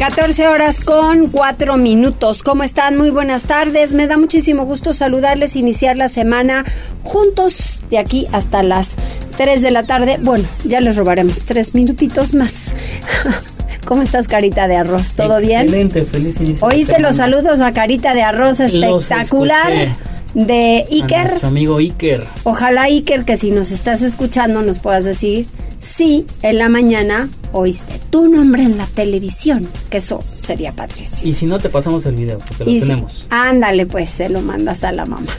14 0.00 0.48
horas 0.48 0.80
con 0.80 1.28
4 1.28 1.76
minutos. 1.76 2.42
¿Cómo 2.42 2.62
están? 2.62 2.96
Muy 2.96 3.10
buenas 3.10 3.42
tardes. 3.42 3.92
Me 3.92 4.06
da 4.06 4.16
muchísimo 4.16 4.64
gusto 4.64 4.94
saludarles, 4.94 5.56
iniciar 5.56 5.98
la 5.98 6.08
semana 6.08 6.64
juntos 7.02 7.84
de 7.90 7.98
aquí 7.98 8.26
hasta 8.32 8.62
las 8.62 8.94
3 9.36 9.60
de 9.60 9.70
la 9.70 9.82
tarde. 9.82 10.16
Bueno, 10.22 10.48
ya 10.64 10.80
les 10.80 10.96
robaremos 10.96 11.42
tres 11.42 11.74
minutitos 11.74 12.32
más. 12.32 12.72
¿Cómo 13.84 14.00
estás, 14.00 14.26
Carita 14.26 14.68
de 14.68 14.76
Arroz? 14.76 15.12
¿Todo 15.12 15.38
bien? 15.38 15.64
Excelente, 15.64 16.06
feliz 16.06 16.36
inicio. 16.40 16.66
¿Oíste 16.66 16.98
los 16.98 17.16
saludos 17.16 17.60
a 17.60 17.74
Carita 17.74 18.14
de 18.14 18.22
Arroz 18.22 18.60
espectacular? 18.60 19.94
de 20.32 20.86
Iker. 20.90 21.26
nuestro 21.26 21.48
amigo 21.48 21.76
Iker. 21.76 22.24
Ojalá 22.44 22.84
Iker 22.84 23.26
que 23.26 23.36
si 23.36 23.50
nos 23.50 23.70
estás 23.70 24.00
escuchando 24.00 24.62
nos 24.62 24.78
puedas 24.78 25.04
decir 25.04 25.46
si 25.80 26.24
en 26.40 26.56
la 26.56 26.70
mañana 26.70 27.28
oíste 27.52 28.00
tu 28.10 28.28
nombre 28.28 28.62
en 28.62 28.78
la 28.78 28.86
televisión, 28.86 29.66
que 29.90 29.98
eso 29.98 30.22
sería 30.34 30.72
padrísimo. 30.72 31.30
Y 31.30 31.34
si 31.34 31.46
no, 31.46 31.58
te 31.58 31.68
pasamos 31.68 32.06
el 32.06 32.14
video, 32.16 32.38
porque 32.38 32.64
lo 32.64 32.70
Y 32.70 32.80
si- 32.80 32.88
tenemos. 32.88 33.26
ándale, 33.30 33.86
pues 33.86 34.10
se 34.10 34.28
lo 34.28 34.40
mandas 34.42 34.84
a 34.84 34.92
la 34.92 35.04
mamá. 35.06 35.30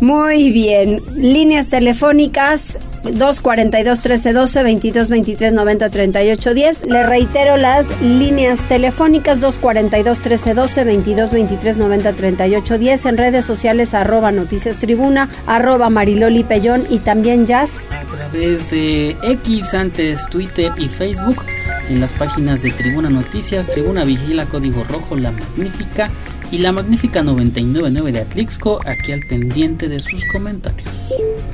Muy 0.00 0.50
bien. 0.50 1.00
Líneas 1.16 1.68
telefónicas 1.68 2.78
242 3.04 3.98
1312 3.98 4.62
22 4.62 5.08
23 5.08 5.52
90 5.52 5.90
38 5.90 6.54
10. 6.54 6.86
Le 6.86 7.02
reitero 7.04 7.56
las 7.56 7.86
líneas 8.00 8.66
telefónicas 8.68 9.40
242 9.40 10.18
1312 10.18 10.84
22 10.84 11.30
23 11.32 11.78
90 11.78 12.12
38 12.14 12.78
10. 12.78 13.06
En 13.06 13.16
redes 13.16 13.44
sociales 13.44 13.94
arroba 13.94 14.32
noticias 14.32 14.78
tribuna, 14.78 15.28
arroba 15.46 15.90
mariloli 15.90 16.44
pellón 16.44 16.86
y 16.90 16.98
también 16.98 17.46
jazz. 17.46 17.86
A 17.90 18.04
través 18.16 18.70
de 18.70 19.16
X, 19.22 19.74
antes 19.74 20.26
Twitter 20.28 20.72
y 20.76 20.88
Facebook, 20.88 21.42
en 21.88 22.00
las 22.00 22.12
páginas 22.12 22.62
de 22.62 22.70
Tribuna 22.70 23.10
Noticias, 23.10 23.68
Tribuna 23.68 24.04
Vigila, 24.04 24.46
Código 24.46 24.84
Rojo, 24.84 25.16
La 25.16 25.30
Magnífica 25.32 26.10
y 26.50 26.58
La 26.58 26.72
Magnífica 26.72 27.22
999 27.22 28.12
de 28.12 28.20
Atlixco, 28.20 28.80
aquí 28.86 29.12
al 29.12 29.20
pendiente 29.28 29.88
de 29.88 30.00
sus 30.00 30.24
comentarios. 30.26 30.88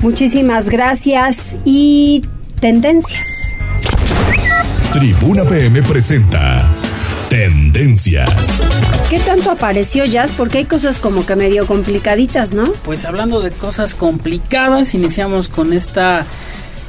Muchísimas 0.01 0.69
gracias 0.69 1.57
y 1.65 2.23
tendencias. 2.59 3.53
Tribuna 4.93 5.43
PM 5.43 5.81
presenta 5.83 6.69
Tendencias. 7.29 8.29
¿Qué 9.09 9.19
tanto 9.19 9.51
apareció 9.51 10.05
Jazz? 10.05 10.31
Porque 10.31 10.59
hay 10.59 10.65
cosas 10.65 10.99
como 10.99 11.25
que 11.25 11.35
medio 11.35 11.67
complicaditas, 11.67 12.53
¿no? 12.53 12.63
Pues 12.83 13.03
hablando 13.05 13.41
de 13.41 13.51
cosas 13.51 13.95
complicadas, 13.95 14.93
iniciamos 14.93 15.49
con 15.49 15.73
esta 15.73 16.25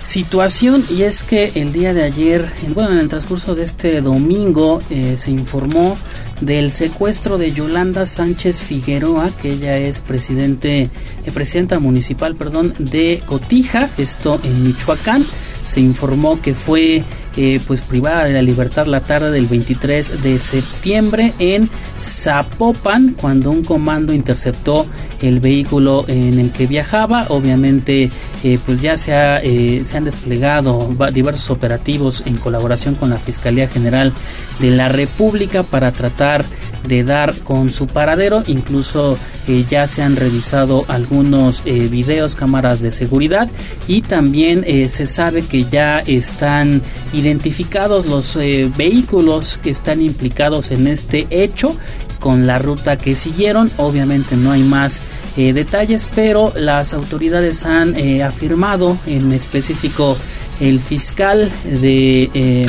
situación 0.07 0.85
y 0.89 1.03
es 1.03 1.25
que 1.25 1.51
el 1.57 1.73
día 1.73 1.93
de 1.93 2.05
ayer, 2.05 2.49
en- 2.65 2.75
bueno, 2.75 2.93
en 2.93 2.99
el 2.99 3.09
transcurso 3.09 3.55
de 3.57 3.65
este 3.65 4.01
domingo, 4.01 4.81
eh, 4.89 5.15
se 5.17 5.33
informó 5.33 5.99
del 6.41 6.71
secuestro 6.71 7.39
de 7.39 7.51
Yolanda 7.51 8.07
Sánchez 8.07 8.61
Figueroa, 8.61 9.31
que 9.43 9.53
ella 9.55 9.77
es 9.77 10.01
presidente, 10.01 10.83
eh, 10.83 11.33
presidenta 11.35 11.81
municipal, 11.81 12.37
perdón, 12.37 12.75
de 12.79 13.21
Cotija, 13.27 13.91
esto 13.99 14.41
en 14.45 14.65
Michoacán. 14.65 15.25
Se 15.67 15.81
informó 15.81 16.41
que 16.41 16.55
fue 16.55 17.03
eh, 17.37 17.61
pues 17.67 17.83
privada 17.83 18.25
de 18.25 18.33
la 18.33 18.43
libertad 18.43 18.87
la 18.87 19.01
tarde 19.01 19.31
del 19.31 19.47
23 19.47 20.23
de 20.23 20.39
septiembre 20.39 21.33
en 21.39 21.69
Zapopan 22.03 23.15
cuando 23.21 23.51
un 23.51 23.63
comando 23.63 24.13
interceptó 24.13 24.87
el 25.21 25.41
vehículo 25.41 26.05
en 26.09 26.39
el 26.39 26.51
que 26.51 26.67
viajaba. 26.67 27.27
Obviamente 27.29 28.11
eh, 28.43 28.59
pues 28.65 28.81
ya 28.81 28.97
se, 28.97 29.15
ha, 29.15 29.39
eh, 29.43 29.83
se 29.85 29.97
han 29.97 30.05
desplegado 30.05 30.95
diversos 31.13 31.51
operativos 31.51 32.23
en 32.27 32.37
colaboración 32.37 32.95
con 32.95 33.11
la 33.11 33.19
Fiscalía 33.19 33.69
General 33.69 34.13
de 34.61 34.71
la 34.71 34.89
República 34.89 35.63
para 35.63 35.93
tratar 35.93 36.45
de 36.87 37.05
dar 37.05 37.35
con 37.41 37.73
su 37.73 37.87
paradero. 37.87 38.43
Incluso 38.47 39.19
eh, 39.49 39.65
ya 39.69 39.87
se 39.87 40.03
han 40.03 40.17
revisado 40.17 40.85
algunos 40.89 41.63
eh, 41.65 41.89
videos 41.89 42.35
cámaras 42.35 42.81
de 42.81 42.91
seguridad. 42.91 43.49
Y 43.89 44.03
también 44.03 44.65
eh, 44.67 44.89
se 44.89 45.07
sabe 45.07 45.43
que 45.43 45.65
ya 45.65 46.01
están 46.01 46.83
identificados 47.13 48.07
los 48.07 48.37
eh, 48.37 48.71
vehículos 48.77 49.59
que 49.63 49.71
están 49.71 50.03
implicados 50.03 50.71
en 50.71 50.87
este 50.87 51.27
hecho 51.31 51.77
con 52.21 52.47
la 52.47 52.59
ruta 52.59 52.97
que 52.97 53.15
siguieron. 53.15 53.71
Obviamente 53.77 54.37
no 54.37 54.53
hay 54.53 54.63
más 54.63 55.01
detalles 55.37 56.09
pero 56.15 56.51
las 56.57 56.95
autoridades 56.95 57.67
han 57.67 57.95
afirmado 58.23 58.97
en 59.07 59.35
específico 59.35 60.17
el 60.61 60.81
fiscal 60.81 61.51
de 61.65 62.31
eh, 62.35 62.67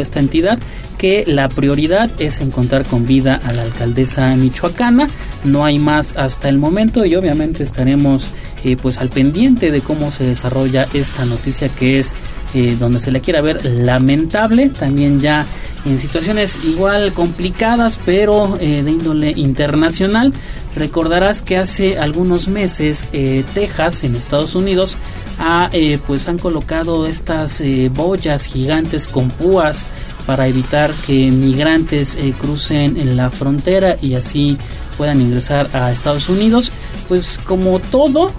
esta 0.00 0.20
entidad 0.20 0.58
que 1.00 1.24
la 1.26 1.48
prioridad 1.48 2.10
es 2.18 2.42
encontrar 2.42 2.84
con 2.84 3.06
vida 3.06 3.40
a 3.46 3.54
la 3.54 3.62
alcaldesa 3.62 4.36
michoacana. 4.36 5.08
No 5.44 5.64
hay 5.64 5.78
más 5.78 6.14
hasta 6.18 6.50
el 6.50 6.58
momento 6.58 7.06
y 7.06 7.14
obviamente 7.14 7.62
estaremos 7.62 8.28
eh, 8.64 8.76
pues 8.76 8.98
al 8.98 9.08
pendiente 9.08 9.70
de 9.70 9.80
cómo 9.80 10.10
se 10.10 10.24
desarrolla 10.24 10.86
esta 10.92 11.24
noticia 11.24 11.70
que 11.70 12.00
es 12.00 12.14
eh, 12.52 12.76
donde 12.78 13.00
se 13.00 13.12
le 13.12 13.22
quiera 13.22 13.40
ver 13.40 13.64
lamentable. 13.64 14.68
También 14.68 15.22
ya 15.22 15.46
en 15.86 15.98
situaciones 15.98 16.58
igual 16.64 17.14
complicadas 17.14 17.98
pero 18.04 18.58
eh, 18.60 18.82
de 18.82 18.90
índole 18.90 19.30
internacional. 19.30 20.34
Recordarás 20.76 21.40
que 21.40 21.56
hace 21.56 21.98
algunos 21.98 22.46
meses 22.46 23.08
Texas 23.54 24.04
en 24.04 24.14
Estados 24.14 24.54
Unidos 24.54 24.98
ha, 25.38 25.68
pues 26.06 26.28
han 26.28 26.38
colocado 26.38 27.06
estas 27.06 27.60
boyas 27.92 28.44
gigantes 28.44 29.08
con 29.08 29.30
púas 29.30 29.84
para 30.30 30.46
evitar 30.46 30.92
que 31.08 31.28
migrantes 31.32 32.14
eh, 32.14 32.32
crucen 32.40 32.96
en 32.96 33.16
la 33.16 33.32
frontera 33.32 33.96
y 34.00 34.14
así 34.14 34.56
puedan 34.96 35.20
ingresar 35.20 35.68
a 35.72 35.90
Estados 35.90 36.28
Unidos. 36.28 36.70
Pues 37.08 37.40
como 37.42 37.80
todo, 37.80 38.30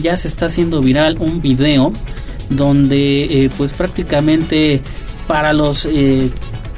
ya 0.00 0.16
se 0.16 0.28
está 0.28 0.46
haciendo 0.46 0.80
viral 0.80 1.16
un 1.18 1.40
video 1.40 1.92
donde 2.50 3.24
eh, 3.24 3.50
pues 3.58 3.72
prácticamente 3.72 4.80
para 5.26 5.52
los 5.52 5.86
eh, 5.86 6.30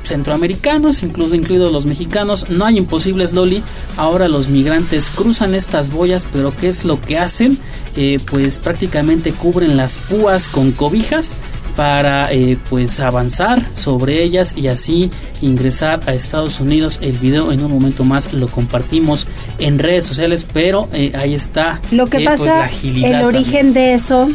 centroamericanos, 0.04 1.02
incluso 1.02 1.34
incluidos 1.34 1.70
los 1.70 1.84
mexicanos, 1.84 2.48
no 2.48 2.64
hay 2.64 2.78
imposibles 2.78 3.34
Loli. 3.34 3.62
Ahora 3.98 4.26
los 4.26 4.48
migrantes 4.48 5.10
cruzan 5.10 5.54
estas 5.54 5.92
boyas, 5.92 6.26
pero 6.32 6.50
¿qué 6.58 6.68
es 6.68 6.86
lo 6.86 6.98
que 6.98 7.18
hacen? 7.18 7.58
Eh, 7.94 8.20
pues 8.30 8.56
prácticamente 8.58 9.32
cubren 9.32 9.76
las 9.76 9.98
púas 9.98 10.48
con 10.48 10.72
cobijas 10.72 11.36
para 11.76 12.32
eh, 12.32 12.58
pues 12.68 13.00
avanzar 13.00 13.62
sobre 13.74 14.22
ellas 14.22 14.54
y 14.56 14.68
así 14.68 15.10
ingresar 15.40 16.00
a 16.06 16.12
Estados 16.12 16.60
Unidos. 16.60 16.98
El 17.02 17.12
video 17.12 17.52
en 17.52 17.62
un 17.64 17.70
momento 17.70 18.04
más 18.04 18.32
lo 18.32 18.48
compartimos 18.48 19.26
en 19.58 19.78
redes 19.78 20.04
sociales, 20.04 20.46
pero 20.52 20.88
eh, 20.92 21.12
ahí 21.14 21.34
está. 21.34 21.80
Lo 21.90 22.06
que 22.06 22.18
eh, 22.18 22.24
pues, 22.24 22.40
pasa, 22.40 22.58
la 22.58 22.64
agilidad 22.64 23.10
el 23.10 23.20
también. 23.20 23.42
origen 23.42 23.72
de 23.72 23.94
eso 23.94 24.28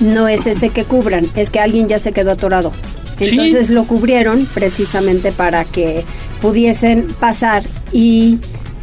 no 0.00 0.28
es 0.28 0.46
ese 0.46 0.70
que 0.70 0.84
cubran, 0.84 1.26
es 1.36 1.50
que 1.50 1.60
alguien 1.60 1.88
ya 1.88 1.98
se 1.98 2.12
quedó 2.12 2.32
atorado. 2.32 2.72
Sí. 3.18 3.30
Entonces 3.30 3.70
lo 3.70 3.84
cubrieron 3.84 4.48
precisamente 4.52 5.30
para 5.30 5.64
que 5.64 6.04
pudiesen 6.40 7.06
pasar 7.20 7.62
y 7.92 8.38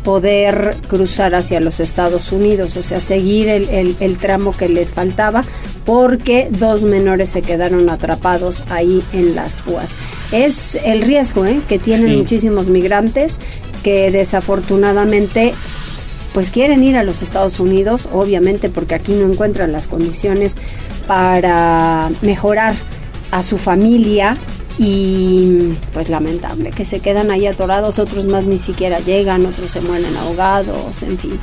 poder 0.10 0.76
cruzar 0.88 1.36
hacia 1.36 1.60
los 1.60 1.80
Estados 1.80 2.32
Unidos, 2.32 2.76
o 2.78 2.82
sea, 2.82 3.00
seguir 3.00 3.48
el, 3.48 3.70
el- 3.70 3.96
el 4.00 4.18
tramo 4.18 4.54
que 4.58 4.68
les 4.68 4.92
faltaba, 4.92 5.44
porque 5.86 6.48
dos 6.50 6.82
menores 6.82 7.30
se 7.30 7.44
quedaron 7.44 7.88
atrapados 7.92 8.64
ahí 8.72 9.04
en 9.14 9.36
las 9.36 9.56
púas. 9.58 9.94
Es 10.32 10.74
el 10.84 11.04
riesgo 11.04 11.46
¿eh? 11.46 11.62
que 11.70 11.78
tienen 11.78 12.10
Sí. 12.14 12.18
muchísimos 12.18 12.66
migrantes 12.70 13.36
que 13.84 14.10
desafortunadamente 14.10 15.54
pues 16.34 16.50
quieren 16.50 16.84
ir 16.84 16.98
a 16.98 17.04
los 17.04 17.22
Estados 17.22 17.60
Unidos, 17.60 18.10
obviamente 18.12 18.70
porque 18.70 18.96
aquí 18.96 19.14
no 19.14 19.32
encuentran 19.32 19.72
las 19.72 19.86
condiciones 19.86 20.56
para 21.06 22.10
mejorar 22.24 22.74
a 23.30 23.44
su 23.44 23.60
familia 23.60 24.36
y 24.80 25.74
pues 25.94 26.08
lamentable 26.10 26.72
que 26.72 26.86
se 26.86 27.02
quedan 27.02 27.32
ahí 27.32 27.46
atorados, 27.46 28.00
otros 28.00 28.26
más 28.26 28.46
ni 28.46 28.58
siquiera 28.58 29.02
llegan, 29.02 29.46
otros 29.46 29.72
se 29.72 29.82
mueren 29.82 30.16
ahogados, 30.16 31.04
en 31.04 31.18
fin. 31.18 31.38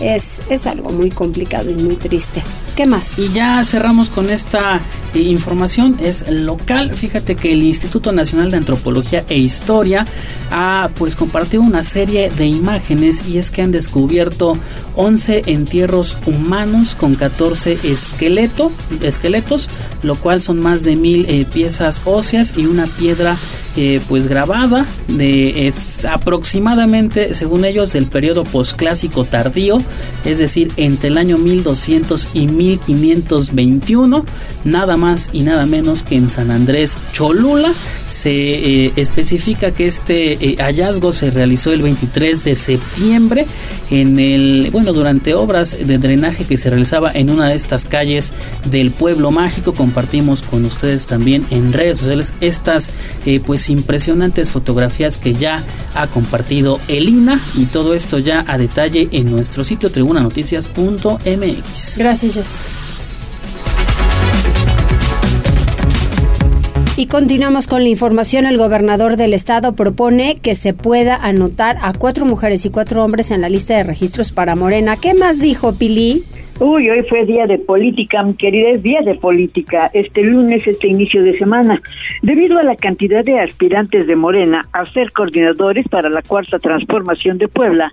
Es, 0.00 0.40
es 0.48 0.66
algo 0.66 0.90
muy 0.90 1.10
complicado 1.10 1.70
y 1.70 1.74
muy 1.74 1.96
triste 1.96 2.42
¿Qué 2.78 2.86
más? 2.86 3.18
Y 3.18 3.32
ya 3.32 3.64
cerramos 3.64 4.08
con 4.08 4.30
esta 4.30 4.80
eh, 5.12 5.18
información, 5.18 5.96
es 6.00 6.30
local. 6.30 6.94
Fíjate 6.94 7.34
que 7.34 7.52
el 7.52 7.64
Instituto 7.64 8.12
Nacional 8.12 8.52
de 8.52 8.58
Antropología 8.58 9.24
e 9.28 9.36
Historia 9.36 10.06
ha 10.52 10.88
pues 10.96 11.16
compartido 11.16 11.64
una 11.64 11.82
serie 11.82 12.30
de 12.30 12.46
imágenes 12.46 13.26
y 13.26 13.38
es 13.38 13.50
que 13.50 13.62
han 13.62 13.72
descubierto 13.72 14.56
11 14.94 15.42
entierros 15.46 16.18
humanos 16.24 16.94
con 16.94 17.16
14 17.16 17.80
esqueleto, 17.82 18.70
esqueletos, 19.02 19.68
lo 20.04 20.14
cual 20.14 20.40
son 20.40 20.60
más 20.60 20.84
de 20.84 20.94
mil 20.94 21.26
eh, 21.28 21.46
piezas 21.52 22.02
óseas 22.04 22.54
y 22.56 22.66
una 22.66 22.86
piedra 22.86 23.36
eh, 23.76 24.00
pues 24.08 24.28
grabada 24.28 24.86
de 25.08 25.68
es 25.68 26.04
aproximadamente 26.04 27.34
según 27.34 27.64
ellos 27.64 27.92
del 27.92 28.06
periodo 28.06 28.44
posclásico 28.44 29.24
tardío 29.24 29.82
es 30.24 30.38
decir 30.38 30.72
entre 30.76 31.08
el 31.08 31.18
año 31.18 31.38
1200 31.38 32.28
y 32.34 32.46
1521 32.46 34.24
nada 34.64 34.96
más 34.96 35.30
y 35.32 35.42
nada 35.42 35.66
menos 35.66 36.02
que 36.02 36.16
en 36.16 36.30
San 36.30 36.50
Andrés 36.50 36.98
Cholula. 37.12 37.72
Se 38.08 38.30
eh, 38.30 38.92
especifica 38.96 39.70
que 39.72 39.86
este 39.86 40.32
eh, 40.32 40.56
hallazgo 40.58 41.12
se 41.12 41.30
realizó 41.30 41.72
el 41.72 41.82
23 41.82 42.44
de 42.44 42.56
septiembre 42.56 43.46
en 43.90 44.18
el 44.18 44.70
bueno 44.72 44.92
durante 44.92 45.34
obras 45.34 45.76
de 45.86 45.98
drenaje 45.98 46.44
que 46.44 46.56
se 46.56 46.70
realizaba 46.70 47.10
en 47.12 47.30
una 47.30 47.48
de 47.48 47.56
estas 47.56 47.84
calles 47.84 48.32
del 48.70 48.90
pueblo 48.90 49.30
mágico. 49.30 49.72
Compartimos 49.72 50.42
con 50.42 50.64
ustedes 50.64 51.06
también 51.06 51.46
en 51.50 51.72
redes 51.72 51.98
sociales 51.98 52.34
estas 52.40 52.92
pues 53.46 53.68
impresionantes 53.68 54.50
fotografías 54.50 55.18
que 55.18 55.34
ya 55.34 55.62
ha 55.94 56.06
compartido 56.06 56.80
Elina 56.88 57.40
y 57.56 57.66
todo 57.66 57.94
esto 57.94 58.18
ya 58.18 58.44
a 58.46 58.58
detalle 58.58 59.08
en 59.12 59.30
nuestro 59.30 59.64
sitio 59.64 59.77
tribunanoticias.mx. 59.78 61.98
Gracias, 61.98 62.34
Jess. 62.34 62.58
Y 66.96 67.06
continuamos 67.06 67.68
con 67.68 67.84
la 67.84 67.90
información. 67.90 68.44
El 68.44 68.58
gobernador 68.58 69.16
del 69.16 69.32
estado 69.32 69.76
propone 69.76 70.34
que 70.34 70.56
se 70.56 70.74
pueda 70.74 71.14
anotar 71.14 71.78
a 71.80 71.92
cuatro 71.92 72.24
mujeres 72.24 72.66
y 72.66 72.70
cuatro 72.70 73.04
hombres 73.04 73.30
en 73.30 73.40
la 73.40 73.48
lista 73.48 73.76
de 73.76 73.84
registros 73.84 74.32
para 74.32 74.56
Morena. 74.56 74.96
¿Qué 74.96 75.14
más 75.14 75.38
dijo 75.38 75.74
Pili? 75.74 76.24
Uy, 76.60 76.90
hoy 76.90 77.02
fue 77.08 77.24
día 77.24 77.46
de 77.46 77.56
política, 77.56 78.20
mi 78.24 78.34
querida, 78.34 78.70
es 78.70 78.82
día 78.82 79.00
de 79.02 79.14
política. 79.14 79.92
Este 79.94 80.24
lunes, 80.24 80.66
este 80.66 80.88
inicio 80.88 81.22
de 81.22 81.38
semana, 81.38 81.80
debido 82.20 82.58
a 82.58 82.64
la 82.64 82.74
cantidad 82.74 83.24
de 83.24 83.38
aspirantes 83.38 84.08
de 84.08 84.16
Morena 84.16 84.62
a 84.72 84.84
ser 84.86 85.12
coordinadores 85.12 85.86
para 85.86 86.10
la 86.10 86.20
cuarta 86.20 86.58
transformación 86.58 87.38
de 87.38 87.46
Puebla, 87.46 87.92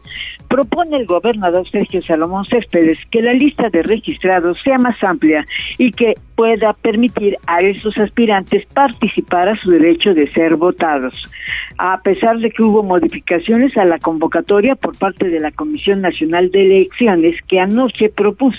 propone 0.49 0.97
el 0.97 1.05
gobernador 1.05 1.69
Sergio 1.69 2.01
Salomón 2.01 2.43
Céspedes 2.45 3.05
que 3.11 3.21
la 3.21 3.33
lista 3.33 3.69
de 3.69 3.83
registrados 3.83 4.59
sea 4.63 4.79
más 4.79 4.95
amplia 5.03 5.45
y 5.77 5.91
que 5.91 6.15
pueda 6.35 6.73
permitir 6.73 7.37
a 7.45 7.61
esos 7.61 7.95
aspirantes 7.99 8.65
participar 8.73 9.47
a 9.47 9.57
su 9.57 9.69
derecho 9.69 10.15
de 10.15 10.31
ser 10.31 10.55
votados. 10.55 11.13
A 11.77 12.01
pesar 12.01 12.39
de 12.39 12.49
que 12.49 12.63
hubo 12.63 12.83
modificaciones 12.83 13.75
a 13.77 13.85
la 13.85 13.99
convocatoria 13.99 14.75
por 14.75 14.97
parte 14.97 15.29
de 15.29 15.39
la 15.39 15.51
Comisión 15.51 16.01
Nacional 16.01 16.49
de 16.49 16.65
Elecciones, 16.65 17.35
que 17.47 17.59
anoche 17.59 18.09
propuso 18.09 18.54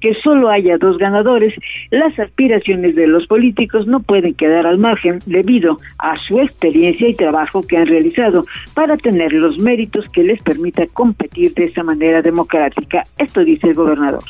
que 0.00 0.14
solo 0.22 0.50
haya 0.50 0.78
dos 0.78 0.98
ganadores, 0.98 1.54
las 1.90 2.18
aspiraciones 2.18 2.94
de 2.94 3.06
los 3.06 3.26
políticos 3.26 3.86
no 3.86 4.00
pueden 4.00 4.34
quedar 4.34 4.66
al 4.66 4.78
margen 4.78 5.20
debido 5.26 5.78
a 5.98 6.16
su 6.26 6.38
experiencia 6.40 7.08
y 7.08 7.14
trabajo 7.14 7.66
que 7.66 7.76
han 7.76 7.86
realizado 7.86 8.42
para 8.74 8.96
tener 8.96 9.32
los 9.32 9.58
méritos 9.58 10.08
que 10.10 10.22
les 10.22 10.42
permita 10.42 10.86
competir 10.92 11.52
de 11.54 11.64
esa 11.64 11.82
manera 11.82 12.22
democrática. 12.22 13.02
Esto 13.18 13.44
dice 13.44 13.68
el 13.68 13.74
gobernador. 13.74 14.22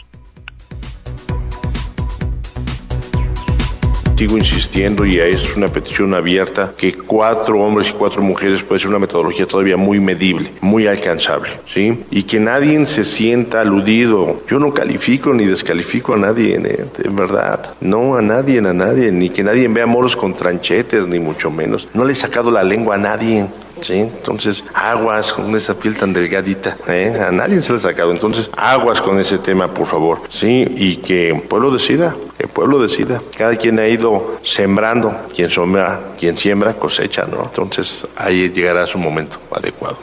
Sigo 4.16 4.38
insistiendo 4.38 5.04
y 5.04 5.18
es 5.18 5.56
una 5.56 5.68
petición 5.68 6.14
abierta 6.14 6.72
que 6.74 6.94
cuatro 6.94 7.60
hombres 7.60 7.90
y 7.90 7.92
cuatro 7.92 8.22
mujeres 8.22 8.62
puede 8.62 8.80
ser 8.80 8.88
una 8.88 8.98
metodología 8.98 9.44
todavía 9.46 9.76
muy 9.76 10.00
medible, 10.00 10.52
muy 10.62 10.86
alcanzable, 10.86 11.50
¿sí? 11.66 12.02
Y 12.10 12.22
que 12.22 12.40
nadie 12.40 12.86
se 12.86 13.04
sienta 13.04 13.60
aludido. 13.60 14.40
Yo 14.48 14.58
no 14.58 14.72
califico 14.72 15.34
ni 15.34 15.44
descalifico 15.44 16.14
a 16.14 16.16
nadie, 16.16 16.58
de 16.58 17.10
verdad. 17.10 17.74
No 17.82 18.16
a 18.16 18.22
nadie, 18.22 18.60
a 18.60 18.72
nadie, 18.72 19.12
ni 19.12 19.28
que 19.28 19.44
nadie 19.44 19.68
vea 19.68 19.84
moros 19.84 20.16
con 20.16 20.32
tranchetes, 20.32 21.06
ni 21.06 21.18
mucho 21.18 21.50
menos. 21.50 21.86
No 21.92 22.06
le 22.06 22.12
he 22.12 22.16
sacado 22.16 22.50
la 22.50 22.64
lengua 22.64 22.94
a 22.94 22.98
nadie. 22.98 23.46
¿Sí? 23.80 24.00
Entonces, 24.00 24.64
aguas 24.74 25.32
con 25.32 25.54
esa 25.56 25.78
piel 25.78 25.96
tan 25.96 26.12
delgadita, 26.12 26.76
¿eh? 26.88 27.18
A 27.26 27.30
nadie 27.30 27.60
se 27.60 27.72
lo 27.72 27.78
ha 27.78 27.80
sacado. 27.80 28.12
Entonces, 28.12 28.50
aguas 28.56 29.00
con 29.02 29.18
ese 29.18 29.38
tema, 29.38 29.68
por 29.68 29.86
favor, 29.86 30.20
¿sí? 30.28 30.66
Y 30.76 30.96
que 30.96 31.30
el 31.30 31.42
pueblo 31.42 31.70
decida, 31.70 32.16
el 32.38 32.48
pueblo 32.48 32.78
decida. 32.78 33.20
Cada 33.36 33.56
quien 33.56 33.78
ha 33.78 33.88
ido 33.88 34.38
sembrando, 34.42 35.14
quien 35.34 35.50
sombra, 35.50 36.00
quien 36.18 36.36
siembra, 36.36 36.74
cosecha, 36.74 37.26
¿no? 37.26 37.44
Entonces, 37.44 38.06
ahí 38.16 38.50
llegará 38.50 38.86
su 38.86 38.98
momento 38.98 39.38
adecuado. 39.54 39.98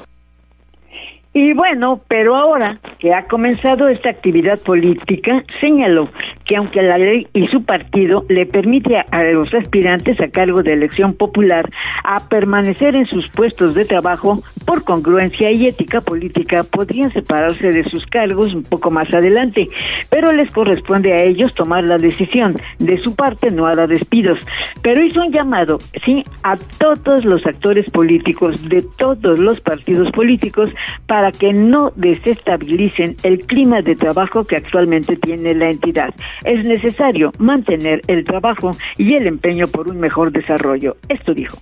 Y 1.35 1.53
bueno, 1.53 1.99
pero 2.07 2.35
ahora 2.35 2.77
que 2.99 3.11
ha 3.11 3.25
comenzado 3.25 3.87
esta 3.87 4.09
actividad 4.09 4.59
política, 4.59 5.43
señaló 5.59 6.07
que 6.45 6.55
aunque 6.55 6.81
la 6.81 6.97
ley 6.97 7.27
y 7.33 7.47
su 7.47 7.63
partido 7.63 8.25
le 8.29 8.45
permite 8.45 8.97
a 8.97 9.23
los 9.31 9.53
aspirantes 9.53 10.19
a 10.19 10.27
cargo 10.27 10.61
de 10.61 10.73
elección 10.73 11.13
popular 11.13 11.69
a 12.03 12.27
permanecer 12.27 12.95
en 12.95 13.05
sus 13.05 13.29
puestos 13.29 13.73
de 13.75 13.85
trabajo 13.85 14.41
por 14.65 14.83
congruencia 14.83 15.51
y 15.51 15.67
ética 15.67 16.01
política, 16.01 16.63
podrían 16.63 17.11
separarse 17.13 17.69
de 17.69 17.83
sus 17.85 18.05
cargos 18.07 18.53
un 18.53 18.63
poco 18.63 18.91
más 18.91 19.13
adelante, 19.13 19.67
pero 20.09 20.31
les 20.31 20.51
corresponde 20.53 21.13
a 21.13 21.23
ellos 21.23 21.53
tomar 21.53 21.83
la 21.83 21.97
decisión. 21.97 22.55
De 22.79 23.01
su 23.01 23.15
parte 23.15 23.49
no 23.49 23.65
hará 23.65 23.87
despidos, 23.87 24.37
pero 24.81 25.03
hizo 25.03 25.21
un 25.21 25.31
llamado, 25.31 25.77
sí, 26.03 26.23
a 26.43 26.57
todos 26.77 27.23
los 27.25 27.45
actores 27.45 27.89
políticos 27.91 28.67
de 28.69 28.83
todos 28.97 29.39
los 29.39 29.59
partidos 29.61 30.11
políticos 30.11 30.69
para 31.07 31.31
que 31.31 31.53
no 31.53 31.91
desestabilicen 31.95 33.15
el 33.23 33.39
clima 33.39 33.81
de 33.81 33.95
trabajo 33.95 34.43
que 34.43 34.57
actualmente 34.57 35.15
tiene 35.17 35.53
la 35.53 35.69
entidad. 35.69 36.13
Es 36.43 36.65
necesario 36.67 37.31
mantener 37.39 38.01
el 38.07 38.23
trabajo 38.23 38.71
y 38.97 39.15
el 39.15 39.27
empeño 39.27 39.65
por 39.67 39.89
un 39.89 39.99
mejor 39.99 40.31
desarrollo. 40.31 40.97
Esto 41.09 41.33
dijo. 41.33 41.57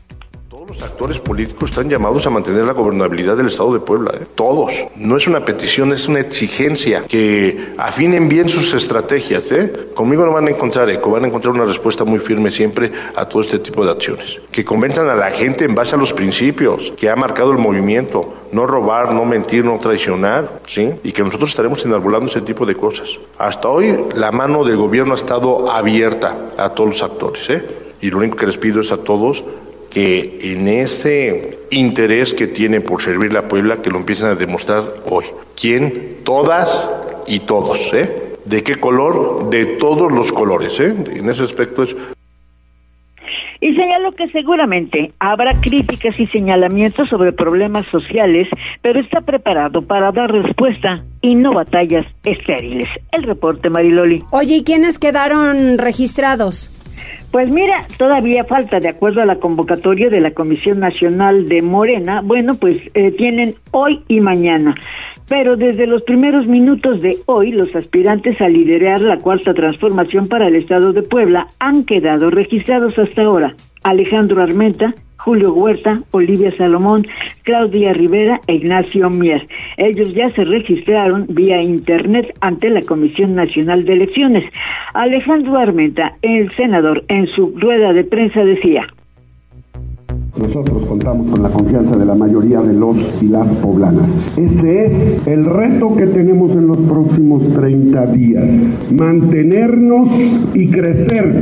Todos 0.61 0.79
los 0.79 0.91
actores 0.91 1.19
políticos 1.19 1.71
están 1.71 1.89
llamados 1.89 2.27
a 2.27 2.29
mantener 2.29 2.63
la 2.65 2.73
gobernabilidad 2.73 3.35
del 3.35 3.47
Estado 3.47 3.73
de 3.73 3.79
Puebla. 3.79 4.11
¿eh? 4.13 4.27
Todos. 4.35 4.71
No 4.95 5.17
es 5.17 5.25
una 5.25 5.43
petición, 5.43 5.91
es 5.91 6.07
una 6.07 6.19
exigencia 6.19 7.03
que 7.07 7.73
afinen 7.79 8.29
bien 8.29 8.47
sus 8.47 8.71
estrategias. 8.75 9.51
¿eh? 9.51 9.73
Conmigo 9.95 10.23
no 10.23 10.33
van 10.33 10.45
a 10.45 10.51
encontrar 10.51 10.87
eco, 10.91 11.09
van 11.09 11.23
a 11.23 11.27
encontrar 11.29 11.55
una 11.55 11.65
respuesta 11.65 12.03
muy 12.03 12.19
firme 12.19 12.51
siempre 12.51 12.91
a 13.15 13.25
todo 13.25 13.41
este 13.41 13.57
tipo 13.57 13.83
de 13.83 13.89
acciones. 13.89 14.39
Que 14.51 14.63
convenzan 14.63 15.09
a 15.09 15.15
la 15.15 15.31
gente 15.31 15.65
en 15.65 15.73
base 15.73 15.95
a 15.95 15.97
los 15.97 16.13
principios 16.13 16.93
que 16.95 17.09
ha 17.09 17.15
marcado 17.15 17.51
el 17.51 17.57
movimiento. 17.57 18.31
No 18.51 18.67
robar, 18.67 19.15
no 19.15 19.25
mentir, 19.25 19.65
no 19.65 19.79
traicionar. 19.79 20.59
¿sí? 20.67 20.91
Y 21.03 21.11
que 21.11 21.23
nosotros 21.23 21.49
estaremos 21.49 21.83
enarbolando 21.85 22.29
ese 22.29 22.41
tipo 22.41 22.67
de 22.67 22.75
cosas. 22.75 23.09
Hasta 23.39 23.67
hoy 23.67 23.97
la 24.13 24.31
mano 24.31 24.63
del 24.63 24.77
gobierno 24.77 25.13
ha 25.13 25.17
estado 25.17 25.71
abierta 25.71 26.49
a 26.55 26.69
todos 26.69 26.91
los 26.91 27.01
actores. 27.01 27.49
¿eh? 27.49 27.65
Y 27.99 28.11
lo 28.11 28.19
único 28.19 28.35
que 28.35 28.45
les 28.45 28.57
pido 28.57 28.81
es 28.81 28.91
a 28.91 28.97
todos 28.97 29.43
que 29.91 30.39
en 30.53 30.67
ese 30.67 31.59
interés 31.69 32.33
que 32.33 32.47
tiene 32.47 32.81
por 32.81 33.01
servir 33.01 33.33
la 33.33 33.47
Puebla, 33.47 33.81
que 33.81 33.89
lo 33.89 33.97
empiecen 33.97 34.27
a 34.27 34.35
demostrar 34.35 34.83
hoy. 35.05 35.25
¿Quién? 35.59 36.17
Todas 36.23 36.89
y 37.27 37.41
todos, 37.41 37.93
¿eh? 37.93 38.37
¿De 38.45 38.63
qué 38.63 38.77
color? 38.77 39.49
De 39.49 39.65
todos 39.65 40.11
los 40.11 40.31
colores, 40.31 40.79
¿eh? 40.79 40.95
En 41.15 41.29
ese 41.29 41.43
aspecto 41.43 41.83
es... 41.83 41.95
Y 43.63 43.75
señaló 43.75 44.11
que 44.13 44.27
seguramente 44.29 45.11
habrá 45.19 45.53
críticas 45.61 46.19
y 46.19 46.25
señalamientos 46.27 47.07
sobre 47.09 47.31
problemas 47.31 47.85
sociales, 47.87 48.47
pero 48.81 48.99
está 48.99 49.21
preparado 49.21 49.83
para 49.83 50.11
dar 50.11 50.31
respuesta 50.31 51.03
y 51.21 51.35
no 51.35 51.53
batallas 51.53 52.07
estériles. 52.23 52.89
El 53.11 53.21
reporte, 53.21 53.69
Mariloli. 53.69 54.23
Oye, 54.31 54.55
¿y 54.55 54.63
quiénes 54.63 54.97
quedaron 54.97 55.77
registrados? 55.77 56.71
Pues 57.31 57.49
mira, 57.49 57.85
todavía 57.97 58.43
falta, 58.43 58.79
de 58.79 58.89
acuerdo 58.89 59.21
a 59.21 59.25
la 59.25 59.37
convocatoria 59.37 60.09
de 60.09 60.19
la 60.19 60.31
Comisión 60.31 60.79
Nacional 60.79 61.47
de 61.47 61.61
Morena, 61.61 62.21
bueno, 62.21 62.55
pues 62.59 62.77
eh, 62.93 63.11
tienen 63.11 63.55
hoy 63.71 64.01
y 64.09 64.19
mañana. 64.19 64.75
Pero 65.29 65.55
desde 65.55 65.87
los 65.87 66.01
primeros 66.01 66.47
minutos 66.47 67.01
de 67.01 67.17
hoy, 67.27 67.51
los 67.51 67.73
aspirantes 67.73 68.41
a 68.41 68.49
liderar 68.49 68.99
la 68.99 69.17
cuarta 69.17 69.53
transformación 69.53 70.27
para 70.27 70.49
el 70.49 70.57
Estado 70.57 70.91
de 70.91 71.03
Puebla 71.03 71.47
han 71.59 71.85
quedado 71.85 72.29
registrados 72.29 72.99
hasta 72.99 73.21
ahora. 73.21 73.55
Alejandro 73.83 74.41
Armenta, 74.41 74.93
Julio 75.17 75.53
Huerta, 75.53 76.01
Olivia 76.11 76.51
Salomón, 76.57 77.05
Claudia 77.43 77.93
Rivera 77.93 78.39
e 78.47 78.55
Ignacio 78.55 79.09
Mier. 79.09 79.47
Ellos 79.77 80.13
ya 80.13 80.29
se 80.29 80.43
registraron 80.43 81.25
vía 81.29 81.61
Internet 81.61 82.35
ante 82.41 82.69
la 82.69 82.81
Comisión 82.81 83.35
Nacional 83.35 83.85
de 83.85 83.93
Elecciones. 83.93 84.45
Alejandro 84.93 85.59
Armenta, 85.59 86.15
el 86.21 86.51
senador, 86.51 87.03
en 87.07 87.27
su 87.27 87.53
rueda 87.57 87.93
de 87.93 88.03
prensa 88.03 88.43
decía. 88.43 88.87
Nosotros 90.37 90.85
contamos 90.85 91.29
con 91.29 91.43
la 91.43 91.49
confianza 91.49 91.97
de 91.97 92.05
la 92.05 92.15
mayoría 92.15 92.61
de 92.61 92.73
los 92.73 93.21
y 93.21 93.27
las 93.27 93.53
poblanas. 93.57 94.07
Ese 94.37 94.85
es 94.85 95.27
el 95.27 95.45
reto 95.45 95.95
que 95.95 96.07
tenemos 96.07 96.51
en 96.55 96.67
los 96.67 96.77
próximos 96.77 97.53
30 97.53 98.05
días. 98.07 98.45
Mantenernos 98.91 100.09
y 100.53 100.71
crecer 100.71 101.33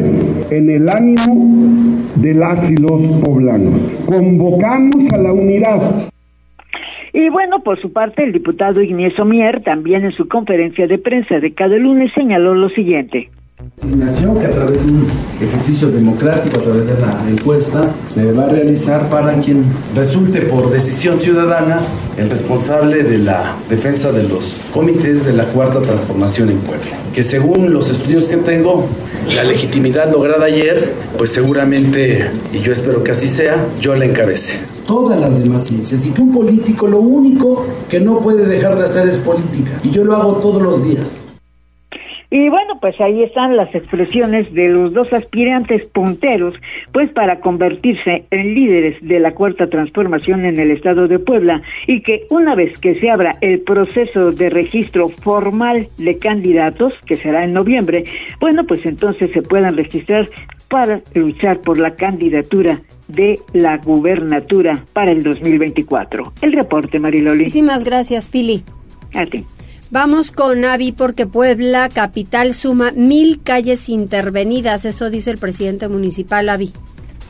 en 0.50 0.70
el 0.72 0.90
ánimo 0.90 2.00
de 2.16 2.34
las 2.34 2.70
y 2.72 2.78
los 2.78 3.02
poblanos. 3.24 3.74
Convocamos 4.08 5.14
a 5.14 5.18
la 5.18 5.34
unidad. 5.34 6.10
Y 7.14 7.30
bueno, 7.30 7.62
por 7.64 7.80
su 7.80 7.94
parte, 7.94 8.24
el 8.24 8.34
diputado 8.34 8.82
Ignacio 8.82 9.24
Mier, 9.24 9.64
también 9.64 10.04
en 10.04 10.12
su 10.14 10.28
conferencia 10.28 10.88
de 10.88 10.98
prensa 10.98 11.40
de 11.40 11.54
cada 11.54 11.76
lunes, 11.78 12.12
señaló 12.16 12.56
lo 12.56 12.70
siguiente. 12.70 13.30
Asignación 13.78 14.40
que 14.40 14.46
a 14.46 14.52
través 14.52 14.86
de 14.86 14.90
un 14.90 15.06
ejercicio 15.42 15.90
democrático, 15.90 16.62
a 16.62 16.64
través 16.64 16.86
de 16.86 16.94
la 16.94 17.30
encuesta, 17.30 17.94
se 18.06 18.32
va 18.32 18.46
a 18.46 18.48
realizar 18.48 19.10
para 19.10 19.34
quien 19.42 19.66
resulte 19.94 20.44
por 20.44 20.72
decisión 20.72 21.20
ciudadana 21.20 21.82
el 22.18 22.30
responsable 22.30 23.04
de 23.04 23.18
la 23.18 23.58
defensa 23.70 24.14
de 24.14 24.24
los 24.24 24.64
comités 24.74 25.26
de 25.26 25.34
la 25.34 25.44
Cuarta 25.44 25.82
Transformación 25.82 26.52
en 26.52 26.60
Puebla. 26.60 26.98
Que 27.14 27.22
según 27.22 27.74
los 27.74 27.90
estudios 27.90 28.30
que 28.30 28.38
tengo, 28.38 28.86
la 29.36 29.44
legitimidad 29.44 30.10
lograda 30.10 30.46
ayer, 30.46 30.94
pues 31.18 31.30
seguramente, 31.32 32.32
y 32.54 32.60
yo 32.60 32.72
espero 32.72 33.04
que 33.04 33.12
así 33.12 33.28
sea, 33.28 33.58
yo 33.82 33.94
la 33.94 34.06
encabece 34.06 34.60
todas 34.88 35.20
las 35.20 35.38
demás 35.44 35.68
ciencias 35.68 36.04
y 36.04 36.10
que 36.10 36.20
un 36.20 36.34
político 36.34 36.88
lo 36.88 37.00
único 37.00 37.64
que 37.90 38.00
no 38.00 38.22
puede 38.22 38.48
dejar 38.48 38.76
de 38.76 38.86
hacer 38.86 39.08
es 39.08 39.18
política. 39.18 39.80
Y 39.84 39.92
yo 39.92 40.04
lo 40.04 40.16
hago 40.16 40.38
todos 40.38 40.64
los 40.64 40.84
días. 40.84 41.19
Y 42.32 42.48
bueno, 42.50 42.80
pues 42.80 43.00
ahí 43.02 43.24
están 43.24 43.58
las 43.58 43.74
expresiones 43.74 44.54
de 44.54 44.68
los 44.68 44.94
dos 44.94 45.12
aspirantes 45.14 45.88
punteros, 45.88 46.54
pues 46.94 47.12
para 47.12 47.40
convertirse 47.40 48.26
en 48.30 48.54
líderes 48.54 48.98
de 49.02 49.20
la 49.20 49.34
cuarta 49.34 49.68
transformación 49.68 50.46
en 50.46 50.60
el 50.60 50.70
estado 50.72 51.08
de 51.08 51.18
Puebla 51.18 51.62
y 51.88 52.02
que 52.02 52.28
una 52.30 52.54
vez 52.54 52.78
que 52.80 53.00
se 53.00 53.10
abra 53.10 53.32
el 53.42 53.62
proceso 53.62 54.32
de 54.32 54.50
registro 54.52 55.10
formal 55.10 55.88
de 55.98 56.20
candidatos, 56.20 56.94
que 57.08 57.16
será 57.16 57.44
en 57.44 57.54
noviembre, 57.54 58.04
bueno, 58.40 58.64
pues 58.68 58.86
entonces 58.86 59.32
se 59.32 59.42
puedan 59.42 59.76
registrar 59.76 60.30
para 60.70 61.02
luchar 61.16 61.62
por 61.62 61.80
la 61.80 61.96
candidatura 61.96 62.80
de 63.08 63.40
la 63.54 63.78
gubernatura 63.78 64.84
para 64.94 65.12
el 65.12 65.24
2024. 65.24 66.34
El 66.44 66.54
reporte, 66.54 67.00
Mariloli. 67.00 67.40
Muchísimas 67.40 67.84
gracias, 67.84 68.28
Pili. 68.30 68.64
A 69.16 69.26
ti. 69.26 69.44
Vamos 69.92 70.32
con 70.32 70.66
Avi 70.66 70.92
porque 70.92 71.26
Puebla 71.26 71.90
capital 71.90 72.54
suma 72.54 72.92
mil 72.92 73.42
calles 73.42 73.90
intervenidas, 73.90 74.86
eso 74.86 75.10
dice 75.10 75.32
el 75.32 75.40
presidente 75.40 75.88
municipal 75.88 76.48
Avi. 76.50 76.72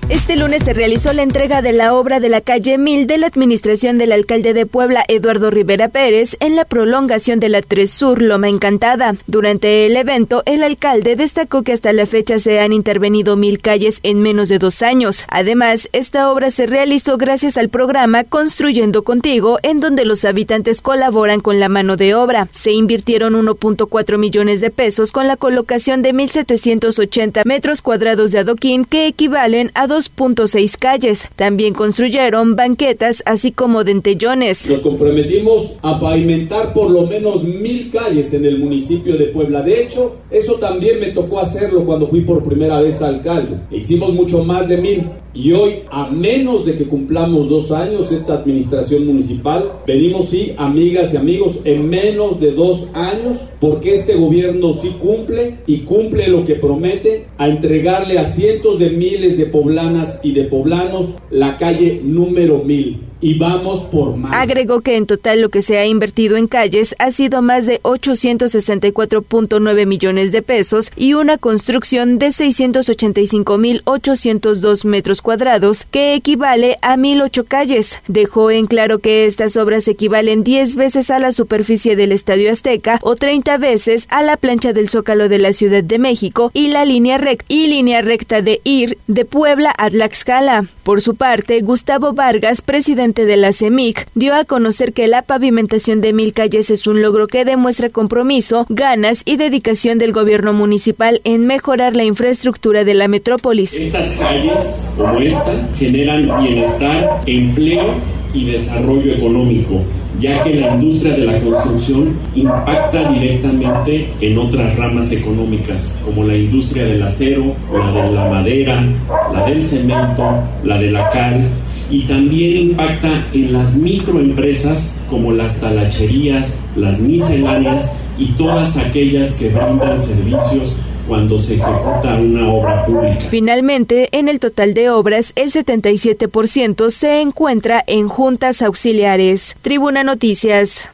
Este 0.08 0.36
lunes 0.36 0.64
se 0.64 0.74
realizó 0.74 1.14
la 1.14 1.22
entrega 1.22 1.62
de 1.62 1.74
la 1.74 1.94
obra 1.94 2.20
de 2.20 2.30
la 2.30 2.42
calle 2.42 2.78
Mil 2.80 3.06
de 3.06 3.20
la 3.20 3.28
administración 3.28 3.98
del 3.98 4.12
alcalde 4.12 4.54
de 4.54 4.66
Puebla, 4.66 5.04
Eduardo 5.08 5.52
Rivera 5.52 5.90
Pérez, 5.90 6.36
en 6.40 6.56
la 6.56 6.66
prolongación 6.66 7.40
de 7.40 7.50
la 7.50 7.62
Tres 7.62 7.92
Sur 7.92 8.22
Loma 8.22 8.50
Encantada. 8.50 9.16
Durante 9.28 9.86
el 9.86 9.96
evento, 9.96 10.42
el 10.46 10.64
alcalde 10.64 11.16
destacó 11.16 11.62
que 11.62 11.74
hasta 11.74 11.94
la 11.94 12.08
fecha 12.08 12.40
se 12.40 12.60
han 12.60 12.74
intervenido 12.74 13.36
mil 13.38 13.60
calles 13.60 14.00
en 14.02 14.22
menos 14.22 14.50
de 14.50 14.58
dos 14.58 14.82
años. 14.82 15.26
Además, 15.28 15.90
esta 15.92 16.32
obra 16.32 16.50
se 16.50 16.66
realizó 16.66 17.18
gracias 17.18 17.58
al 17.58 17.70
programa 17.70 18.24
Construyendo 18.24 19.04
Contigo, 19.04 19.60
en 19.62 19.80
donde 19.80 20.06
los 20.06 20.26
habitantes 20.26 20.82
colaboran 20.82 21.40
con 21.40 21.60
la 21.60 21.70
mano 21.70 21.98
de 21.98 22.16
obra. 22.16 22.48
Se 22.52 22.72
invirtieron 22.72 23.34
1.4 23.34 24.18
millones 24.18 24.60
de 24.62 24.72
pesos 24.72 25.12
con 25.12 25.28
la 25.28 25.38
colocación 25.38 26.02
de 26.02 26.14
1.780 26.14 27.46
metros 27.46 27.84
cuadrados 27.84 28.32
de 28.32 28.40
adoquín 28.40 28.86
que 28.86 29.06
equivalen 29.06 29.72
a 29.76 29.86
2.6 29.90 30.78
calles. 30.78 31.28
También 31.36 31.74
construyeron 31.74 32.56
banquetas, 32.56 33.24
así 33.26 33.52
como 33.52 33.84
dentellones. 33.84 34.70
Nos 34.70 34.80
comprometimos 34.80 35.74
a 35.82 36.00
pavimentar 36.00 36.74
por 36.74 36.92
lo 36.92 37.06
menos 37.06 37.44
mil 37.44 37.90
calles 37.92 38.34
en 38.34 38.46
el 38.46 38.60
municipio 38.60 39.18
de 39.18 39.26
Puebla. 39.26 39.62
De 39.64 39.84
hecho, 39.84 40.18
eso 40.32 40.54
también 40.56 41.00
me 41.00 41.08
tocó 41.08 41.40
hacerlo 41.40 41.84
cuando 41.84 42.08
fui 42.08 42.22
por 42.22 42.44
primera 42.44 42.80
vez 42.80 43.02
alcalde. 43.02 43.58
E 43.72 43.78
hicimos 43.78 44.14
mucho 44.14 44.44
más 44.44 44.70
de 44.70 44.78
mil. 44.78 45.10
Y 45.32 45.52
hoy, 45.52 45.84
a 45.92 46.10
menos 46.10 46.66
de 46.66 46.76
que 46.76 46.86
cumplamos 46.86 47.50
dos 47.50 47.72
años 47.72 48.12
esta 48.12 48.34
administración 48.34 49.06
municipal, 49.06 49.74
venimos, 49.86 50.30
sí, 50.30 50.54
amigas 50.58 51.14
y 51.14 51.18
amigos, 51.18 51.62
en 51.66 51.88
menos 51.88 52.40
de 52.40 52.52
dos 52.52 52.88
años, 52.94 53.38
porque 53.60 53.94
este 53.94 54.16
gobierno 54.16 54.74
sí 54.74 54.96
cumple 55.00 55.58
y 55.68 55.82
cumple 55.82 56.28
lo 56.28 56.46
que 56.46 56.56
promete, 56.56 57.28
a 57.38 57.48
entregarle 57.48 58.18
a 58.18 58.26
cientos 58.26 58.80
de 58.80 58.90
miles 58.90 59.38
de 59.38 59.46
poblanas 59.80 60.20
y 60.24 60.34
de 60.34 60.44
poblanos 60.44 61.16
la 61.32 61.58
calle 61.58 62.02
número 62.04 62.64
mil 62.64 63.09
y 63.22 63.38
vamos 63.38 63.84
por 63.84 64.16
más. 64.16 64.32
Agregó 64.34 64.80
que 64.82 64.96
en 64.96 65.06
total 65.06 65.42
lo 65.42 65.50
que 65.50 65.62
se 65.62 65.78
ha 65.78 65.86
invertido 65.86 66.38
en 66.38 66.48
calles 66.48 66.96
ha 67.00 67.12
sido 67.12 67.42
más 67.42 67.66
de 67.66 67.82
864.9 67.82 69.86
millones 69.86 70.32
de 70.32 70.42
pesos 70.42 70.94
y 70.96 71.14
una 71.14 71.38
construcción 71.38 72.18
de 72.18 72.28
685.802 72.28 74.86
metros 74.86 75.22
cuadrados, 75.22 75.84
que 75.86 76.14
equivale 76.14 76.78
a 76.82 76.96
1.008 76.96 77.46
calles. 77.46 78.02
Dejó 78.08 78.52
en 78.52 78.68
claro 78.68 79.00
que 79.00 79.26
estas 79.26 79.58
obras 79.58 79.86
equivalen 79.88 80.44
10 80.44 80.76
veces 80.76 81.10
a 81.12 81.20
la 81.20 81.34
superficie 81.34 81.96
del 81.96 82.12
Estadio 82.12 82.52
Azteca 82.52 83.00
o 83.02 83.16
30 83.16 83.58
veces 83.58 84.08
a 84.10 84.22
la 84.24 84.36
plancha 84.38 84.74
del 84.74 84.90
Zócalo 84.90 85.30
de 85.30 85.40
la 85.40 85.54
Ciudad 85.54 85.84
de 85.84 86.00
México 86.00 86.52
y 86.54 86.68
la 86.70 86.86
línea 86.86 87.18
recta 87.18 87.46
y 87.48 87.68
línea 87.68 88.02
recta 88.02 88.42
de 88.42 88.60
IR 88.64 88.98
de 89.08 89.26
Puebla 89.26 89.74
a 89.78 89.90
Tlaxcala. 89.90 90.68
Por 90.84 91.02
su 91.02 91.16
parte, 91.16 91.60
Gustavo 91.62 92.14
Vargas, 92.14 92.62
presidente 92.62 93.09
de 93.14 93.38
la 93.38 93.54
CEMIC, 93.54 94.08
dio 94.16 94.34
a 94.34 94.46
conocer 94.46 94.94
que 94.94 95.08
la 95.08 95.24
pavimentación 95.24 96.02
de 96.02 96.14
mil 96.14 96.34
calles 96.34 96.70
es 96.70 96.88
un 96.88 97.02
logro 97.02 97.28
que 97.28 97.46
demuestra 97.46 97.90
compromiso, 97.90 98.66
ganas 98.70 99.24
y 99.26 99.38
dedicación 99.38 99.98
del 99.98 100.12
gobierno 100.12 100.54
municipal 100.54 101.22
en 101.24 101.48
mejorar 101.48 101.96
la 101.96 102.04
infraestructura 102.04 102.84
de 102.84 102.94
la 102.94 103.08
metrópolis. 103.08 103.74
Estas 103.74 104.16
calles, 104.18 104.94
como 104.96 105.20
esta, 105.20 105.54
generan 105.78 106.42
bienestar, 106.42 107.22
empleo 107.26 107.96
y 108.34 108.46
desarrollo 108.46 109.14
económico, 109.14 109.82
ya 110.20 110.44
que 110.44 110.54
la 110.56 110.76
industria 110.76 111.16
de 111.16 111.26
la 111.26 111.40
construcción 111.40 112.16
impacta 112.36 113.12
directamente 113.12 114.14
en 114.22 114.38
otras 114.38 114.76
ramas 114.78 115.12
económicas, 115.12 116.00
como 116.06 116.24
la 116.24 116.38
industria 116.38 116.86
del 116.86 117.02
acero, 117.02 117.56
la 117.74 117.92
de 117.92 118.12
la 118.12 118.30
madera, 118.30 118.86
la 119.34 119.46
del 119.46 119.64
cemento, 119.64 120.44
la 120.64 120.78
de 120.78 120.92
la 120.92 121.10
cal, 121.10 121.50
y 121.90 122.04
también 122.04 122.70
impacta 122.70 123.28
en 123.34 123.54
las 123.54 123.76
microempresas 123.76 125.02
como 125.10 125.32
las 125.32 125.62
talacherías, 125.62 126.62
las 126.76 127.00
misceláneas 127.00 127.94
y 128.18 128.28
todas 128.34 128.78
aquellas 128.78 129.36
que 129.36 129.50
brindan 129.50 130.00
servicios 130.00 130.78
cuando 131.08 131.40
se 131.40 131.56
ejecuta 131.56 132.16
una 132.22 132.48
obra 132.50 132.86
pública. 132.86 133.26
Finalmente, 133.30 134.10
en 134.12 134.30
el 134.30 134.40
total 134.40 134.76
de 134.76 134.92
obras, 134.92 135.34
el 135.36 135.52
77% 135.52 136.92
se 136.92 137.22
encuentra 137.22 137.84
en 137.88 138.08
juntas 138.08 138.62
auxiliares. 138.62 139.56
Tribuna 139.64 140.04
Noticias. 140.04 140.90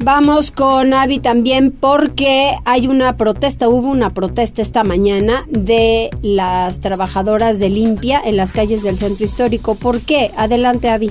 Vamos 0.00 0.52
con 0.52 0.94
Avi 0.94 1.18
también 1.18 1.72
porque 1.72 2.52
hay 2.64 2.86
una 2.86 3.16
protesta, 3.16 3.68
hubo 3.68 3.88
una 3.88 4.10
protesta 4.10 4.62
esta 4.62 4.84
mañana 4.84 5.44
de 5.50 6.10
las 6.22 6.78
trabajadoras 6.78 7.58
de 7.58 7.68
limpia 7.68 8.20
en 8.24 8.36
las 8.36 8.52
calles 8.52 8.84
del 8.84 8.96
centro 8.96 9.24
histórico. 9.24 9.74
¿Por 9.74 10.00
qué? 10.00 10.30
Adelante, 10.36 10.88
Avi. 10.88 11.10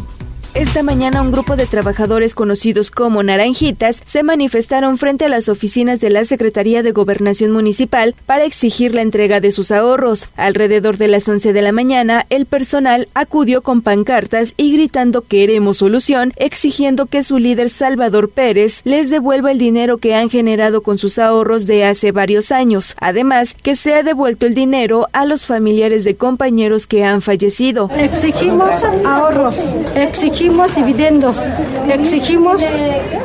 Esta 0.57 0.81
mañana 0.81 1.21
un 1.21 1.31
grupo 1.31 1.55
de 1.55 1.67
trabajadores 1.67 2.33
conocidos 2.33 2.89
como 2.89 3.21
Naranjitas 3.21 4.01
se 4.05 4.23
manifestaron 4.23 4.97
frente 4.97 5.25
a 5.25 5.29
las 5.29 5.49
oficinas 5.49 5.99
de 5.99 6.09
la 6.09 6.25
Secretaría 6.25 6.81
de 6.81 6.93
Gobernación 6.93 7.51
Municipal 7.51 8.15
para 8.25 8.43
exigir 8.43 8.95
la 8.95 9.03
entrega 9.03 9.39
de 9.39 9.51
sus 9.51 9.69
ahorros. 9.69 10.29
Alrededor 10.35 10.97
de 10.97 11.09
las 11.09 11.29
11 11.29 11.53
de 11.53 11.61
la 11.61 11.71
mañana, 11.71 12.25
el 12.31 12.47
personal 12.47 13.07
acudió 13.13 13.61
con 13.61 13.83
pancartas 13.83 14.55
y 14.57 14.73
gritando 14.73 15.21
queremos 15.21 15.77
solución, 15.77 16.33
exigiendo 16.37 17.05
que 17.05 17.23
su 17.23 17.37
líder 17.37 17.69
Salvador 17.69 18.27
Pérez 18.27 18.81
les 18.83 19.11
devuelva 19.11 19.51
el 19.51 19.59
dinero 19.59 19.99
que 19.99 20.15
han 20.15 20.31
generado 20.31 20.81
con 20.81 20.97
sus 20.97 21.19
ahorros 21.19 21.67
de 21.67 21.85
hace 21.85 22.11
varios 22.11 22.51
años. 22.51 22.95
Además, 22.99 23.55
que 23.61 23.75
se 23.75 23.93
ha 23.93 24.01
devuelto 24.01 24.47
el 24.47 24.55
dinero 24.55 25.07
a 25.13 25.27
los 25.27 25.45
familiares 25.45 26.03
de 26.03 26.15
compañeros 26.15 26.87
que 26.87 27.03
han 27.03 27.21
fallecido. 27.21 27.91
Exigimos 27.95 28.83
ahorros, 29.05 29.55
exigimos 29.93 30.46
exigimos 30.47 30.75
dividendos, 30.75 31.51
exigimos 31.91 32.63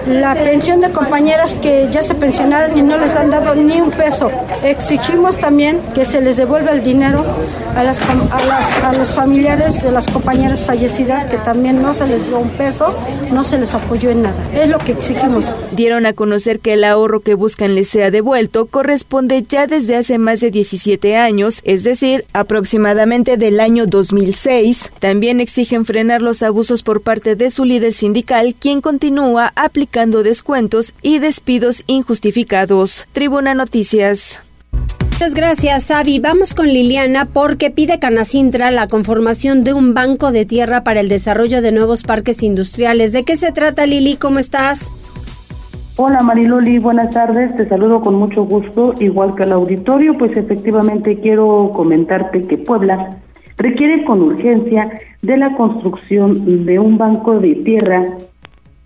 la 0.08 0.34
pensión 0.34 0.80
de 0.80 0.90
compañeras 0.90 1.54
que 1.54 1.88
ya 1.92 2.02
se 2.02 2.16
pensionaron 2.16 2.76
y 2.76 2.82
no 2.82 2.98
les 2.98 3.14
han 3.14 3.30
dado 3.30 3.54
ni 3.54 3.80
un 3.80 3.92
peso. 3.92 4.28
Exigimos 4.64 5.38
también 5.38 5.80
que 5.94 6.04
se 6.04 6.20
les 6.20 6.36
devuelva 6.36 6.72
el 6.72 6.82
dinero 6.82 7.24
a, 7.76 7.84
las, 7.84 8.00
a, 8.00 8.92
los 8.94 9.12
familiares 9.12 9.82
de 9.82 9.92
las 9.92 10.06
compañeras 10.08 10.66
fallecidas 10.66 11.24
que 11.26 11.38
también 11.38 11.80
no 11.80 11.94
se 11.94 12.08
les 12.08 12.26
dio 12.26 12.38
un 12.40 12.50
peso, 12.50 12.94
no 13.32 13.44
se 13.44 13.58
les 13.58 13.72
apoyó 13.72 14.10
en 14.10 14.22
nada. 14.22 14.34
Es 14.54 14.68
lo 14.68 14.78
que 14.78 14.92
exigimos. 14.92 15.54
Dieron 15.72 16.06
a 16.06 16.12
conocer 16.12 16.58
que 16.58 16.72
el 16.72 16.84
ahorro 16.84 17.20
que 17.20 17.34
buscan 17.34 17.76
les 17.76 17.88
sea 17.88 18.10
devuelto 18.10 18.66
corresponde 18.66 19.44
ya 19.48 19.68
desde 19.68 19.96
hace 19.96 20.18
más 20.18 20.40
de 20.40 20.50
17 20.50 21.16
años, 21.16 21.60
es 21.64 21.84
decir, 21.84 22.24
aproximadamente 22.32 23.36
del 23.36 23.60
año 23.60 23.86
2006. 23.86 24.90
También 24.98 25.40
exigen 25.40 25.86
frenar 25.86 26.20
los 26.20 26.42
abusos 26.42 26.82
por 26.82 27.00
parte 27.00 27.11
de 27.20 27.50
su 27.50 27.64
líder 27.64 27.92
sindical, 27.92 28.54
quien 28.58 28.80
continúa 28.80 29.52
aplicando 29.54 30.22
descuentos 30.22 30.94
y 31.02 31.18
despidos 31.18 31.84
injustificados. 31.86 33.06
Tribuna 33.12 33.54
Noticias. 33.54 34.40
Muchas 35.02 35.34
gracias, 35.34 35.90
Avi. 35.90 36.18
Vamos 36.18 36.54
con 36.54 36.66
Liliana 36.66 37.26
porque 37.26 37.70
pide 37.70 37.98
Canacintra 37.98 38.70
la 38.70 38.88
conformación 38.88 39.62
de 39.62 39.72
un 39.72 39.94
banco 39.94 40.32
de 40.32 40.46
tierra 40.46 40.82
para 40.82 41.00
el 41.00 41.08
desarrollo 41.08 41.62
de 41.62 41.70
nuevos 41.70 42.02
parques 42.02 42.42
industriales. 42.42 43.12
¿De 43.12 43.22
qué 43.22 43.36
se 43.36 43.52
trata, 43.52 43.86
Lili? 43.86 44.16
¿Cómo 44.16 44.38
estás? 44.40 44.90
Hola 45.96 46.22
Mariloli, 46.22 46.78
buenas 46.78 47.10
tardes, 47.10 47.54
te 47.54 47.68
saludo 47.68 48.00
con 48.00 48.14
mucho 48.14 48.44
gusto, 48.44 48.94
igual 48.98 49.34
que 49.34 49.42
al 49.42 49.52
auditorio, 49.52 50.16
pues 50.16 50.34
efectivamente 50.38 51.20
quiero 51.20 51.70
comentarte 51.74 52.46
que 52.46 52.56
Puebla 52.56 53.18
requiere 53.62 54.04
con 54.04 54.20
urgencia 54.22 54.90
de 55.22 55.36
la 55.36 55.56
construcción 55.56 56.66
de 56.66 56.78
un 56.78 56.98
banco 56.98 57.38
de 57.38 57.54
tierra 57.56 58.18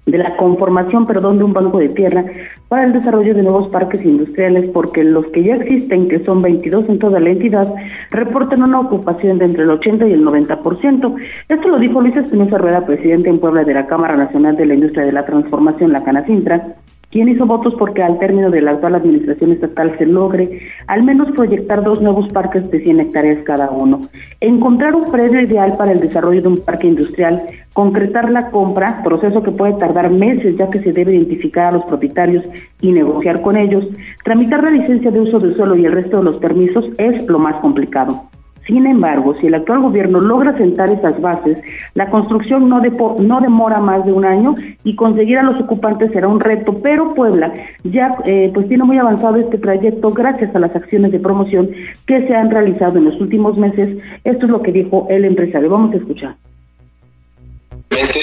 de 0.06 0.18
la 0.18 0.36
conformación, 0.36 1.04
perdón, 1.04 1.38
de 1.38 1.44
un 1.44 1.52
banco 1.52 1.78
de 1.78 1.88
tierra 1.88 2.24
para 2.68 2.84
el 2.84 2.92
desarrollo 2.92 3.34
de 3.34 3.42
nuevos 3.42 3.68
parques 3.68 4.04
industriales, 4.04 4.68
porque 4.72 5.02
los 5.02 5.26
que 5.26 5.42
ya 5.42 5.56
existen, 5.56 6.08
que 6.08 6.20
son 6.24 6.42
22 6.42 6.88
en 6.88 6.98
toda 7.00 7.18
la 7.18 7.30
entidad, 7.30 7.74
reportan 8.10 8.62
una 8.62 8.80
ocupación 8.80 9.38
de 9.38 9.46
entre 9.46 9.64
el 9.64 9.70
80 9.70 10.06
y 10.06 10.12
el 10.12 10.24
90%. 10.24 11.16
Esto 11.48 11.68
lo 11.68 11.78
dijo 11.78 12.00
Luis 12.00 12.16
Espinosa 12.16 12.58
Rueda, 12.58 12.86
presidente 12.86 13.30
en 13.30 13.40
Puebla 13.40 13.64
de 13.64 13.74
la 13.74 13.86
Cámara 13.86 14.16
Nacional 14.16 14.54
de 14.56 14.66
la 14.66 14.74
Industria 14.74 15.06
de 15.06 15.12
la 15.12 15.24
Transformación, 15.24 15.92
la 15.92 16.04
Canacintra, 16.04 16.76
quien 17.10 17.28
hizo 17.28 17.46
votos 17.46 17.74
porque 17.78 18.02
al 18.02 18.18
término 18.18 18.50
de 18.50 18.60
la 18.60 18.72
actual 18.72 18.96
administración 18.96 19.52
estatal 19.52 19.96
se 19.98 20.06
logre 20.06 20.60
al 20.86 21.04
menos 21.04 21.30
proyectar 21.32 21.82
dos 21.82 22.00
nuevos 22.00 22.28
parques 22.32 22.70
de 22.70 22.80
100 22.80 23.00
hectáreas 23.00 23.38
cada 23.44 23.70
uno, 23.70 24.02
encontrar 24.40 24.94
un 24.94 25.10
predio 25.10 25.40
ideal 25.40 25.76
para 25.76 25.92
el 25.92 26.00
desarrollo 26.00 26.42
de 26.42 26.48
un 26.48 26.58
parque 26.58 26.88
industrial, 26.88 27.42
concretar 27.72 28.30
la 28.30 28.50
compra, 28.50 29.02
proceso 29.04 29.42
que 29.42 29.52
puede 29.52 29.74
tardar 29.74 30.10
meses 30.10 30.56
ya 30.56 30.68
que 30.68 30.80
se 30.80 30.92
debe 30.92 31.14
identificar 31.14 31.66
a 31.66 31.72
los 31.72 31.84
propietarios 31.84 32.44
y 32.80 32.92
negociar 32.92 33.42
con 33.42 33.56
ellos, 33.56 33.86
tramitar 34.24 34.62
la 34.62 34.70
licencia 34.70 35.10
de 35.10 35.20
uso 35.20 35.38
del 35.38 35.56
suelo 35.56 35.76
y 35.76 35.84
el 35.84 35.92
resto 35.92 36.18
de 36.18 36.24
los 36.24 36.36
permisos 36.36 36.86
es 36.98 37.26
lo 37.28 37.38
más 37.38 37.56
complicado. 37.60 38.28
Sin 38.66 38.84
embargo, 38.86 39.36
si 39.38 39.46
el 39.46 39.54
actual 39.54 39.80
gobierno 39.80 40.20
logra 40.20 40.56
sentar 40.56 40.90
esas 40.90 41.20
bases, 41.20 41.58
la 41.94 42.10
construcción 42.10 42.68
no, 42.68 42.80
demora 42.80 43.78
más 43.78 44.04
de 44.04 44.12
un 44.12 44.24
año 44.24 44.54
y 44.82 44.96
conseguir 44.96 45.38
a 45.38 45.44
los 45.44 45.60
ocupantes 45.60 46.10
será 46.10 46.26
un 46.26 46.40
reto, 46.40 46.80
pero 46.82 47.14
Puebla 47.14 47.52
ya 47.84 48.16
eh, 48.24 48.50
pues 48.52 48.66
tiene 48.66 48.82
muy 48.82 48.98
avanzado 48.98 49.36
este 49.36 49.58
trayecto 49.58 50.10
gracias 50.10 50.54
a 50.54 50.58
las 50.58 50.74
acciones 50.74 51.12
de 51.12 51.20
promoción 51.20 51.70
que 52.06 52.26
se 52.26 52.34
han 52.34 52.50
realizado 52.50 52.98
en 52.98 53.04
los 53.04 53.20
últimos 53.20 53.56
meses. 53.56 53.98
Esto 54.24 54.46
es 54.46 54.50
lo 54.50 54.62
que 54.62 54.72
dijo 54.72 55.06
el 55.10 55.24
empresario. 55.24 55.70
Vamos 55.70 55.94
a 55.94 55.98
escuchar. 55.98 56.34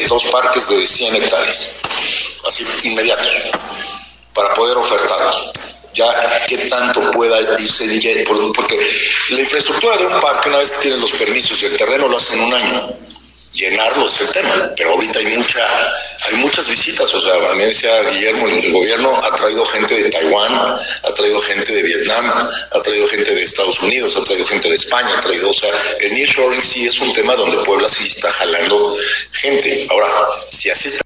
Dos 0.10 0.26
parques 0.28 0.70
de 0.70 0.86
100 0.86 1.16
hectáreas, 1.16 1.82
así 2.48 2.64
inmediato, 2.88 3.24
para 4.34 4.54
poder 4.54 4.78
ofertarlos 4.78 5.54
ya 5.94 6.46
qué 6.48 6.58
tanto 6.70 7.12
pueda 7.12 7.40
irse 7.60 7.86
porque 8.56 8.80
la 9.30 9.40
infraestructura 9.40 9.98
de 9.98 10.06
un 10.08 10.20
parque, 10.20 10.50
una 10.50 10.60
vez 10.60 10.72
que 10.72 10.80
tienen 10.80 11.02
los 11.02 11.12
permisos 11.12 11.62
y 11.62 11.66
el 11.66 11.78
terreno 11.78 12.08
lo 12.08 12.18
hacen 12.18 12.40
un 12.40 12.54
año, 12.54 12.98
llenarlo 13.54 14.08
es 14.08 14.20
el 14.22 14.30
tema, 14.32 14.72
pero 14.76 14.92
ahorita 14.92 15.20
hay 15.20 15.28
mucha, 15.28 15.94
hay 16.26 16.36
muchas 16.38 16.68
visitas, 16.68 17.14
o 17.14 17.22
sea, 17.22 17.52
a 17.52 17.56
mí 17.56 17.64
decía 17.64 18.02
Guillermo, 18.10 18.48
el 18.48 18.72
gobierno 18.72 19.20
ha 19.24 19.36
traído 19.36 19.66
gente 19.66 20.02
de 20.02 20.10
Taiwán, 20.10 20.54
ha 20.56 21.14
traído 21.14 21.40
gente 21.40 21.72
de 21.72 21.84
Vietnam, 21.84 22.32
ha 22.72 22.82
traído 22.82 23.08
gente 23.08 23.34
de 23.34 23.44
Estados 23.44 23.80
Unidos, 23.82 24.16
ha 24.16 24.24
traído 24.24 24.46
gente 24.46 24.70
de 24.70 24.76
España, 24.76 25.18
ha 25.18 25.22
traído, 25.22 25.52
o 25.52 25.54
sea, 25.54 25.70
el 26.00 26.14
nearshoring 26.14 26.64
sí 26.64 26.88
es 26.88 27.00
un 27.00 27.14
tema 27.14 27.36
donde 27.36 27.58
Puebla 27.64 27.88
sí 27.88 28.04
está 28.08 28.32
jalando 28.32 28.98
gente. 29.32 29.88
Ahora, 29.90 30.10
si 30.50 30.70
así 30.70 30.88
está 30.88 31.04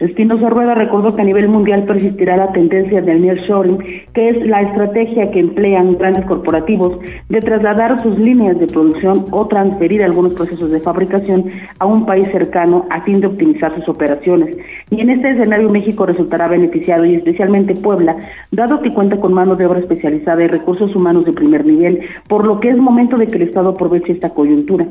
Espinosa 0.00 0.48
Rueda 0.48 0.74
recordó 0.74 1.14
que 1.14 1.20
a 1.20 1.26
nivel 1.26 1.48
mundial 1.48 1.84
persistirá 1.84 2.34
la 2.38 2.52
tendencia 2.52 3.02
del 3.02 3.20
nearshoring, 3.20 3.76
que 4.14 4.30
es 4.30 4.46
la 4.46 4.62
estrategia 4.62 5.30
que 5.30 5.40
emplean 5.40 5.98
grandes 5.98 6.24
corporativos 6.24 6.98
de 7.28 7.40
trasladar 7.40 8.02
sus 8.02 8.18
líneas 8.18 8.58
de 8.58 8.66
producción 8.66 9.26
o 9.30 9.46
transferir 9.46 10.02
algunos 10.02 10.32
procesos 10.32 10.70
de 10.70 10.80
fabricación 10.80 11.50
a 11.78 11.84
un 11.84 12.06
país 12.06 12.26
cercano 12.28 12.86
a 12.88 13.02
fin 13.02 13.20
de 13.20 13.26
optimizar 13.26 13.74
sus 13.74 13.90
operaciones. 13.90 14.56
Y 14.88 15.02
en 15.02 15.10
este 15.10 15.32
escenario 15.32 15.68
México 15.68 16.06
resultará 16.06 16.48
beneficiado 16.48 17.04
y 17.04 17.16
especialmente 17.16 17.74
Puebla, 17.74 18.16
dado 18.52 18.80
que 18.80 18.94
cuenta 18.94 19.20
con 19.20 19.34
mano 19.34 19.54
de 19.54 19.66
obra 19.66 19.80
especializada 19.80 20.42
y 20.42 20.46
recursos 20.46 20.96
humanos 20.96 21.26
de 21.26 21.34
primer 21.34 21.66
nivel, 21.66 22.00
por 22.26 22.46
lo 22.46 22.58
que 22.58 22.70
es 22.70 22.78
momento 22.78 23.18
de 23.18 23.26
que 23.26 23.36
el 23.36 23.42
Estado 23.42 23.68
aproveche 23.68 24.12
esta 24.12 24.30
coyuntura. 24.30 24.86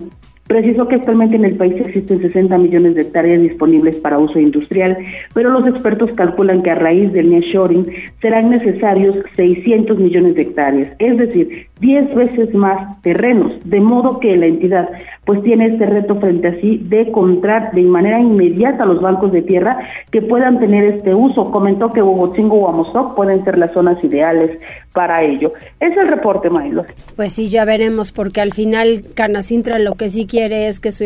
Precisó 0.50 0.88
que 0.88 0.96
actualmente 0.96 1.36
en 1.36 1.46
el 1.46 1.58
país 1.58 1.76
existen 1.78 2.22
60 2.22 2.58
millones 2.58 2.96
de 2.96 3.04
hectáreas 3.04 3.40
disponibles 3.40 3.98
para 3.98 4.18
uso 4.18 4.40
industrial, 4.40 4.98
pero 5.36 5.52
los 5.52 5.68
expertos 5.68 6.10
calculan 6.16 6.64
que 6.64 6.72
a 6.72 6.76
raíz 6.76 7.14
del 7.14 7.30
nearshoring 7.30 7.86
serán 8.20 8.50
necesarios 8.50 9.16
600 9.36 10.00
millones 10.00 10.34
de 10.34 10.42
hectáreas, 10.42 10.92
es 10.98 11.18
decir, 11.20 11.68
10 11.82 12.16
veces 12.16 12.56
más 12.56 13.00
terrenos, 13.04 13.60
de 13.64 13.80
modo 13.80 14.20
que 14.20 14.36
la 14.38 14.48
entidad 14.48 14.90
pues 15.30 15.44
tiene 15.44 15.68
este 15.68 15.86
reto 15.86 16.20
frente 16.20 16.48
a 16.48 16.60
sí 16.60 16.82
de 16.86 17.12
comprar 17.12 17.72
de 17.74 17.84
manera 17.84 18.20
inmediata 18.20 18.84
los 18.84 19.00
bancos 19.00 19.32
de 19.32 19.44
tierra 19.44 19.78
que 20.10 20.24
puedan 20.24 20.60
tener 20.60 20.84
este 20.86 21.14
uso. 21.14 21.52
Comentó 21.52 21.92
que 21.92 22.02
Hugotingo 22.02 22.56
o 22.56 22.68
Amozoc 22.68 23.16
pueden 23.16 23.44
ser 23.44 23.60
las 23.60 23.72
zonas 23.72 24.04
ideales 24.04 24.58
para 24.92 25.22
ello. 25.22 25.54
Es 25.80 25.96
el 25.96 26.08
reporte, 26.08 26.50
Mailo. 26.50 26.84
Pues 27.16 27.32
sí, 27.34 27.48
ya 27.48 27.64
veremos, 27.64 28.12
porque 28.12 28.42
al 28.42 28.54
final 28.54 29.04
Canacintra 29.14 29.78
lo 29.78 29.94
que 29.94 30.10
sí 30.10 30.26
quiere 30.26 30.68
es 30.68 30.80
que 30.80 30.92
su, 30.92 31.06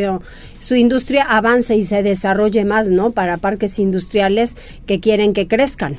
su 0.57 0.75
industria 0.75 1.25
avance 1.29 1.75
y 1.75 1.83
se 1.83 2.01
desarrolle 2.01 2.63
más, 2.63 2.89
¿no? 2.89 3.09
Para 3.09 3.35
parques 3.35 3.77
industriales 3.77 4.55
que 4.87 5.01
quieren 5.01 5.33
que 5.33 5.49
crezcan 5.49 5.97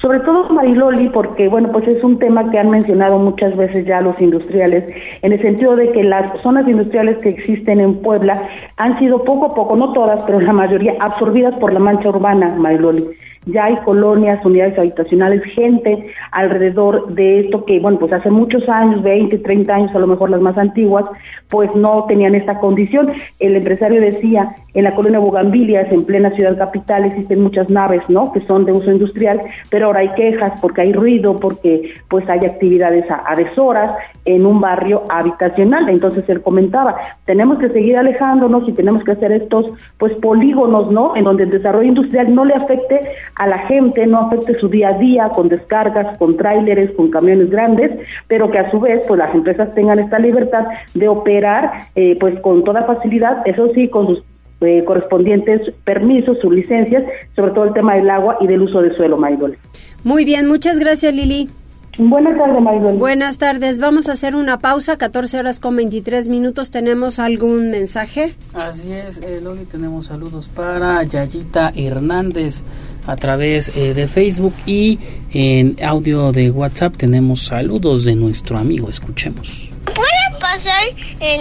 sobre 0.00 0.20
todo 0.20 0.48
Mariloli, 0.50 1.08
porque 1.08 1.48
bueno, 1.48 1.72
pues 1.72 1.88
es 1.88 2.04
un 2.04 2.18
tema 2.18 2.50
que 2.50 2.58
han 2.58 2.70
mencionado 2.70 3.18
muchas 3.18 3.56
veces 3.56 3.86
ya 3.86 4.00
los 4.00 4.20
industriales, 4.20 4.84
en 5.22 5.32
el 5.32 5.40
sentido 5.40 5.74
de 5.76 5.90
que 5.92 6.04
las 6.04 6.40
zonas 6.42 6.68
industriales 6.68 7.18
que 7.22 7.30
existen 7.30 7.80
en 7.80 7.96
Puebla 8.02 8.40
han 8.76 8.98
sido 8.98 9.24
poco 9.24 9.46
a 9.46 9.54
poco, 9.54 9.76
no 9.76 9.92
todas, 9.92 10.22
pero 10.24 10.40
la 10.40 10.52
mayoría, 10.52 10.94
absorbidas 11.00 11.58
por 11.58 11.72
la 11.72 11.80
mancha 11.80 12.10
urbana, 12.10 12.54
Mariloli 12.56 13.04
ya 13.46 13.66
hay 13.66 13.76
colonias, 13.76 14.44
unidades 14.44 14.78
habitacionales, 14.78 15.42
gente 15.54 16.08
alrededor 16.32 17.14
de 17.14 17.40
esto 17.40 17.64
que, 17.64 17.78
bueno, 17.80 17.98
pues 17.98 18.12
hace 18.12 18.30
muchos 18.30 18.68
años, 18.68 19.02
20, 19.02 19.38
30 19.38 19.74
años, 19.74 19.94
a 19.94 20.00
lo 20.00 20.06
mejor 20.08 20.30
las 20.30 20.40
más 20.40 20.58
antiguas, 20.58 21.06
pues 21.48 21.72
no 21.74 22.04
tenían 22.08 22.34
esta 22.34 22.58
condición. 22.58 23.12
El 23.38 23.56
empresario 23.56 24.00
decía, 24.00 24.56
en 24.74 24.84
la 24.84 24.94
colonia 24.94 25.20
Bugambilias, 25.20 25.90
en 25.92 26.04
plena 26.04 26.30
ciudad 26.30 26.58
capital, 26.58 27.04
existen 27.04 27.40
muchas 27.40 27.70
naves, 27.70 28.02
¿no?, 28.08 28.32
que 28.32 28.40
son 28.40 28.64
de 28.64 28.72
uso 28.72 28.90
industrial, 28.90 29.40
pero 29.70 29.86
ahora 29.86 30.00
hay 30.00 30.08
quejas 30.10 30.60
porque 30.60 30.80
hay 30.82 30.92
ruido, 30.92 31.36
porque 31.36 31.94
pues 32.08 32.28
hay 32.28 32.40
actividades 32.40 33.08
a, 33.10 33.22
a 33.30 33.36
deshoras 33.36 33.96
en 34.24 34.44
un 34.44 34.60
barrio 34.60 35.04
habitacional. 35.08 35.88
Entonces 35.88 36.28
él 36.28 36.42
comentaba, 36.42 36.96
tenemos 37.24 37.58
que 37.58 37.68
seguir 37.68 37.96
alejándonos 37.96 38.68
y 38.68 38.72
tenemos 38.72 39.04
que 39.04 39.12
hacer 39.12 39.30
estos, 39.30 39.66
pues, 39.98 40.12
polígonos, 40.14 40.90
¿no?, 40.90 41.14
en 41.14 41.24
donde 41.24 41.44
el 41.44 41.50
desarrollo 41.50 41.88
industrial 41.88 42.34
no 42.34 42.44
le 42.44 42.54
afecte 42.54 43.00
a 43.36 43.46
la 43.46 43.58
gente, 43.58 44.06
no 44.06 44.20
afecte 44.20 44.58
su 44.58 44.68
día 44.68 44.88
a 44.88 44.98
día 44.98 45.28
con 45.28 45.48
descargas, 45.48 46.16
con 46.18 46.36
tráileres, 46.36 46.90
con 46.92 47.10
camiones 47.10 47.50
grandes, 47.50 47.92
pero 48.28 48.50
que 48.50 48.58
a 48.58 48.70
su 48.70 48.80
vez 48.80 49.02
pues 49.06 49.18
las 49.18 49.34
empresas 49.34 49.74
tengan 49.74 49.98
esta 49.98 50.18
libertad 50.18 50.64
de 50.94 51.08
operar 51.08 51.86
eh, 51.94 52.16
pues 52.18 52.40
con 52.40 52.64
toda 52.64 52.84
facilidad, 52.84 53.42
eso 53.46 53.68
sí, 53.74 53.88
con 53.88 54.06
sus 54.06 54.22
eh, 54.62 54.84
correspondientes 54.84 55.60
permisos, 55.84 56.38
sus 56.40 56.52
licencias, 56.52 57.04
sobre 57.34 57.52
todo 57.52 57.64
el 57.64 57.74
tema 57.74 57.94
del 57.94 58.08
agua 58.08 58.38
y 58.40 58.46
del 58.46 58.62
uso 58.62 58.80
de 58.80 58.94
suelo, 58.94 59.18
Maidol. 59.18 59.58
Muy 60.02 60.24
bien, 60.24 60.48
muchas 60.48 60.78
gracias 60.78 61.12
Lili. 61.12 61.50
Buenas 61.98 62.36
tardes, 62.36 62.62
Maidol. 62.62 62.98
Buenas 62.98 63.38
tardes. 63.38 63.78
Vamos 63.78 64.08
a 64.08 64.12
hacer 64.12 64.36
una 64.36 64.58
pausa, 64.58 64.98
14 64.98 65.38
horas 65.38 65.60
con 65.60 65.76
23 65.76 66.28
minutos. 66.28 66.70
¿Tenemos 66.70 67.18
algún 67.18 67.70
mensaje? 67.70 68.36
Así 68.52 68.92
es, 68.92 69.18
eh, 69.18 69.40
Loli, 69.42 69.64
tenemos 69.64 70.06
saludos 70.06 70.48
para 70.48 71.02
Yayita 71.04 71.72
Hernández 71.74 72.64
a 73.06 73.16
través 73.16 73.72
eh, 73.74 73.94
de 73.94 74.08
Facebook 74.08 74.52
y 74.66 74.98
en 75.32 75.76
audio 75.82 76.32
de 76.32 76.50
WhatsApp 76.50 76.96
tenemos 76.96 77.46
saludos 77.46 78.04
de 78.04 78.14
nuestro 78.14 78.58
amigo. 78.58 78.90
Escuchemos. 78.90 79.72
¿Puede 79.84 80.40
pasar 80.40 80.84
en, 81.20 81.40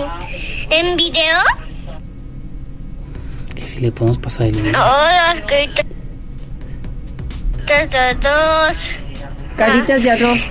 en 0.70 0.96
video? 0.96 1.38
si 3.66 3.80
le 3.80 3.92
podemos 3.92 4.18
pasar 4.18 4.48
el 4.48 4.64
link. 4.64 4.76
Hola, 4.76 5.36
de 7.68 7.98
arroz. 7.98 9.05
Caritas 9.58 10.04
de 10.04 10.12
arroz. 10.12 10.50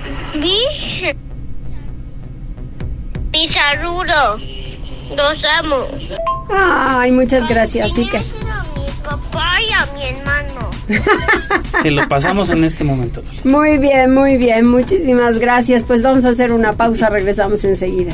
Saludo. 3.55 4.37
Los 5.15 5.43
amo. 5.43 5.87
Ay, 6.49 7.11
muchas 7.11 7.47
gracias, 7.47 7.93
sí 7.93 8.07
que. 8.07 8.17
A 8.17 8.21
mi 8.21 8.85
papá 9.03 9.57
y 9.61 9.71
a 9.73 9.93
mi 9.93 10.05
hermano. 10.05 10.69
Te 11.83 11.91
lo 11.91 12.07
pasamos 12.07 12.49
en 12.49 12.63
este 12.63 12.83
momento. 12.83 13.23
Muy 13.43 13.77
bien, 13.77 14.13
muy 14.13 14.37
bien, 14.37 14.67
muchísimas 14.67 15.39
gracias. 15.39 15.83
Pues 15.83 16.01
vamos 16.01 16.25
a 16.25 16.29
hacer 16.29 16.51
una 16.51 16.73
pausa, 16.73 17.09
regresamos 17.09 17.63
enseguida. 17.63 18.13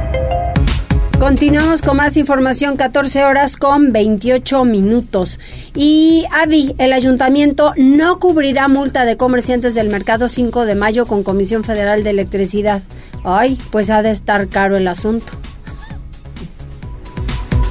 Continuamos 1.31 1.81
con 1.81 1.95
más 1.95 2.17
información, 2.17 2.75
14 2.75 3.23
horas 3.23 3.55
con 3.55 3.93
28 3.93 4.65
minutos. 4.65 5.39
Y 5.73 6.25
Avi, 6.29 6.75
el 6.77 6.91
ayuntamiento 6.91 7.71
no 7.77 8.19
cubrirá 8.19 8.67
multa 8.67 9.05
de 9.05 9.15
comerciantes 9.15 9.73
del 9.73 9.87
mercado 9.87 10.27
5 10.27 10.65
de 10.65 10.75
mayo 10.75 11.05
con 11.05 11.23
Comisión 11.23 11.63
Federal 11.63 12.03
de 12.03 12.09
Electricidad. 12.09 12.81
Ay, 13.23 13.57
pues 13.71 13.89
ha 13.91 14.01
de 14.01 14.11
estar 14.11 14.49
caro 14.49 14.75
el 14.75 14.89
asunto. 14.89 15.31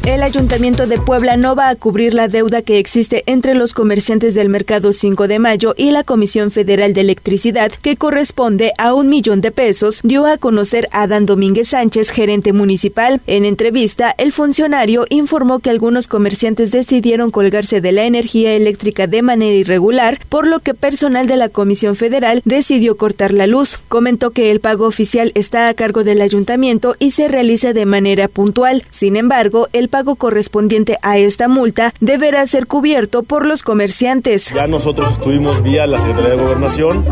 El 0.07 0.23
Ayuntamiento 0.23 0.87
de 0.87 0.97
Puebla 0.97 1.37
no 1.37 1.55
va 1.55 1.69
a 1.69 1.77
cubrir 1.77 2.15
la 2.15 2.27
deuda 2.27 2.63
que 2.63 2.79
existe 2.79 3.23
entre 3.27 3.55
los 3.55 3.75
comerciantes 3.75 4.35
del 4.35 4.49
Mercado 4.49 4.95
5 4.95 5.29
de 5.29 5.39
Mayo 5.39 5.75
y 5.77 5.91
la 5.91 6.05
Comisión 6.05 6.51
Federal 6.51 6.95
de 6.95 7.03
Electricidad, 7.03 7.71
que 7.71 7.97
corresponde 7.97 8.73
a 8.79 8.95
un 8.95 9.11
millón 9.11 9.43
de 9.43 9.51
pesos, 9.51 10.01
dio 10.03 10.25
a 10.25 10.39
conocer 10.39 10.89
Adán 10.91 11.27
Domínguez 11.27 11.69
Sánchez, 11.69 12.13
gerente 12.13 12.55
municipal. 12.55 13.21
En 13.27 13.45
entrevista, 13.45 14.15
el 14.17 14.33
funcionario 14.33 15.05
informó 15.11 15.59
que 15.59 15.69
algunos 15.69 16.09
comerciantes 16.09 16.71
decidieron 16.71 17.31
colgarse 17.31 17.83
de 17.83 17.93
la 17.93 18.05
energía 18.05 18.55
eléctrica 18.55 19.07
de 19.07 19.21
manera 19.21 19.55
irregular, 19.55 20.19
por 20.31 20.47
lo 20.47 20.61
que 20.61 20.73
personal 20.73 21.27
de 21.27 21.37
la 21.37 21.51
Comisión 21.51 21.95
Federal 21.95 22.41
decidió 22.47 22.97
cortar 22.97 23.35
la 23.35 23.47
luz. 23.47 23.79
Comentó 23.89 24.31
que 24.31 24.51
el 24.51 24.61
pago 24.61 24.87
oficial 24.87 25.31
está 25.35 25.69
a 25.69 25.75
cargo 25.75 26.05
del 26.05 26.23
ayuntamiento 26.23 26.97
y 26.99 27.11
se 27.11 27.29
realiza 27.29 27.75
de 27.75 27.85
manera 27.85 28.29
puntual. 28.29 28.85
Sin 28.91 29.17
embargo, 29.17 29.69
el 29.75 29.90
pago 29.91 30.17
correspondiente 30.17 30.97
a 31.03 31.19
esta 31.19 31.49
multa 31.49 31.93
deberá 32.01 32.47
ser 32.47 32.67
cubierto 32.67 33.23
por 33.23 33.45
los 33.45 33.63
comerciantes. 33.63 34.53
Ya 34.55 34.67
nosotros 34.67 35.11
estuvimos 35.13 35.63
vía 35.63 35.87
la 35.87 35.99
Secretaría 36.01 36.31
de 36.31 36.43
Gobernación 36.43 37.05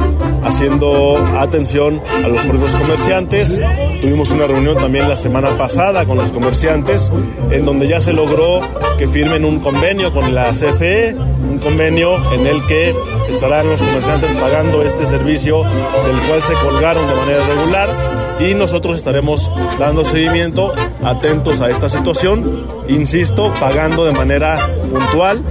haciendo 0.44 1.16
atención 1.38 2.00
a 2.24 2.28
los 2.28 2.40
propios 2.42 2.74
comerciantes. 2.76 3.60
Tuvimos 4.00 4.30
una 4.30 4.46
reunión 4.46 4.78
también 4.78 5.08
la 5.08 5.16
semana 5.16 5.50
pasada 5.58 6.06
con 6.06 6.16
los 6.16 6.32
comerciantes 6.32 7.12
en 7.50 7.64
donde 7.64 7.88
ya 7.88 8.00
se 8.00 8.12
logró 8.12 8.60
que 8.98 9.06
firmen 9.06 9.44
un 9.44 9.60
convenio 9.60 10.12
con 10.12 10.34
la 10.34 10.50
CFE, 10.50 11.14
un 11.14 11.58
convenio 11.58 12.16
en 12.32 12.46
el 12.46 12.64
que 12.66 12.94
estarán 13.28 13.68
los 13.68 13.82
comerciantes 13.82 14.32
pagando 14.34 14.82
este 14.82 15.04
servicio 15.06 15.62
del 15.62 16.20
cual 16.28 16.42
se 16.42 16.54
colgaron 16.54 17.06
de 17.06 17.14
manera 17.14 17.46
regular 17.46 18.27
y 18.40 18.54
nosotros 18.54 18.96
estaremos 18.96 19.50
dando 19.78 20.04
seguimiento, 20.04 20.72
atentos 21.02 21.60
a 21.60 21.70
esta 21.70 21.88
situación, 21.88 22.66
insisto, 22.88 23.52
pagando 23.58 24.04
de 24.04 24.12
manera 24.12 24.58
puntual 24.90 25.42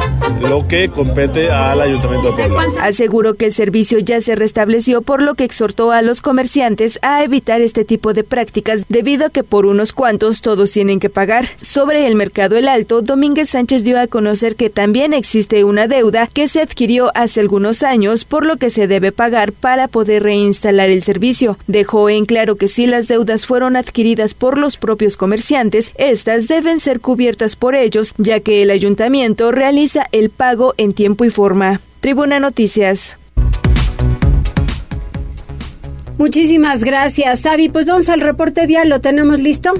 lo 0.41 0.67
que 0.67 0.89
compete 0.89 1.52
al 1.52 1.82
Ayuntamiento 1.82 2.32
de 2.32 2.36
Puebla. 2.36 2.63
Aseguró 2.82 3.36
que 3.36 3.45
el 3.45 3.54
servicio 3.54 4.00
ya 4.00 4.21
se 4.21 4.36
restableció, 4.36 5.02
por 5.02 5.21
lo 5.21 5.36
que 5.36 5.43
exhortó 5.43 5.91
a 5.91 6.02
los 6.02 6.21
comerciantes 6.21 7.00
a 7.02 7.23
evitar 7.23 7.62
este 7.62 7.86
tipo 7.86 8.13
de 8.13 8.23
prácticas 8.23 8.84
debido 8.89 9.26
a 9.26 9.30
que 9.30 9.43
por 9.43 9.65
unos 9.65 9.93
cuantos 9.93 10.41
todos 10.41 10.71
tienen 10.71 11.00
que 11.00 11.10
pagar. 11.10 11.50
Sobre 11.58 12.08
el 12.08 12.15
mercado 12.15 12.58
El 12.58 12.67
Alto, 12.67 13.02
Domínguez 13.02 13.50
Sánchez 13.50 13.84
dio 13.84 14.00
a 14.00 14.08
conocer 14.08 14.56
que 14.56 14.69
también 14.69 15.13
existe 15.13 15.63
una 15.63 15.88
deuda 15.88 16.28
que 16.32 16.47
se 16.47 16.62
adquirió 16.62 17.12
hace 17.15 17.39
algunos 17.39 17.84
años, 17.84 18.26
por 18.26 18.45
lo 18.45 18.58
que 18.58 18.69
se 18.69 18.88
debe 18.88 19.12
pagar 19.12 19.52
para 19.52 19.88
poder 19.88 20.23
reinstalar 20.23 20.89
el 20.89 21.04
servicio. 21.04 21.58
Dejó 21.67 22.10
en 22.10 22.26
claro 22.26 22.56
que 22.56 22.67
si 22.78 22.86
las 22.86 23.08
deudas 23.08 23.48
fueron 23.48 23.76
adquiridas 23.76 24.36
por 24.36 24.60
los 24.60 24.78
propios 24.78 25.18
comerciantes, 25.18 25.94
estas 25.98 26.48
deben 26.48 26.80
ser 26.80 27.00
cubiertas 27.00 27.56
por 27.56 27.74
ellos, 27.74 28.13
ya 28.20 28.40
que 28.40 28.62
el 28.62 28.70
ayuntamiento 28.70 29.52
realiza 29.52 30.06
el 30.12 30.30
pago 30.30 30.76
en 30.78 30.94
tiempo 30.94 31.26
y 31.26 31.32
forma. 31.32 31.82
Tribuna 32.02 32.40
Noticias. 32.40 33.18
Muchísimas 36.20 36.84
gracias, 36.84 37.48
Avi. 37.48 37.68
Pues 37.70 37.88
vamos 37.88 38.10
al 38.10 38.22
reporte 38.22 38.68
vial, 38.68 38.90
¿lo 38.90 39.02
tenemos 39.02 39.40
listo? 39.40 39.74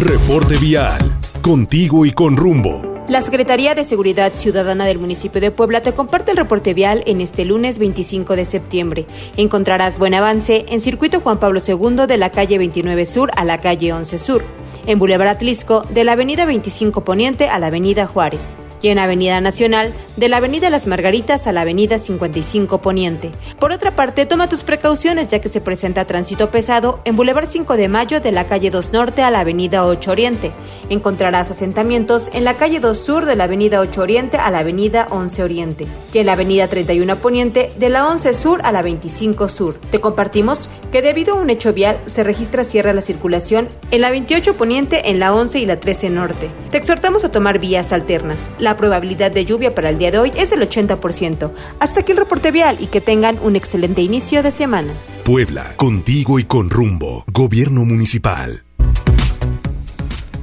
Reporte 0.00 0.56
vial. 0.56 0.98
Contigo 1.40 2.04
y 2.04 2.10
con 2.10 2.36
rumbo. 2.36 2.95
La 3.08 3.22
Secretaría 3.22 3.76
de 3.76 3.84
Seguridad 3.84 4.32
Ciudadana 4.34 4.84
del 4.84 4.98
municipio 4.98 5.40
de 5.40 5.52
Puebla 5.52 5.80
te 5.80 5.94
comparte 5.94 6.32
el 6.32 6.36
reporte 6.36 6.74
vial 6.74 7.04
en 7.06 7.20
este 7.20 7.44
lunes 7.44 7.78
25 7.78 8.34
de 8.34 8.44
septiembre. 8.44 9.06
Encontrarás 9.36 10.00
buen 10.00 10.12
avance 10.12 10.66
en 10.68 10.80
circuito 10.80 11.20
Juan 11.20 11.38
Pablo 11.38 11.60
II 11.64 12.08
de 12.08 12.16
la 12.16 12.30
calle 12.30 12.58
29 12.58 13.06
Sur 13.06 13.30
a 13.36 13.44
la 13.44 13.60
calle 13.60 13.92
11 13.92 14.18
Sur, 14.18 14.42
en 14.86 14.98
Boulevard 14.98 15.28
Atlisco 15.28 15.82
de 15.82 16.02
la 16.02 16.12
avenida 16.12 16.46
25 16.46 17.04
Poniente 17.04 17.48
a 17.48 17.60
la 17.60 17.68
avenida 17.68 18.08
Juárez 18.08 18.58
y 18.82 18.88
en 18.88 18.98
Avenida 18.98 19.40
Nacional 19.40 19.94
de 20.16 20.28
la 20.28 20.38
Avenida 20.38 20.70
Las 20.70 20.86
Margaritas 20.86 21.46
a 21.46 21.52
la 21.52 21.62
Avenida 21.62 21.98
55 21.98 22.78
Poniente. 22.82 23.30
Por 23.58 23.72
otra 23.72 23.94
parte, 23.94 24.26
toma 24.26 24.48
tus 24.48 24.64
precauciones 24.64 25.28
ya 25.28 25.40
que 25.40 25.48
se 25.48 25.60
presenta 25.60 26.06
tránsito 26.06 26.50
pesado 26.50 27.00
en 27.04 27.16
Boulevard 27.16 27.46
5 27.46 27.76
de 27.76 27.88
Mayo 27.88 28.20
de 28.20 28.32
la 28.32 28.46
calle 28.46 28.70
2 28.70 28.92
Norte 28.92 29.22
a 29.22 29.30
la 29.30 29.40
Avenida 29.40 29.86
8 29.86 30.10
Oriente. 30.10 30.52
Encontrarás 30.88 31.50
asentamientos 31.50 32.30
en 32.32 32.44
la 32.44 32.54
calle 32.54 32.80
2 32.80 32.98
Sur 32.98 33.24
de 33.24 33.36
la 33.36 33.44
Avenida 33.44 33.80
8 33.80 34.00
Oriente 34.00 34.36
a 34.36 34.50
la 34.50 34.60
Avenida 34.60 35.08
11 35.10 35.42
Oriente 35.42 35.86
y 36.12 36.18
en 36.18 36.26
la 36.26 36.32
Avenida 36.32 36.68
31 36.68 37.16
Poniente 37.16 37.70
de 37.76 37.88
la 37.88 38.06
11 38.08 38.32
Sur 38.34 38.60
a 38.64 38.72
la 38.72 38.82
25 38.82 39.48
Sur. 39.48 39.74
Te 39.90 40.00
compartimos 40.00 40.68
que 40.92 41.02
debido 41.02 41.34
a 41.34 41.38
un 41.38 41.50
hecho 41.50 41.72
vial 41.72 41.98
se 42.06 42.24
registra 42.24 42.64
cierra 42.64 42.92
la 42.92 43.00
circulación 43.00 43.68
en 43.90 44.00
la 44.00 44.10
28 44.10 44.56
Poniente, 44.56 45.10
en 45.10 45.18
la 45.18 45.34
11 45.34 45.58
y 45.58 45.66
la 45.66 45.78
13 45.78 46.10
Norte. 46.10 46.48
Te 46.70 46.78
exhortamos 46.78 47.24
a 47.24 47.30
tomar 47.30 47.58
vías 47.58 47.92
alternas. 47.92 48.48
La 48.66 48.76
probabilidad 48.76 49.30
de 49.30 49.44
lluvia 49.44 49.72
para 49.72 49.90
el 49.90 49.98
día 49.98 50.10
de 50.10 50.18
hoy 50.18 50.32
es 50.34 50.50
del 50.50 50.68
80%. 50.68 51.52
Hasta 51.78 52.00
aquí 52.00 52.10
el 52.10 52.18
reporte 52.18 52.50
vial 52.50 52.78
y 52.80 52.88
que 52.88 53.00
tengan 53.00 53.38
un 53.40 53.54
excelente 53.54 54.02
inicio 54.02 54.42
de 54.42 54.50
semana. 54.50 54.92
Puebla, 55.22 55.74
contigo 55.76 56.40
y 56.40 56.44
con 56.46 56.68
rumbo. 56.68 57.24
Gobierno 57.28 57.84
Municipal. 57.84 58.64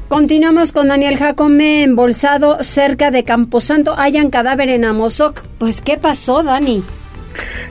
Continuamos 0.08 0.72
con 0.72 0.88
Daniel 0.88 1.18
Jacome 1.18 1.84
embolsado 1.84 2.64
cerca 2.64 3.12
de 3.12 3.26
Camposanto. 3.26 3.94
Hayan 3.98 4.30
cadáver 4.30 4.70
en 4.70 4.86
Amozoc. 4.86 5.44
Pues, 5.58 5.82
¿qué 5.82 5.98
pasó, 5.98 6.44
Dani? 6.44 6.82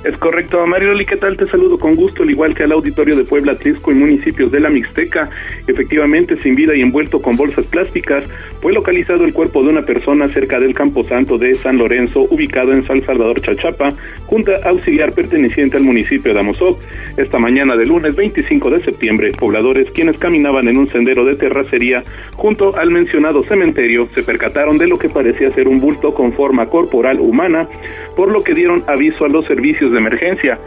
Es 0.04 0.16
correcto, 0.16 0.66
Mariloli, 0.66 1.06
¿qué 1.06 1.16
tal? 1.16 1.36
Te 1.36 1.46
saludo 1.46 1.78
con 1.78 1.94
gusto, 1.94 2.24
al 2.24 2.30
igual 2.30 2.56
que 2.56 2.64
al 2.64 2.72
auditorio 2.72 3.14
de 3.14 3.22
Puebla, 3.22 3.52
Atlisco 3.52 3.92
y 3.92 3.94
municipios 3.94 4.50
de 4.50 4.58
la 4.58 4.68
Mixteca. 4.68 5.30
Efectivamente, 5.68 6.36
sin 6.42 6.56
vida 6.56 6.74
y 6.74 6.80
envuelto 6.80 7.22
con 7.22 7.36
bolsas 7.36 7.64
plásticas, 7.66 8.24
fue 8.60 8.72
localizado 8.72 9.24
el 9.24 9.32
cuerpo 9.32 9.62
de 9.62 9.68
una 9.68 9.82
persona 9.82 10.26
cerca 10.28 10.58
del 10.58 10.74
Camposanto 10.74 11.38
de 11.38 11.54
San 11.54 11.78
Lorenzo, 11.78 12.22
ubicado 12.30 12.72
en 12.72 12.84
San 12.84 13.00
Salvador, 13.04 13.40
Chachapa, 13.42 13.90
junta 14.26 14.58
auxiliar 14.64 15.12
perteneciente 15.12 15.76
al 15.76 15.84
municipio 15.84 16.34
de 16.34 16.40
Amozoc. 16.40 16.80
Esta 17.16 17.38
mañana 17.38 17.76
de 17.76 17.86
lunes 17.86 18.16
25 18.16 18.70
de 18.70 18.82
septiembre, 18.82 19.30
pobladores 19.38 19.88
quienes 19.92 20.18
caminaban 20.18 20.66
en 20.66 20.78
un 20.78 20.88
sendero 20.88 21.24
de 21.24 21.36
terracería 21.36 22.02
junto 22.32 22.76
al 22.76 22.90
mencionado 22.90 23.42
cementerio 23.44 24.06
se 24.06 24.24
percataron 24.24 24.78
de 24.78 24.88
lo 24.88 24.98
que 24.98 25.08
parecía 25.08 25.50
ser 25.50 25.68
un 25.68 25.80
bulto 25.80 26.12
con 26.12 26.32
forma 26.32 26.66
corporal 26.66 27.20
humana, 27.20 27.68
por 28.16 28.32
lo 28.32 28.42
que 28.42 28.54
dieron 28.54 28.82
aviso 28.88 29.24
a 29.24 29.28
los 29.28 29.46
servicios 29.46 29.91
de 29.92 29.98
emergencia. 29.98 30.58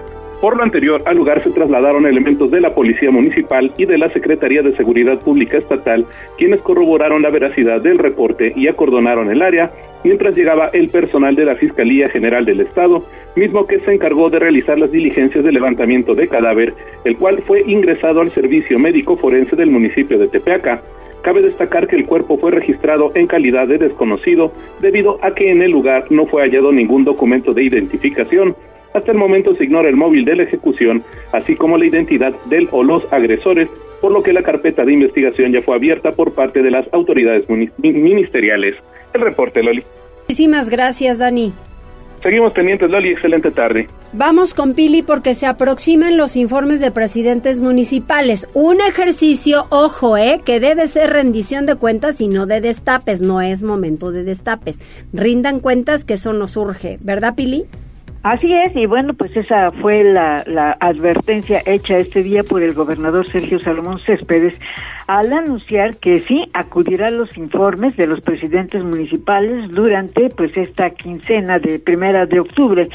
Por 0.42 0.58
lo 0.58 0.64
anterior, 0.64 1.02
al 1.06 1.16
lugar 1.16 1.42
se 1.42 1.50
trasladaron 1.52 2.06
elementos 2.06 2.52
de 2.52 2.60
la 2.60 2.76
Policía 2.76 3.10
Municipal 3.10 3.72
y 3.78 3.86
de 3.86 3.98
la 3.98 4.12
Secretaría 4.12 4.62
de 4.62 4.76
Seguridad 4.76 5.18
Pública 5.20 5.58
Estatal, 5.58 6.06
quienes 6.38 6.62
corroboraron 6.62 7.22
la 7.22 7.30
veracidad 7.30 7.82
del 7.82 7.98
reporte 7.98 8.52
y 8.56 8.68
acordonaron 8.68 9.32
el 9.32 9.42
área, 9.42 9.72
mientras 10.04 10.36
llegaba 10.36 10.70
el 10.74 10.90
personal 10.90 11.36
de 11.36 11.46
la 11.46 11.56
Fiscalía 11.56 12.10
General 12.10 12.46
del 12.46 12.60
Estado, 12.60 13.04
mismo 13.36 13.66
que 13.66 13.80
se 13.80 13.94
encargó 13.94 14.30
de 14.30 14.40
realizar 14.40 14.78
las 14.78 14.92
diligencias 14.92 15.44
de 15.44 15.52
levantamiento 15.54 16.14
de 16.14 16.28
cadáver, 16.28 16.74
el 17.06 17.18
cual 17.18 17.42
fue 17.42 17.64
ingresado 17.66 18.20
al 18.20 18.32
servicio 18.32 18.78
médico 18.78 19.16
forense 19.16 19.56
del 19.56 19.72
municipio 19.72 20.20
de 20.20 20.28
Tepeaca. 20.28 20.82
Cabe 21.24 21.42
destacar 21.42 21.88
que 21.88 21.96
el 21.96 22.06
cuerpo 22.06 22.38
fue 22.38 22.52
registrado 22.52 23.12
en 23.16 23.26
calidad 23.26 23.68
de 23.68 23.80
desconocido 23.80 24.52
debido 24.80 25.18
a 25.24 25.32
que 25.32 25.50
en 25.50 25.64
el 25.64 25.72
lugar 25.72 26.06
no 26.12 26.28
fue 26.28 26.44
hallado 26.44 26.72
ningún 26.72 27.04
documento 27.04 27.52
de 27.52 27.64
identificación. 27.64 28.56
Hasta 28.96 29.12
el 29.12 29.18
momento 29.18 29.54
se 29.54 29.66
ignora 29.66 29.90
el 29.90 29.98
móvil 29.98 30.24
de 30.24 30.36
la 30.36 30.44
ejecución, 30.44 31.04
así 31.34 31.58
como 31.58 31.78
la 31.78 31.86
identidad 31.86 32.34
del 32.46 32.70
o 32.72 32.82
los 32.82 33.04
agresores, 33.12 33.68
por 34.00 34.14
lo 34.14 34.24
que 34.24 34.32
la 34.32 34.42
carpeta 34.42 34.86
de 34.86 34.94
investigación 34.94 35.52
ya 35.52 35.62
fue 35.62 35.76
abierta 35.76 36.14
por 36.14 36.34
parte 36.34 36.62
de 36.62 36.72
las 36.72 36.88
autoridades 36.94 37.46
ministeriales. 37.50 38.78
El 39.14 39.22
reporte, 39.22 39.62
Loli. 39.62 39.84
Muchísimas 40.22 40.70
gracias, 40.70 41.20
Dani. 41.20 41.52
Seguimos 42.24 42.54
pendientes, 42.54 42.90
Loli. 42.90 43.10
Excelente 43.10 43.52
tarde. 43.52 43.88
Vamos 44.14 44.54
con 44.54 44.74
Pili 44.74 45.04
porque 45.04 45.34
se 45.34 45.46
aproximan 45.46 46.16
los 46.16 46.38
informes 46.38 46.80
de 46.80 46.92
presidentes 46.92 47.60
municipales. 47.60 48.48
Un 48.54 48.80
ejercicio, 48.80 49.66
ojo, 49.72 50.16
eh, 50.16 50.40
que 50.46 50.62
debe 50.62 50.88
ser 50.88 51.10
rendición 51.12 51.66
de 51.66 51.76
cuentas 51.76 52.22
y 52.22 52.30
no 52.30 52.46
de 52.46 52.62
destapes. 52.62 53.22
No 53.22 53.42
es 53.42 53.62
momento 53.62 54.12
de 54.12 54.24
destapes. 54.24 54.82
Rindan 55.12 55.60
cuentas 55.60 56.06
que 56.06 56.14
eso 56.14 56.32
nos 56.32 56.56
urge. 56.56 56.98
¿Verdad, 57.04 57.36
Pili? 57.36 57.66
Así 58.26 58.52
es, 58.52 58.76
y 58.76 58.88
bueno, 58.88 59.14
pues 59.14 59.38
esa 59.38 59.70
fue 59.70 60.04
la, 60.04 60.38
advertencia 60.80 61.62
hecha 61.64 62.00
este 62.00 62.24
día 62.24 62.42
por 62.42 62.64
el 62.64 62.74
gobernador 62.74 63.28
Sergio 63.28 63.60
Salomón 63.60 64.00
Céspedes 64.00 64.60
al 65.06 65.32
anunciar 65.32 65.98
que 65.98 66.16
sí 66.22 66.44
acudirá 66.52 67.10
a 67.10 67.12
los 67.12 67.38
informes 67.38 67.96
de 67.98 68.08
los 68.08 68.22
presidentes 68.22 68.84
municipales 68.84 69.70
durante 69.70 70.30
pues 70.30 70.58
esta 70.58 70.90
quincena 70.90 71.60
de 71.60 71.78
primera 71.78 72.26
de 72.26 72.40
octubre 72.40 72.90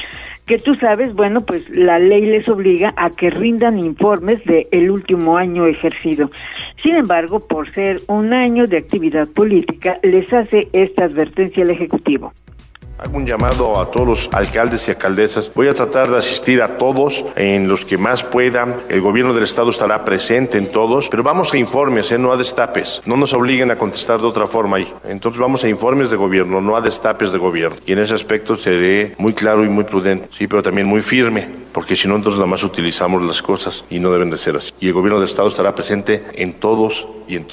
que 0.46 0.58
tú 0.58 0.74
sabes, 0.74 1.14
bueno, 1.14 1.42
pues 1.42 1.62
la 1.70 2.00
ley 2.00 2.22
les 2.22 2.48
obliga 2.48 2.92
a 2.96 3.10
que 3.10 3.30
rindan 3.30 3.78
informes 3.78 4.44
de 4.46 4.66
el 4.72 4.90
último 4.90 5.36
año 5.36 5.64
ejercido. 5.64 6.28
Sin 6.82 6.96
embargo, 6.96 7.38
por 7.38 7.72
ser 7.72 8.00
un 8.08 8.34
año 8.34 8.64
de 8.66 8.78
actividad 8.78 9.28
política, 9.28 10.00
les 10.02 10.32
hace 10.32 10.66
esta 10.72 11.04
advertencia 11.04 11.62
al 11.62 11.70
Ejecutivo. 11.70 12.32
Hago 13.02 13.16
un 13.16 13.26
llamado 13.26 13.80
a 13.80 13.90
todos 13.90 14.06
los 14.06 14.28
alcaldes 14.30 14.86
y 14.86 14.90
alcaldesas. 14.90 15.50
Voy 15.54 15.68
a 15.68 15.74
tratar 15.74 16.10
de 16.10 16.18
asistir 16.18 16.60
a 16.60 16.76
todos 16.76 17.24
en 17.34 17.66
los 17.66 17.86
que 17.86 17.96
más 17.96 18.22
puedan. 18.22 18.76
El 18.90 19.00
gobierno 19.00 19.32
del 19.32 19.44
estado 19.44 19.70
estará 19.70 20.04
presente 20.04 20.58
en 20.58 20.68
todos, 20.68 21.08
pero 21.08 21.22
vamos 21.22 21.50
a 21.54 21.56
informes, 21.56 22.12
¿eh? 22.12 22.18
no 22.18 22.30
a 22.30 22.36
destapes. 22.36 23.00
No 23.06 23.16
nos 23.16 23.32
obliguen 23.32 23.70
a 23.70 23.78
contestar 23.78 24.20
de 24.20 24.26
otra 24.26 24.46
forma 24.46 24.76
ahí. 24.76 24.94
Entonces 25.08 25.40
vamos 25.40 25.64
a 25.64 25.68
informes 25.70 26.10
de 26.10 26.16
gobierno, 26.16 26.60
no 26.60 26.76
a 26.76 26.82
destapes 26.82 27.32
de 27.32 27.38
gobierno. 27.38 27.78
Y 27.86 27.92
en 27.92 28.00
ese 28.00 28.12
aspecto 28.12 28.58
seré 28.58 29.14
muy 29.16 29.32
claro 29.32 29.64
y 29.64 29.70
muy 29.70 29.84
prudente, 29.84 30.28
sí, 30.36 30.46
pero 30.46 30.62
también 30.62 30.86
muy 30.86 31.00
firme, 31.00 31.48
porque 31.72 31.96
si 31.96 32.06
no 32.06 32.16
entonces 32.16 32.38
nada 32.38 32.50
más 32.50 32.64
utilizamos 32.64 33.22
las 33.22 33.40
cosas 33.40 33.82
y 33.88 33.98
no 33.98 34.12
deben 34.12 34.28
de 34.28 34.36
ser 34.36 34.56
así. 34.56 34.72
Y 34.78 34.88
el 34.88 34.92
gobierno 34.92 35.18
del 35.20 35.28
estado 35.28 35.48
estará 35.48 35.74
presente 35.74 36.22
en 36.34 36.52
todos 36.52 37.06
y 37.26 37.36
en 37.36 37.46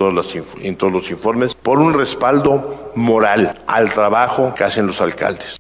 en 0.62 0.76
todos 0.76 0.92
los 0.92 1.12
informes 1.12 1.54
por 1.56 1.78
un 1.80 1.94
respaldo 1.94 2.87
moral 2.95 3.60
al 3.67 3.91
trabajo 3.91 4.54
que 4.56 4.63
hacen 4.63 4.88
los 4.88 5.02
alcaldes. 5.02 5.60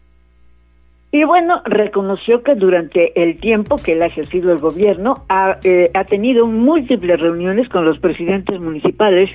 Y 1.17 1.23
bueno, 1.23 1.63
reconoció 1.65 2.43
que 2.43 2.53
durante 2.53 3.19
el 3.19 3.39
tiempo 3.39 3.77
que 3.77 3.93
él 3.93 4.03
ha 4.03 4.05
ejercido 4.05 4.51
el 4.51 4.59
gobierno 4.59 5.25
ha, 5.29 5.57
eh, 5.63 5.89
ha, 5.95 6.03
tenido 6.03 6.45
múltiples 6.45 7.19
reuniones 7.19 7.67
con 7.69 7.85
los 7.85 7.97
presidentes 7.97 8.59
municipales, 8.59 9.27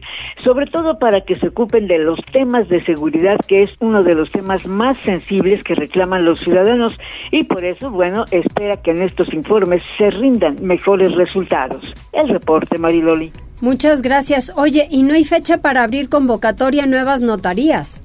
sobre 0.45 0.67
todo 0.67 1.01
para 1.01 1.23
que 1.23 1.35
se 1.35 1.49
ocupen 1.49 1.89
de 1.89 1.99
los 1.99 2.21
temas 2.31 2.69
de 2.69 2.85
seguridad, 2.85 3.37
que 3.49 3.65
es 3.65 3.75
uno 3.81 4.05
de 4.05 4.15
los 4.15 4.31
temas 4.31 4.65
más 4.65 4.97
sensibles 4.99 5.65
que 5.65 5.75
reclaman 5.75 6.25
los 6.25 6.39
ciudadanos. 6.39 6.93
Y 7.33 7.43
por 7.43 7.65
eso, 7.65 7.91
bueno, 7.91 8.27
espera 8.31 8.77
que 8.77 8.93
en 8.93 9.03
estos 9.03 9.35
informes 9.35 9.83
se 9.99 10.09
rindan 10.11 10.65
mejores 10.65 11.17
resultados. 11.17 11.83
El 12.13 12.29
reporte, 12.29 12.79
Mariloli. 12.79 13.33
Muchas 13.61 14.03
gracias. 14.03 14.53
Oye, 14.55 14.87
¿y 14.89 15.03
no 15.03 15.15
hay 15.15 15.25
fecha 15.25 15.59
para 15.59 15.83
abrir 15.83 16.09
convocatoria 16.09 16.85
a 16.85 16.87
nuevas 16.87 17.21
notarías? 17.21 18.05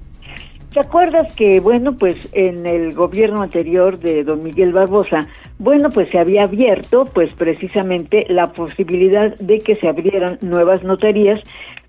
¿Te 0.77 0.81
acuerdas 0.81 1.33
que, 1.33 1.59
bueno, 1.59 1.97
pues 1.97 2.29
en 2.33 2.67
el 2.67 2.93
gobierno 2.93 3.41
anterior 3.41 3.97
de 3.97 4.23
don 4.23 4.43
Miguel 4.43 4.73
Barbosa, 4.73 5.27
bueno, 5.57 5.89
pues 5.89 6.07
se 6.11 6.19
había 6.19 6.43
abierto, 6.43 7.05
pues 7.05 7.33
precisamente 7.33 8.27
la 8.29 8.53
posibilidad 8.53 9.35
de 9.39 9.57
que 9.57 9.75
se 9.77 9.87
abrieran 9.87 10.37
nuevas 10.41 10.83
notarías, 10.83 11.41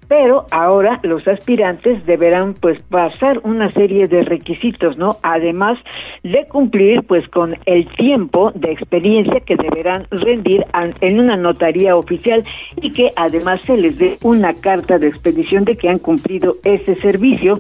pero 0.08 0.46
ahora 0.50 0.98
los 1.02 1.26
aspirantes 1.28 2.04
deberán 2.06 2.54
pues 2.54 2.82
pasar 2.84 3.40
una 3.44 3.70
serie 3.72 4.08
de 4.08 4.24
requisitos, 4.24 4.96
¿no? 4.96 5.16
Además 5.22 5.78
de 6.22 6.46
cumplir 6.48 7.02
pues 7.02 7.28
con 7.28 7.54
el 7.66 7.86
tiempo 7.96 8.50
de 8.54 8.72
experiencia 8.72 9.40
que 9.40 9.56
deberán 9.56 10.06
rendir 10.10 10.64
en 11.00 11.20
una 11.20 11.36
notaría 11.36 11.94
oficial 11.94 12.42
y 12.80 12.92
que 12.92 13.12
además 13.16 13.60
se 13.62 13.76
les 13.76 13.98
dé 13.98 14.16
una 14.22 14.54
carta 14.54 14.98
de 14.98 15.08
expedición 15.08 15.64
de 15.64 15.76
que 15.76 15.90
han 15.90 15.98
cumplido 15.98 16.54
ese 16.64 16.96
servicio 16.96 17.58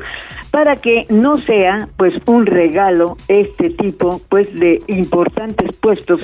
para 0.50 0.76
que 0.76 1.04
no 1.10 1.36
sea 1.36 1.88
pues 1.98 2.14
un 2.26 2.46
regalo 2.46 3.16
este 3.28 3.70
tipo 3.70 4.20
pues 4.30 4.52
de 4.58 4.78
importantes 4.86 5.76
puestos. 5.76 6.22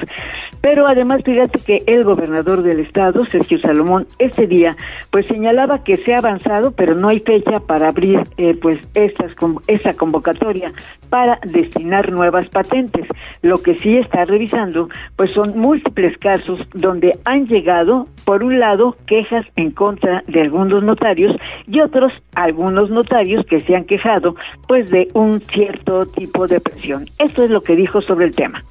Pero 0.63 0.87
además 0.87 1.23
fíjate 1.23 1.59
que 1.59 1.83
el 1.87 2.05
gobernador 2.05 2.63
del 2.63 2.81
estado, 2.81 3.25
Sergio 3.27 3.59
Salomón, 3.59 4.07
este 4.19 4.47
día 4.47 4.77
pues 5.11 5.27
señalaba 5.29 5.85
que 5.85 5.97
se 5.97 6.14
avanzado, 6.19 6.73
pero 6.73 6.95
no 6.95 7.09
hay 7.09 7.21
fecha 7.21 7.61
para 7.61 7.89
abrir 7.89 8.21
eh, 8.37 8.57
pues 8.61 8.79
estas 8.95 9.35
esa 9.67 9.95
convocatoria 9.95 10.73
para 11.11 11.39
destinar 11.45 12.11
nuevas 12.13 12.49
patentes. 12.49 13.07
Lo 13.43 13.59
que 13.59 13.79
sí 13.81 13.97
está 13.97 14.25
revisando 14.25 14.89
pues 15.17 15.31
son 15.33 15.59
múltiples 15.59 16.17
casos 16.19 16.61
donde 16.73 17.19
han 17.25 17.47
llegado 17.47 18.07
por 18.25 18.45
un 18.45 18.59
lado 18.59 18.97
quejas 19.07 19.47
en 19.57 19.71
contra 19.71 20.23
de 20.27 20.43
algunos 20.43 20.83
notarios 20.83 21.37
y 21.67 21.81
otros 21.81 22.13
algunos 22.35 22.91
notarios 22.91 23.45
que 23.47 23.61
se 23.61 23.77
han 23.77 23.85
quejado 23.85 24.35
pues 24.67 24.91
de 24.91 25.09
un 25.15 25.41
cierto 25.53 26.07
tipo 26.07 26.47
de 26.47 26.61
presión. 26.61 27.07
Esto 27.19 27.45
es 27.45 27.51
lo 27.51 27.63
que 27.63 27.77
dijo 27.77 28.01
sobre 28.03 28.27
el 28.27 28.35
tema 28.35 28.65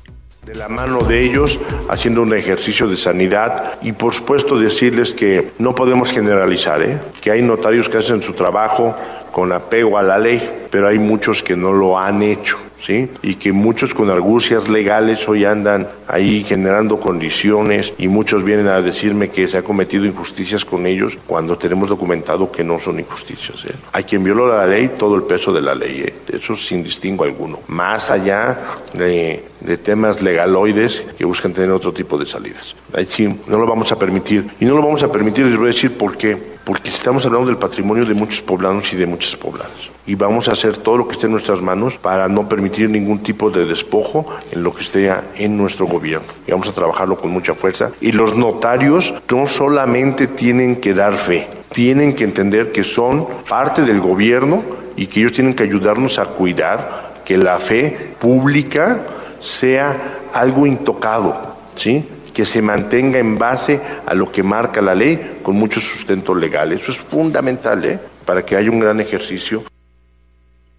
de 0.46 0.56
la 0.56 0.68
mano 0.68 1.00
de 1.04 1.22
ellos, 1.22 1.60
haciendo 1.90 2.22
un 2.22 2.34
ejercicio 2.34 2.88
de 2.88 2.98
sanidad 2.98 3.80
y 3.82 3.94
por 3.94 4.14
supuesto 4.14 4.58
decirles 4.60 5.14
que 5.14 5.52
no 5.60 5.74
podemos 5.74 6.12
generalizar, 6.12 6.82
¿eh? 6.82 7.00
que 7.22 7.32
hay 7.32 7.42
notarios 7.42 7.88
que 7.88 8.00
hacen 8.00 8.22
su 8.22 8.34
trabajo 8.34 8.94
con 9.32 9.54
apego 9.54 9.98
a 9.98 10.04
la 10.04 10.20
ley, 10.20 10.68
pero 10.70 10.90
hay 10.90 11.00
muchos 11.00 11.42
que 11.42 11.56
no 11.56 11.72
lo 11.72 11.98
han 11.98 12.22
hecho. 12.22 12.58
¿Sí? 12.86 13.10
Y 13.22 13.36
que 13.36 13.54
muchos 13.54 13.94
con 13.94 14.10
argucias 14.10 14.68
legales 14.68 15.26
hoy 15.30 15.46
andan 15.46 15.88
ahí 16.06 16.44
generando 16.44 17.00
condiciones 17.00 17.94
y 17.98 18.10
muchos 18.10 18.44
vienen 18.44 18.68
a 18.68 18.82
decirme 18.82 19.30
que 19.30 19.48
se 19.48 19.58
ha 19.58 19.62
cometido 19.62 20.04
injusticias 20.04 20.66
con 20.66 20.86
ellos 20.86 21.18
cuando 21.26 21.58
tenemos 21.58 21.88
documentado 21.88 22.52
que 22.52 22.62
no 22.62 22.82
son 22.82 23.00
injusticias. 23.00 23.64
¿eh? 23.64 23.74
Hay 23.94 24.04
quien 24.04 24.22
violó 24.22 24.50
la 24.54 24.68
ley, 24.68 24.96
todo 25.00 25.16
el 25.16 25.24
peso 25.24 25.54
de 25.54 25.62
la 25.62 25.74
ley, 25.74 26.04
¿eh? 26.06 26.14
eso 26.34 26.58
sin 26.58 26.84
distingo 26.84 27.24
alguno. 27.24 27.60
Más 27.68 28.12
allá 28.12 28.60
de, 28.94 29.42
de 29.64 29.78
temas 29.78 30.22
legaloides 30.22 31.04
que 31.18 31.26
buscan 31.26 31.54
tener 31.54 31.72
otro 31.72 31.94
tipo 31.94 32.18
de 32.18 32.26
salidas. 32.26 32.76
Ahí 32.94 33.06
sí, 33.06 33.28
no 33.48 33.58
lo 33.58 33.66
vamos 33.66 33.92
a 33.92 34.00
permitir. 34.00 34.50
Y 34.60 34.66
no 34.66 34.76
lo 34.76 34.82
vamos 34.82 35.04
a 35.04 35.12
permitir, 35.12 35.46
les 35.46 35.58
voy 35.58 35.66
a 35.66 35.74
decir 35.74 35.98
por 35.98 36.18
qué 36.18 36.54
porque 36.64 36.90
estamos 36.90 37.26
hablando 37.26 37.48
del 37.48 37.58
patrimonio 37.58 38.06
de 38.06 38.14
muchos 38.14 38.42
poblanos 38.42 38.92
y 38.94 38.96
de 38.96 39.06
muchas 39.06 39.36
pobladas. 39.36 39.72
Y 40.06 40.16
vamos 40.16 40.48
a 40.48 40.54
hacer 40.54 40.78
todo 40.78 40.98
lo 40.98 41.08
que 41.08 41.14
esté 41.14 41.26
en 41.26 41.34
nuestras 41.34 41.62
manos 41.62 41.98
para 41.98 42.28
no 42.30 42.48
permitir 42.48 42.90
ningún 42.90 43.20
tipo 43.20 43.50
de 43.50 43.66
despojo 43.66 44.28
en 44.52 44.64
lo 44.64 44.74
que 44.74 44.82
esté 44.82 45.14
en 45.36 45.58
nuestro 45.58 45.86
gobierno. 45.88 46.28
Y 46.48 46.52
vamos 46.52 46.70
a 46.70 46.74
trabajarlo 46.74 47.18
con 47.18 47.32
mucha 47.32 47.54
fuerza. 47.54 47.92
Y 48.00 48.14
los 48.14 48.36
notarios 48.38 49.14
no 49.30 49.48
solamente 49.48 50.28
tienen 50.28 50.78
que 50.78 50.94
dar 50.94 51.18
fe, 51.18 51.48
tienen 51.72 52.16
que 52.16 52.24
entender 52.24 52.72
que 52.72 52.84
son 52.84 53.28
parte 53.50 53.82
del 53.82 54.00
gobierno 54.00 54.64
y 54.96 55.08
que 55.08 55.22
ellos 55.22 55.34
tienen 55.34 55.56
que 55.56 55.64
ayudarnos 55.64 56.20
a 56.20 56.26
cuidar 56.26 57.14
que 57.26 57.38
la 57.38 57.58
fe 57.60 58.14
pública 58.20 59.02
sea 59.44 60.30
algo 60.32 60.66
intocado, 60.66 61.56
¿sí? 61.76 62.04
que 62.34 62.46
se 62.46 62.62
mantenga 62.62 63.20
en 63.20 63.38
base 63.38 63.80
a 64.06 64.14
lo 64.16 64.32
que 64.32 64.42
marca 64.42 64.82
la 64.82 64.96
ley 64.96 65.38
con 65.44 65.56
mucho 65.56 65.80
sustento 65.80 66.34
legal. 66.34 66.72
Eso 66.72 66.92
es 66.92 66.98
fundamental 66.98 67.86
¿eh? 67.86 68.00
para 68.26 68.44
que 68.44 68.56
haya 68.56 68.72
un 68.72 68.80
gran 68.80 69.00
ejercicio. 69.00 69.64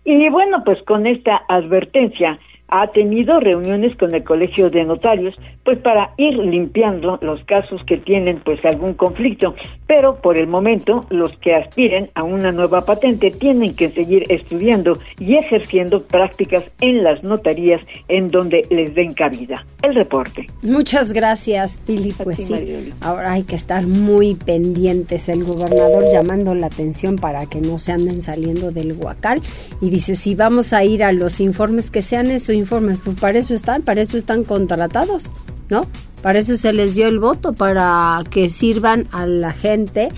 Y 0.05 0.29
bueno, 0.31 0.63
pues 0.65 0.83
con 0.83 1.07
esta 1.07 1.43
advertencia 1.49 2.39
ha 2.69 2.89
tenido 2.89 3.41
reuniones 3.41 3.97
con 3.97 4.15
el 4.15 4.25
Colegio 4.25 4.71
de 4.71 4.85
Notarios, 4.85 5.35
pues 5.65 5.79
para 5.79 6.11
ir 6.17 6.35
limpiando 6.35 7.19
los 7.23 7.43
casos 7.45 7.83
que 7.87 7.99
tienen 7.99 8.41
pues 8.45 8.65
algún 8.65 8.95
conflicto, 8.95 9.55
pero 9.87 10.17
por 10.17 10.37
el 10.37 10.47
momento 10.47 11.05
los 11.11 11.31
que 11.39 11.55
aspiren 11.55 12.11
a 12.15 12.23
una 12.23 12.53
nueva 12.53 12.85
patente 12.85 13.31
tienen 13.31 13.75
que 13.75 13.91
seguir 13.91 14.25
estudiando 14.29 14.99
y 15.19 15.37
ejerciendo 15.37 16.03
prácticas 16.03 16.71
en 16.81 17.03
las 17.03 17.23
notarías 17.23 17.81
en 18.09 18.31
donde 18.31 18.67
les 18.71 18.95
den 18.95 19.15
cabida. 19.15 19.65
El 19.83 19.95
reporte. 19.95 20.47
Muchas 20.63 21.13
gracias, 21.13 21.79
Pili. 21.87 22.13
Pues 22.13 22.47
sí, 22.47 22.93
ahora 23.01 23.33
hay 23.33 23.43
que 23.43 23.57
estar 23.57 23.87
muy 23.87 24.35
pendientes. 24.35 25.29
El 25.29 25.45
gobernador 25.45 26.05
llamando 26.11 26.55
la 26.55 26.67
atención 26.67 27.17
para 27.17 27.47
que 27.47 27.61
no 27.61 27.79
se 27.79 27.93
anden 27.93 28.23
saliendo 28.23 28.71
del 28.71 28.93
huacal 28.93 29.43
y 29.81 29.91
dice, 29.91 30.15
si 30.15 30.35
vamos 30.35 30.73
a 30.73 30.85
ir 30.85 31.05
a 31.05 31.13
los 31.13 31.41
informes, 31.41 31.91
que 31.91 32.03
sean 32.03 32.31
esos 32.31 32.55
informes, 32.65 32.99
pues 33.05 33.19
para 33.21 33.39
eso 33.39 33.55
están, 33.55 33.83
para 33.83 34.01
eso 34.01 34.17
están 34.17 34.45
contratados, 34.45 35.31
¿no? 35.69 35.87
Para 36.23 36.39
eso 36.39 36.57
se 36.57 36.73
les 36.73 36.95
dio 36.95 37.07
el 37.07 37.19
voto, 37.19 37.53
para 37.53 38.23
que 38.31 38.49
sirvan 38.49 39.07
a 39.13 39.27
la 39.27 39.53
gente 39.53 40.09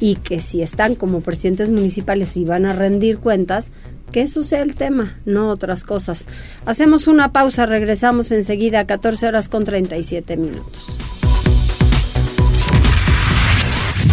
y 0.00 0.16
que 0.16 0.40
si 0.40 0.62
están 0.62 0.94
como 0.94 1.20
presidentes 1.20 1.70
municipales 1.70 2.36
y 2.36 2.44
van 2.44 2.64
a 2.64 2.72
rendir 2.72 3.18
cuentas, 3.18 3.70
que 4.10 4.22
eso 4.22 4.42
sea 4.42 4.62
el 4.62 4.74
tema, 4.74 5.18
no 5.24 5.48
otras 5.48 5.84
cosas. 5.84 6.26
Hacemos 6.66 7.06
una 7.06 7.32
pausa, 7.32 7.66
regresamos 7.66 8.30
enseguida 8.30 8.80
a 8.80 8.86
14 8.86 9.26
horas 9.28 9.48
con 9.48 9.64
37 9.64 10.36
minutos. 10.36 10.86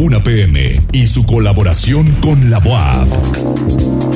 Tribuna 0.00 0.24
PM 0.24 0.80
y 0.92 1.06
su 1.08 1.26
colaboración 1.26 2.10
con 2.22 2.48
la 2.48 2.58
BOAB. 2.58 3.06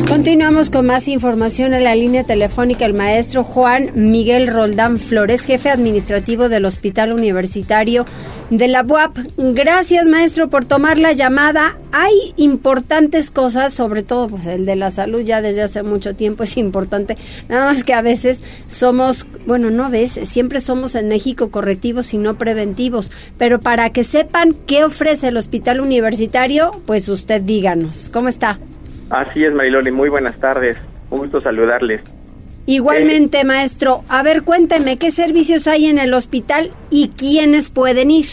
Continuamos 0.08 0.70
con 0.70 0.86
más 0.86 1.08
información 1.08 1.74
en 1.74 1.84
la 1.84 1.94
línea 1.94 2.24
telefónica. 2.24 2.86
El 2.86 2.94
maestro 2.94 3.44
Juan 3.44 3.90
Miguel 3.94 4.46
Roldán 4.46 4.96
Flores, 4.96 5.44
jefe 5.44 5.68
administrativo 5.68 6.48
del 6.48 6.64
Hospital 6.64 7.12
Universitario 7.12 8.06
de 8.48 8.66
la 8.66 8.82
BUAP. 8.82 9.18
Gracias, 9.36 10.08
maestro, 10.08 10.48
por 10.48 10.64
tomar 10.64 10.98
la 10.98 11.12
llamada. 11.12 11.76
Hay 11.96 12.34
importantes 12.36 13.30
cosas, 13.30 13.72
sobre 13.72 14.02
todo 14.02 14.26
pues, 14.26 14.46
el 14.46 14.66
de 14.66 14.74
la 14.74 14.90
salud, 14.90 15.20
ya 15.20 15.40
desde 15.40 15.62
hace 15.62 15.84
mucho 15.84 16.16
tiempo 16.16 16.42
es 16.42 16.56
importante. 16.56 17.16
Nada 17.48 17.66
más 17.66 17.84
que 17.84 17.94
a 17.94 18.02
veces 18.02 18.42
somos, 18.66 19.28
bueno, 19.46 19.70
no 19.70 19.90
ves, 19.90 20.18
siempre 20.24 20.58
somos 20.58 20.96
en 20.96 21.06
México 21.06 21.52
correctivos 21.52 22.12
y 22.12 22.18
no 22.18 22.34
preventivos. 22.34 23.12
Pero 23.38 23.60
para 23.60 23.90
que 23.90 24.02
sepan 24.02 24.56
qué 24.66 24.82
ofrece 24.82 25.28
el 25.28 25.36
Hospital 25.36 25.80
Universitario, 25.80 26.72
pues 26.84 27.08
usted 27.08 27.42
díganos. 27.42 28.10
¿Cómo 28.12 28.26
está? 28.26 28.58
Así 29.10 29.44
es, 29.44 29.54
Mariloli. 29.54 29.92
Muy 29.92 30.08
buenas 30.08 30.36
tardes. 30.40 30.76
Un 31.10 31.18
gusto 31.18 31.40
saludarles. 31.40 32.00
Igualmente, 32.66 33.42
eh, 33.42 33.44
maestro. 33.44 34.02
A 34.08 34.24
ver, 34.24 34.42
cuénteme, 34.42 34.96
¿qué 34.96 35.12
servicios 35.12 35.68
hay 35.68 35.86
en 35.86 36.00
el 36.00 36.12
hospital 36.12 36.72
y 36.90 37.10
quiénes 37.10 37.70
pueden 37.70 38.10
ir? 38.10 38.26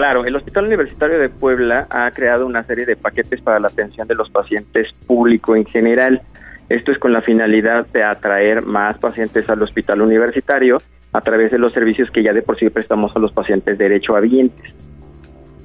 Claro, 0.00 0.24
el 0.24 0.34
Hospital 0.34 0.64
Universitario 0.64 1.18
de 1.18 1.28
Puebla 1.28 1.86
ha 1.90 2.10
creado 2.10 2.46
una 2.46 2.62
serie 2.62 2.86
de 2.86 2.96
paquetes 2.96 3.42
para 3.42 3.60
la 3.60 3.68
atención 3.68 4.08
de 4.08 4.14
los 4.14 4.30
pacientes 4.30 4.94
público 5.06 5.54
en 5.54 5.66
general. 5.66 6.22
Esto 6.70 6.90
es 6.90 6.98
con 6.98 7.12
la 7.12 7.20
finalidad 7.20 7.86
de 7.88 8.02
atraer 8.02 8.62
más 8.62 8.96
pacientes 8.96 9.50
al 9.50 9.62
hospital 9.62 10.00
universitario 10.00 10.78
a 11.12 11.20
través 11.20 11.50
de 11.50 11.58
los 11.58 11.74
servicios 11.74 12.10
que 12.10 12.22
ya 12.22 12.32
de 12.32 12.40
por 12.40 12.56
sí 12.56 12.70
prestamos 12.70 13.14
a 13.14 13.18
los 13.18 13.30
pacientes 13.32 13.76
derecho 13.76 14.14
derechohabientes. 14.14 14.74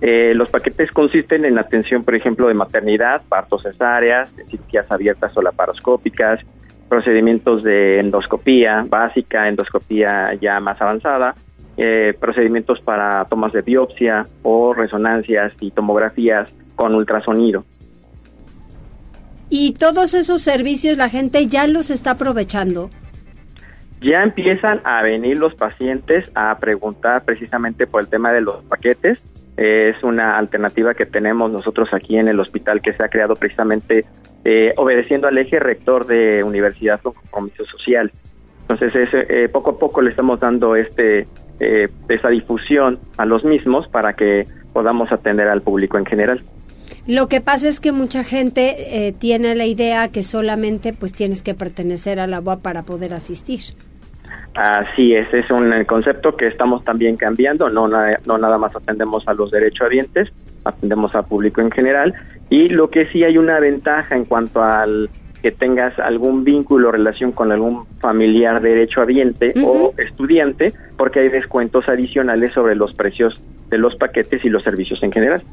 Eh, 0.02 0.34
los 0.36 0.50
paquetes 0.50 0.92
consisten 0.92 1.46
en 1.46 1.58
atención, 1.58 2.04
por 2.04 2.14
ejemplo, 2.14 2.50
de 2.50 2.56
maternidad, 2.56 3.22
partos 3.30 3.64
cesáreas, 3.64 4.36
cirugías 4.50 4.92
abiertas 4.92 5.32
o 5.38 5.42
laparoscópicas, 5.42 6.42
procedimientos 6.90 7.64
de 7.64 8.02
endoscopía 8.02 8.86
básica, 8.86 9.48
endoscopía 9.48 10.34
ya 10.34 10.60
más 10.60 10.82
avanzada, 10.82 11.36
eh, 11.78 12.14
procedimientos 12.20 12.80
para 12.82 13.26
tomas 13.26 13.54
de 13.54 13.62
biopsia 13.62 14.26
o 14.44 14.74
resonancias 14.74 15.54
y 15.60 15.72
tomografías 15.72 16.54
con 16.76 16.96
ultrasonido. 16.96 17.64
¿Y 19.50 19.74
todos 19.74 20.14
esos 20.14 20.42
servicios 20.42 20.98
la 20.98 21.10
gente 21.10 21.48
ya 21.48 21.68
los 21.68 21.90
está 21.90 22.12
aprovechando? 22.12 22.90
Ya 24.02 24.22
empiezan 24.24 24.82
a 24.84 25.02
venir 25.02 25.38
los 25.38 25.56
pacientes 25.56 26.30
a 26.36 26.58
preguntar 26.60 27.24
precisamente 27.24 27.88
por 27.88 28.02
el 28.02 28.08
tema 28.08 28.32
de 28.32 28.42
los 28.42 28.64
paquetes 28.66 29.22
es 29.58 30.04
una 30.04 30.38
alternativa 30.38 30.94
que 30.94 31.06
tenemos 31.06 31.52
nosotros 31.52 31.90
aquí 31.94 32.18
en 32.18 32.28
el 32.28 32.40
hospital 32.40 32.82
que 32.82 32.92
se 32.92 33.04
ha 33.04 33.08
creado 33.08 33.36
precisamente 33.36 34.04
eh, 34.44 34.74
obedeciendo 34.76 35.28
al 35.28 35.38
eje 35.38 35.60
rector 35.60 36.06
de 36.06 36.44
Universidad 36.44 37.00
con 37.02 37.14
Compromiso 37.14 37.66
Social. 37.66 38.12
Entonces, 38.68 39.10
eh, 39.14 39.48
poco 39.50 39.72
a 39.72 39.80
poco 39.80 40.02
le 40.02 40.10
estamos 40.10 40.40
dando 40.40 40.76
este 40.76 41.28
eh, 41.60 41.90
esa 42.10 42.30
difusión 42.30 43.00
a 43.18 43.26
los 43.26 43.44
mismos 43.46 43.88
para 43.88 44.14
que 44.14 44.46
podamos 44.74 45.12
atender 45.12 45.48
al 45.48 45.62
público 45.62 45.98
en 45.98 46.06
general. 46.06 46.42
Lo 47.08 47.28
que 47.28 47.40
pasa 47.40 47.68
es 47.68 47.80
que 47.80 47.92
mucha 47.92 48.24
gente 48.24 49.14
tiene 49.20 49.54
la 49.56 49.66
idea 49.66 50.08
que 50.08 50.24
solamente 50.24 50.92
pues 50.92 51.14
tienes 51.14 51.44
que 51.44 51.54
pertenecer 51.54 52.20
a 52.20 52.26
la 52.26 52.40
UAP 52.40 52.62
para 52.62 52.82
poder 52.82 53.14
asistir. 53.14 53.62
Así 54.56 55.14
es, 55.14 55.32
es 55.34 55.52
un 55.52 55.84
concepto 55.84 56.36
que 56.36 56.48
estamos 56.48 56.84
también 56.84 57.18
cambiando, 57.18 57.70
no, 57.70 57.88
no 57.88 58.38
nada 58.38 58.58
más 58.58 58.76
atendemos 58.76 59.28
a 59.28 59.34
los 59.34 59.52
derechohabientes, 59.52 60.32
atendemos 60.64 61.14
al 61.14 61.26
público 61.26 61.60
en 61.62 61.72
general 61.72 62.14
y 62.50 62.70
lo 62.70 62.90
que 62.90 63.06
sí 63.08 63.24
hay 63.24 63.38
una 63.38 63.60
ventaja 63.60 64.16
en 64.16 64.24
cuanto 64.24 64.64
al 64.64 65.10
que 65.46 65.52
tengas 65.52 66.00
algún 66.00 66.44
vínculo 66.44 66.90
o 66.90 66.92
relación 66.92 67.32
con 67.32 67.52
algún 67.52 67.86
familiar 68.00 68.64
derechohabiente 68.64 69.54
o 69.64 69.94
estudiante, 69.96 70.74
porque 70.98 71.20
hay 71.20 71.30
descuentos 71.30 71.88
adicionales 71.88 72.52
sobre 72.52 72.74
los 72.74 72.96
precios 72.96 73.40
de 73.70 73.78
los 73.78 73.96
paquetes 73.96 74.44
y 74.44 74.50
los 74.50 74.64
servicios 74.64 75.04
en 75.04 75.12
general. 75.12 75.44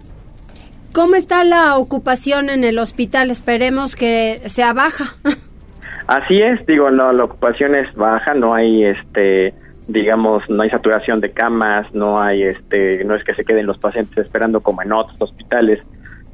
¿Cómo 0.94 1.14
está 1.14 1.44
la 1.44 1.76
ocupación 1.76 2.48
en 2.48 2.64
el 2.64 2.78
hospital? 2.78 3.30
Esperemos 3.30 3.94
que 3.94 4.40
sea 4.46 4.72
baja. 4.72 5.14
Así 6.06 6.40
es, 6.40 6.64
digo, 6.64 6.90
no, 6.90 7.12
la 7.12 7.24
ocupación 7.24 7.74
es 7.74 7.94
baja, 7.94 8.32
no 8.32 8.54
hay 8.54 8.86
este 8.86 9.52
digamos, 9.88 10.42
no 10.48 10.62
hay 10.62 10.70
saturación 10.70 11.20
de 11.20 11.32
camas, 11.32 11.84
no 11.92 12.18
hay 12.18 12.44
este 12.44 13.04
no 13.04 13.14
es 13.14 13.22
que 13.24 13.34
se 13.34 13.44
queden 13.44 13.66
los 13.66 13.76
pacientes 13.76 14.16
esperando 14.16 14.62
como 14.62 14.80
en 14.80 14.90
otros 14.90 15.20
hospitales 15.20 15.84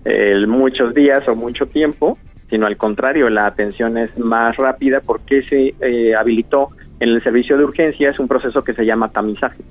eh, 0.04 0.46
muchos 0.46 0.94
días 0.94 1.26
o 1.26 1.34
mucho 1.34 1.66
tiempo, 1.66 2.16
sino 2.50 2.66
al 2.66 2.76
contrario, 2.76 3.28
la 3.30 3.46
atención 3.46 3.98
es 3.98 4.18
más 4.18 4.56
rápida 4.56 5.00
porque 5.04 5.42
se 5.42 5.74
eh, 5.80 6.14
habilitó 6.14 6.70
en 7.00 7.11
el 7.11 7.22
servicio 7.22 7.56
de 7.56 7.64
urgencias 7.64 8.18
un 8.18 8.28
proceso 8.28 8.62
que 8.62 8.74
se 8.74 8.84
llama 8.84 9.11
tamizaje, 9.11 9.62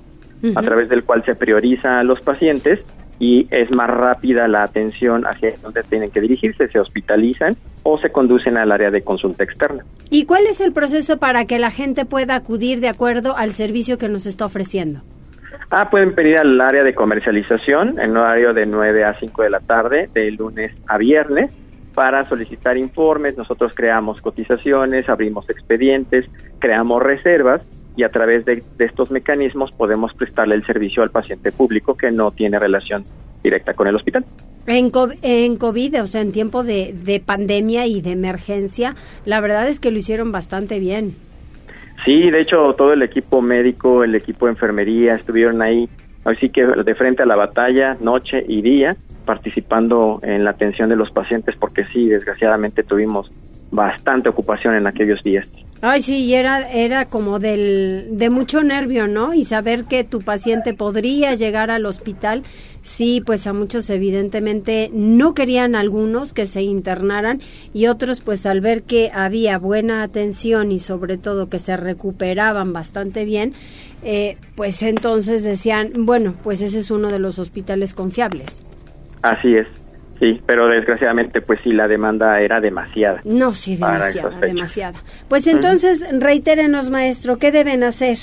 a 0.54 0.62
través 0.62 0.88
del 0.88 1.04
cual 1.04 1.24
se 1.24 1.34
prioriza 1.34 1.98
a 1.98 2.04
los 2.04 2.20
pacientes 2.20 2.80
y 3.18 3.48
es 3.50 3.70
más 3.70 3.90
rápida 3.90 4.46
la 4.46 4.62
atención 4.62 5.24
hacia 5.26 5.52
donde 5.60 5.82
tienen 5.82 6.10
que 6.10 6.20
dirigirse, 6.20 6.68
se 6.68 6.78
hospitalizan 6.78 7.56
o 7.82 7.98
se 7.98 8.10
conducen 8.10 8.56
al 8.56 8.70
área 8.70 8.90
de 8.90 9.02
consulta 9.02 9.44
externa. 9.44 9.84
¿Y 10.10 10.24
cuál 10.24 10.46
es 10.46 10.60
el 10.60 10.72
proceso 10.72 11.18
para 11.18 11.44
que 11.44 11.58
la 11.58 11.70
gente 11.70 12.04
pueda 12.04 12.36
acudir 12.36 12.80
de 12.80 12.88
acuerdo 12.88 13.36
al 13.36 13.52
servicio 13.52 13.98
que 13.98 14.08
nos 14.08 14.26
está 14.26 14.44
ofreciendo? 14.44 15.00
Ah, 15.70 15.90
pueden 15.90 16.14
pedir 16.14 16.38
al 16.38 16.58
área 16.60 16.82
de 16.82 16.94
comercialización 16.94 17.98
en 18.00 18.16
horario 18.16 18.54
de 18.54 18.64
9 18.64 19.04
a 19.04 19.18
5 19.18 19.42
de 19.42 19.50
la 19.50 19.60
tarde, 19.60 20.08
de 20.14 20.30
lunes 20.30 20.72
a 20.86 20.96
viernes, 20.96 21.52
para 21.98 22.28
solicitar 22.28 22.76
informes. 22.76 23.36
Nosotros 23.36 23.72
creamos 23.74 24.20
cotizaciones, 24.20 25.08
abrimos 25.08 25.50
expedientes, 25.50 26.26
creamos 26.60 27.02
reservas 27.02 27.60
y 27.96 28.04
a 28.04 28.08
través 28.08 28.44
de, 28.44 28.62
estos 28.78 29.10
mecanismos 29.10 29.72
podemos 29.72 30.14
prestarle 30.14 30.54
el 30.54 30.64
servicio 30.64 31.02
al 31.02 31.10
paciente 31.10 31.50
público 31.50 31.96
que 31.96 32.12
no 32.12 32.30
tiene 32.30 32.60
relación 32.60 33.02
directa 33.42 33.74
con 33.74 33.88
el 33.88 33.96
hospital. 33.96 34.24
En, 34.68 34.92
en 35.22 35.56
COVID, 35.56 36.00
o 36.00 36.06
sea, 36.06 36.20
en 36.20 36.30
tiempo 36.30 36.62
de, 36.62 36.92
de 36.92 37.18
pandemia 37.18 37.88
y 37.88 38.00
de 38.00 38.12
emergencia, 38.12 38.94
la 39.24 39.40
verdad 39.40 39.66
es 39.66 39.80
que 39.80 39.90
lo 39.90 39.98
hicieron 39.98 40.30
bastante 40.30 40.78
bien. 40.78 41.16
Sí, 42.04 42.30
de 42.30 42.42
hecho, 42.42 42.74
todo 42.74 42.92
el 42.92 43.02
equipo 43.02 43.42
médico, 43.42 44.04
el 44.04 44.14
equipo 44.14 44.46
de 44.46 44.52
enfermería 44.52 45.16
estuvieron 45.16 45.62
ahí, 45.62 45.88
así 46.28 46.50
que 46.50 46.64
de 46.66 46.94
frente 46.94 47.22
a 47.22 47.26
la 47.26 47.36
batalla, 47.36 47.96
noche 48.00 48.44
y 48.46 48.62
día, 48.62 48.96
participando 49.24 50.20
en 50.22 50.44
la 50.44 50.50
atención 50.50 50.88
de 50.88 50.96
los 50.96 51.10
pacientes, 51.10 51.56
porque 51.56 51.84
sí, 51.92 52.08
desgraciadamente 52.08 52.82
tuvimos 52.82 53.30
bastante 53.70 54.28
ocupación 54.28 54.74
en 54.74 54.86
aquellos 54.86 55.22
días. 55.22 55.46
Ay, 55.80 56.00
sí, 56.02 56.34
era, 56.34 56.68
era 56.72 57.04
como 57.06 57.38
del, 57.38 58.08
de 58.10 58.30
mucho 58.30 58.64
nervio, 58.64 59.06
¿no? 59.06 59.32
Y 59.32 59.44
saber 59.44 59.84
que 59.84 60.02
tu 60.02 60.22
paciente 60.22 60.74
podría 60.74 61.36
llegar 61.36 61.70
al 61.70 61.86
hospital, 61.86 62.42
sí, 62.82 63.22
pues 63.24 63.46
a 63.46 63.52
muchos 63.52 63.88
evidentemente 63.88 64.90
no 64.92 65.34
querían 65.34 65.76
algunos 65.76 66.32
que 66.32 66.46
se 66.46 66.62
internaran 66.62 67.40
y 67.72 67.86
otros 67.86 68.20
pues 68.20 68.44
al 68.44 68.60
ver 68.60 68.82
que 68.82 69.12
había 69.14 69.58
buena 69.58 70.02
atención 70.02 70.72
y 70.72 70.80
sobre 70.80 71.16
todo 71.16 71.48
que 71.48 71.60
se 71.60 71.76
recuperaban 71.76 72.72
bastante 72.72 73.24
bien, 73.24 73.52
eh, 74.02 74.36
pues 74.56 74.82
entonces 74.82 75.44
decían, 75.44 75.92
bueno, 76.06 76.34
pues 76.42 76.60
ese 76.60 76.80
es 76.80 76.90
uno 76.90 77.10
de 77.10 77.20
los 77.20 77.38
hospitales 77.38 77.94
confiables. 77.94 78.64
Así 79.22 79.54
es. 79.54 79.68
Sí, 80.20 80.40
pero 80.46 80.66
desgraciadamente, 80.68 81.40
pues 81.40 81.60
sí, 81.62 81.70
la 81.72 81.86
demanda 81.86 82.40
era 82.40 82.60
demasiada. 82.60 83.20
No, 83.24 83.54
sí, 83.54 83.76
demasiada, 83.76 84.40
demasiada. 84.40 84.98
Pues 85.28 85.46
entonces, 85.46 86.04
reiterenos, 86.18 86.90
maestro, 86.90 87.38
¿qué 87.38 87.52
deben 87.52 87.84
hacer? 87.84 88.18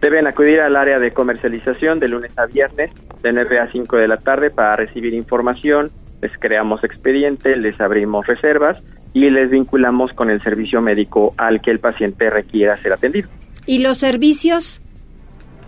Deben 0.00 0.26
acudir 0.26 0.60
al 0.60 0.76
área 0.76 0.98
de 0.98 1.10
comercialización 1.10 1.98
de 1.98 2.08
lunes 2.08 2.38
a 2.38 2.46
viernes, 2.46 2.90
de 3.22 3.32
9 3.32 3.58
a 3.58 3.72
5 3.72 3.96
de 3.96 4.06
la 4.08 4.18
tarde, 4.18 4.50
para 4.50 4.76
recibir 4.76 5.14
información. 5.14 5.90
Les 6.22 6.30
creamos 6.38 6.84
expediente, 6.84 7.56
les 7.56 7.80
abrimos 7.80 8.26
reservas 8.26 8.82
y 9.12 9.30
les 9.30 9.50
vinculamos 9.50 10.12
con 10.12 10.30
el 10.30 10.42
servicio 10.42 10.80
médico 10.80 11.34
al 11.38 11.60
que 11.60 11.70
el 11.70 11.78
paciente 11.80 12.30
requiera 12.30 12.76
ser 12.82 12.92
atendido. 12.92 13.28
¿Y 13.66 13.78
los 13.78 13.98
servicios 13.98 14.80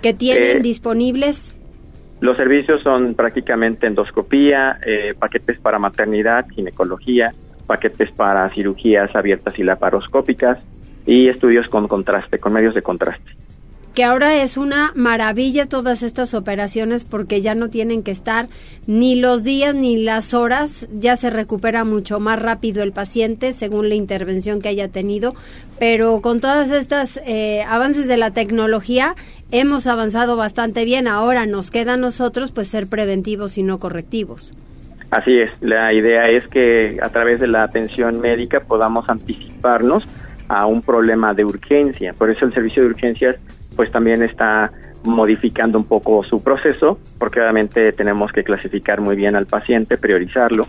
que 0.03 0.13
tienen 0.13 0.59
Eh, 0.59 0.61
disponibles? 0.61 1.55
Los 2.21 2.37
servicios 2.37 2.83
son 2.83 3.15
prácticamente 3.15 3.87
endoscopía, 3.87 4.79
eh, 4.87 5.15
paquetes 5.19 5.59
para 5.59 5.79
maternidad, 5.79 6.47
ginecología, 6.49 7.33
paquetes 7.67 8.11
para 8.13 8.49
cirugías 8.51 9.15
abiertas 9.15 9.59
y 9.59 9.63
laparoscópicas 9.63 10.59
y 11.05 11.29
estudios 11.29 11.69
con 11.69 11.89
contraste, 11.89 12.39
con 12.39 12.53
medios 12.53 12.75
de 12.75 12.83
contraste. 12.83 13.33
Que 13.97 14.05
ahora 14.05 14.43
es 14.43 14.59
una 14.59 14.93
maravilla 14.95 15.65
todas 15.65 16.03
estas 16.03 16.35
operaciones 16.35 17.07
porque 17.07 17.41
ya 17.41 17.55
no 17.55 17.71
tienen 17.71 18.03
que 18.03 18.11
estar 18.11 18.47
ni 18.87 19.15
los 19.19 19.43
días 19.43 19.75
ni 19.75 19.97
las 19.97 20.35
horas, 20.35 20.87
ya 20.93 21.17
se 21.17 21.31
recupera 21.31 21.83
mucho 21.85 22.21
más 22.21 22.41
rápido 22.41 22.83
el 22.83 22.93
paciente 22.93 23.55
según 23.55 23.89
la 23.89 23.95
intervención 23.95 24.61
que 24.61 24.69
haya 24.69 24.89
tenido, 24.89 25.35
pero 25.79 26.21
con 26.21 26.43
todas 26.43 26.71
estas 26.73 27.19
eh, 27.25 27.63
avances 27.63 28.07
de 28.07 28.19
la 28.19 28.33
tecnología 28.33 29.15
hemos 29.51 29.87
avanzado 29.87 30.37
bastante 30.37 30.85
bien, 30.85 31.09
ahora 31.09 31.47
nos 31.47 31.71
queda 31.71 31.95
a 31.95 31.97
nosotros 31.97 32.53
pues 32.53 32.69
ser 32.69 32.89
preventivos 32.89 33.57
y 33.57 33.63
no 33.63 33.79
correctivos. 33.79 34.53
Así 35.11 35.39
es, 35.39 35.51
la 35.63 35.95
idea 35.95 36.29
es 36.29 36.47
que 36.49 36.99
a 37.01 37.09
través 37.09 37.41
de 37.41 37.47
la 37.47 37.63
atención 37.63 38.21
médica 38.21 38.61
podamos 38.61 39.09
anticiparnos 39.09 40.07
a 40.49 40.67
un 40.67 40.83
problema 40.83 41.33
de 41.33 41.47
urgencia. 41.47 42.13
Por 42.13 42.29
eso 42.31 42.45
el 42.45 42.53
servicio 42.53 42.83
de 42.83 42.91
urgencias 42.91 43.37
pues 43.77 43.93
también 43.93 44.23
está 44.23 44.73
modificando 45.05 45.79
un 45.79 45.85
poco 45.85 46.25
su 46.25 46.43
proceso, 46.43 46.99
porque 47.19 47.41
obviamente 47.41 47.93
tenemos 47.93 48.33
que 48.33 48.43
clasificar 48.43 49.01
muy 49.01 49.15
bien 49.15 49.37
al 49.37 49.47
paciente, 49.47 49.97
priorizarlo 49.99 50.67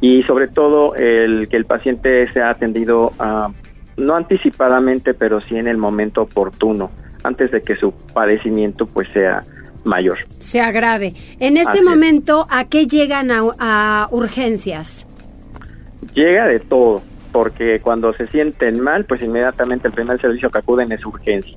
y 0.00 0.22
sobre 0.24 0.48
todo 0.48 0.94
el 0.94 1.48
que 1.48 1.56
el 1.56 1.64
paciente 1.64 2.30
sea 2.30 2.50
atendido 2.50 3.12
ah, 3.18 3.50
no 3.96 4.14
anticipadamente, 4.14 5.14
pero 5.14 5.40
sí 5.40 5.56
en 5.56 5.66
el 5.66 5.76
momento 5.76 6.22
oportuno, 6.22 6.90
antes 7.24 7.50
de 7.50 7.62
que 7.62 7.76
su 7.76 7.92
padecimiento 8.12 8.86
pues 8.86 9.08
sea 9.12 9.40
mayor. 9.84 10.18
Se 10.38 10.60
agrave. 10.60 11.14
En 11.40 11.56
este 11.56 11.78
Así 11.78 11.82
momento, 11.82 12.46
¿a 12.50 12.64
qué 12.64 12.86
llegan 12.86 13.30
a, 13.30 13.42
a 13.58 14.08
urgencias? 14.10 15.06
Llega 16.14 16.46
de 16.46 16.60
todo, 16.60 17.02
porque 17.32 17.80
cuando 17.80 18.12
se 18.14 18.26
sienten 18.28 18.80
mal, 18.80 19.04
pues 19.04 19.22
inmediatamente 19.22 19.88
el 19.88 19.94
primer 19.94 20.20
servicio 20.20 20.50
que 20.50 20.58
acuden 20.58 20.92
es 20.92 21.04
urgencia. 21.04 21.56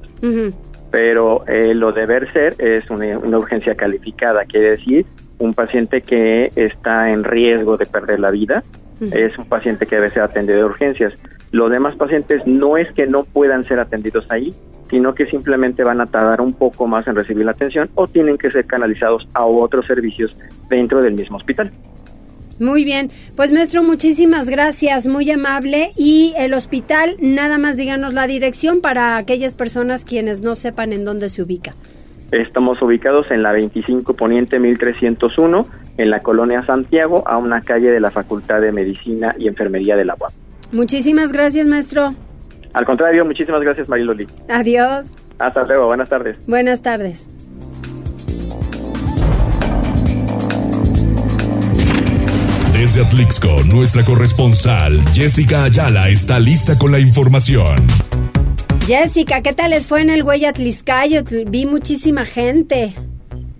Pero 0.91 1.47
eh, 1.47 1.73
lo 1.73 1.91
deber 1.93 2.31
ser 2.31 2.55
es 2.59 2.89
una, 2.89 3.17
una 3.17 3.37
urgencia 3.37 3.75
calificada, 3.75 4.45
quiere 4.45 4.71
decir 4.71 5.05
un 5.41 5.53
paciente 5.53 6.01
que 6.01 6.49
está 6.55 7.09
en 7.09 7.23
riesgo 7.23 7.77
de 7.77 7.85
perder 7.85 8.19
la 8.19 8.31
vida, 8.31 8.63
es 9.01 9.35
un 9.39 9.45
paciente 9.45 9.87
que 9.87 9.95
debe 9.95 10.11
ser 10.11 10.21
atendido 10.21 10.59
de 10.59 10.65
urgencias. 10.65 11.13
Los 11.51 11.71
demás 11.71 11.95
pacientes 11.95 12.45
no 12.45 12.77
es 12.77 12.91
que 12.93 13.07
no 13.07 13.23
puedan 13.23 13.63
ser 13.63 13.79
atendidos 13.79 14.27
ahí, 14.29 14.53
sino 14.91 15.15
que 15.15 15.25
simplemente 15.25 15.83
van 15.83 16.01
a 16.01 16.05
tardar 16.05 16.39
un 16.39 16.53
poco 16.53 16.85
más 16.85 17.07
en 17.07 17.15
recibir 17.15 17.45
la 17.45 17.51
atención 17.51 17.89
o 17.95 18.05
tienen 18.05 18.37
que 18.37 18.51
ser 18.51 18.65
canalizados 18.67 19.27
a 19.33 19.45
otros 19.45 19.87
servicios 19.87 20.37
dentro 20.69 21.01
del 21.01 21.15
mismo 21.15 21.37
hospital. 21.37 21.71
Muy 22.61 22.83
bien, 22.83 23.09
pues 23.35 23.51
maestro, 23.51 23.81
muchísimas 23.81 24.47
gracias, 24.47 25.07
muy 25.07 25.29
amable. 25.31 25.93
Y 25.97 26.35
el 26.37 26.53
hospital, 26.53 27.15
nada 27.19 27.57
más 27.57 27.75
díganos 27.75 28.13
la 28.13 28.27
dirección 28.27 28.81
para 28.81 29.17
aquellas 29.17 29.55
personas 29.55 30.05
quienes 30.05 30.41
no 30.41 30.53
sepan 30.55 30.93
en 30.93 31.03
dónde 31.03 31.27
se 31.29 31.41
ubica. 31.41 31.73
Estamos 32.31 32.79
ubicados 32.83 33.31
en 33.31 33.41
la 33.41 33.51
25 33.51 34.13
Poniente 34.15 34.59
1301, 34.59 35.67
en 35.97 36.09
la 36.11 36.19
colonia 36.19 36.63
Santiago, 36.63 37.27
a 37.27 37.37
una 37.37 37.61
calle 37.61 37.89
de 37.89 37.99
la 37.99 38.11
Facultad 38.11 38.61
de 38.61 38.71
Medicina 38.71 39.35
y 39.39 39.47
Enfermería 39.47 39.95
de 39.95 40.05
la 40.05 40.15
UAP. 40.19 40.31
Muchísimas 40.71 41.33
gracias, 41.33 41.65
maestro. 41.65 42.13
Al 42.73 42.85
contrario, 42.85 43.25
muchísimas 43.25 43.61
gracias 43.61 43.89
Mariloli. 43.89 44.27
Adiós. 44.47 45.15
Hasta 45.39 45.63
luego, 45.63 45.87
buenas 45.87 46.09
tardes. 46.09 46.37
Buenas 46.45 46.83
tardes. 46.83 47.27
Desde 52.81 53.05
Atlixco, 53.05 53.61
nuestra 53.63 54.03
corresponsal 54.03 54.99
Jessica 55.13 55.65
Ayala 55.65 56.09
está 56.09 56.39
lista 56.39 56.79
con 56.79 56.91
la 56.91 56.97
información. 56.97 57.75
Jessica, 58.87 59.43
¿qué 59.43 59.53
tal 59.53 59.69
les 59.69 59.85
fue 59.85 60.01
en 60.01 60.09
el 60.09 60.23
Güey 60.23 60.45
Atliscayo? 60.45 61.21
Vi 61.45 61.67
muchísima 61.67 62.25
gente. 62.25 62.95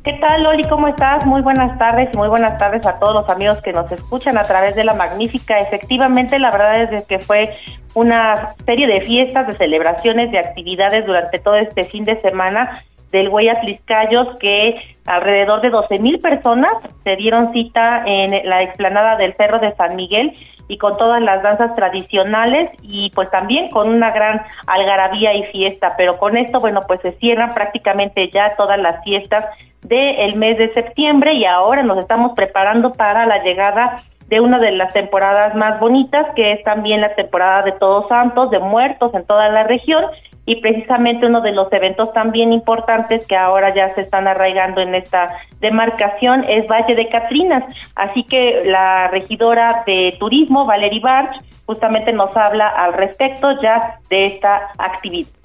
¿Qué 0.03 0.13
tal, 0.13 0.41
Loli? 0.41 0.63
¿Cómo 0.63 0.87
estás? 0.87 1.23
Muy 1.27 1.43
buenas 1.43 1.77
tardes 1.77 2.09
y 2.11 2.17
muy 2.17 2.29
buenas 2.29 2.57
tardes 2.57 2.83
a 2.87 2.95
todos 2.95 3.13
los 3.13 3.29
amigos 3.29 3.61
que 3.61 3.71
nos 3.71 3.91
escuchan 3.91 4.39
a 4.39 4.43
través 4.43 4.75
de 4.75 4.83
la 4.83 4.95
magnífica. 4.95 5.59
Efectivamente, 5.59 6.39
la 6.39 6.49
verdad 6.49 6.91
es 6.91 7.05
que 7.05 7.19
fue 7.19 7.55
una 7.93 8.55
serie 8.65 8.87
de 8.87 9.01
fiestas, 9.01 9.45
de 9.45 9.53
celebraciones, 9.53 10.31
de 10.31 10.39
actividades 10.39 11.05
durante 11.05 11.37
todo 11.37 11.57
este 11.57 11.83
fin 11.83 12.05
de 12.05 12.19
semana 12.21 12.81
del 13.11 13.29
Güey 13.29 13.49
Atliscayos 13.49 14.37
que 14.39 14.79
alrededor 15.05 15.61
de 15.61 15.69
12 15.69 15.99
mil 15.99 16.19
personas 16.19 16.73
se 17.03 17.15
dieron 17.15 17.51
cita 17.53 18.03
en 18.05 18.47
la 18.47 18.63
explanada 18.63 19.17
del 19.17 19.33
Cerro 19.33 19.59
de 19.59 19.75
San 19.75 19.95
Miguel 19.95 20.33
y 20.67 20.77
con 20.77 20.95
todas 20.95 21.21
las 21.21 21.43
danzas 21.43 21.75
tradicionales 21.75 22.69
y 22.81 23.11
pues 23.11 23.29
también 23.29 23.69
con 23.71 23.89
una 23.89 24.11
gran 24.11 24.41
algarabía 24.67 25.33
y 25.35 25.43
fiesta, 25.43 25.95
pero 25.97 26.17
con 26.17 26.37
esto, 26.37 26.59
bueno, 26.59 26.79
pues 26.87 27.01
se 27.01 27.11
cierran 27.13 27.53
prácticamente 27.53 28.29
ya 28.29 28.55
todas 28.55 28.79
las 28.79 29.03
fiestas 29.03 29.45
del 29.83 30.35
mes 30.35 30.57
de 30.57 30.73
septiembre 30.73 31.33
y 31.33 31.45
ahora 31.45 31.83
nos 31.83 31.97
estamos 31.97 32.33
preparando 32.33 32.93
para 32.93 33.25
la 33.25 33.43
llegada 33.43 33.97
de 34.27 34.39
una 34.39 34.59
de 34.59 34.71
las 34.71 34.93
temporadas 34.93 35.55
más 35.55 35.79
bonitas, 35.79 36.25
que 36.35 36.53
es 36.53 36.63
también 36.63 37.01
la 37.01 37.15
temporada 37.15 37.63
de 37.63 37.73
Todos 37.73 38.07
Santos, 38.07 38.49
de 38.49 38.59
muertos 38.59 39.13
en 39.13 39.25
toda 39.25 39.49
la 39.49 39.63
región, 39.63 40.05
y 40.45 40.61
precisamente 40.61 41.25
uno 41.25 41.41
de 41.41 41.51
los 41.51 41.71
eventos 41.71 42.11
también 42.13 42.51
importantes 42.51 43.27
que 43.27 43.35
ahora 43.35 43.75
ya 43.75 43.89
se 43.89 44.01
están 44.01 44.27
arraigando 44.27 44.81
en 44.81 44.95
esta 44.95 45.27
demarcación 45.59 46.45
es 46.49 46.67
Valle 46.67 46.95
de 46.95 47.09
Catrinas. 47.09 47.63
Así 47.95 48.23
que 48.23 48.63
la 48.65 49.07
regidora 49.09 49.83
de 49.85 50.15
turismo, 50.19 50.65
Valerie 50.65 50.99
Barch, 50.99 51.35
justamente 51.65 52.11
nos 52.11 52.35
habla 52.35 52.67
al 52.69 52.93
respecto 52.93 53.51
ya 53.61 53.99
de 54.09 54.25
esta 54.25 54.71
actividad. 54.77 55.40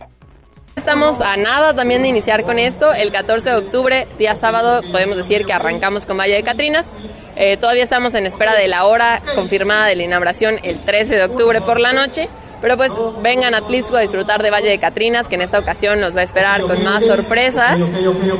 Estamos 0.77 1.21
a 1.21 1.37
nada 1.37 1.75
también 1.75 2.03
de 2.03 2.09
iniciar 2.09 2.45
con 2.45 2.59
esto. 2.59 2.93
El 2.93 3.11
14 3.11 3.51
de 3.51 3.57
octubre, 3.57 4.07
día 4.19 4.37
sábado, 4.37 4.83
podemos 4.93 5.17
decir 5.17 5.45
que 5.45 5.53
arrancamos 5.53 6.07
con 6.07 6.17
Valle 6.17 6.35
de 6.35 6.43
Catrinas. 6.45 6.87
Eh, 7.35 7.57
todavía 7.57 7.83
estamos 7.83 8.15
en 8.15 8.25
espera 8.25 8.55
de 8.55 8.69
la 8.69 8.85
hora 8.85 9.21
confirmada 9.35 9.87
de 9.87 9.97
la 9.97 10.05
inauguración 10.05 10.61
el 10.63 10.79
13 10.79 11.17
de 11.17 11.25
octubre 11.25 11.61
por 11.61 11.81
la 11.81 11.93
noche. 11.93 12.29
Pero 12.61 12.77
pues 12.77 12.93
vengan 13.21 13.55
a 13.55 13.63
Tlisco 13.63 13.97
a 13.97 14.01
disfrutar 14.01 14.43
de 14.43 14.51
Valle 14.51 14.69
de 14.69 14.79
Catrinas, 14.79 15.29
que 15.29 15.35
en 15.35 15.43
esta 15.43 15.59
ocasión 15.59 16.01
nos 16.01 16.17
va 16.17 16.21
a 16.21 16.25
esperar 16.25 16.63
con 16.63 16.83
más 16.85 17.05
sorpresas. 17.05 17.79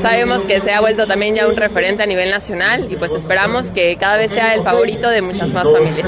Sabemos 0.01 0.41
que 0.43 0.61
se 0.61 0.71
ha 0.73 0.79
vuelto 0.79 1.05
también 1.05 1.35
ya 1.35 1.47
un 1.47 1.55
referente 1.55 2.03
a 2.03 2.05
nivel 2.05 2.29
nacional 2.29 2.87
y 2.89 2.95
pues 2.95 3.11
esperamos 3.11 3.71
que 3.71 3.95
cada 3.97 4.17
vez 4.17 4.31
sea 4.31 4.53
el 4.53 4.63
favorito 4.63 5.09
de 5.09 5.21
muchas 5.21 5.51
más 5.51 5.65
familias. 5.69 6.07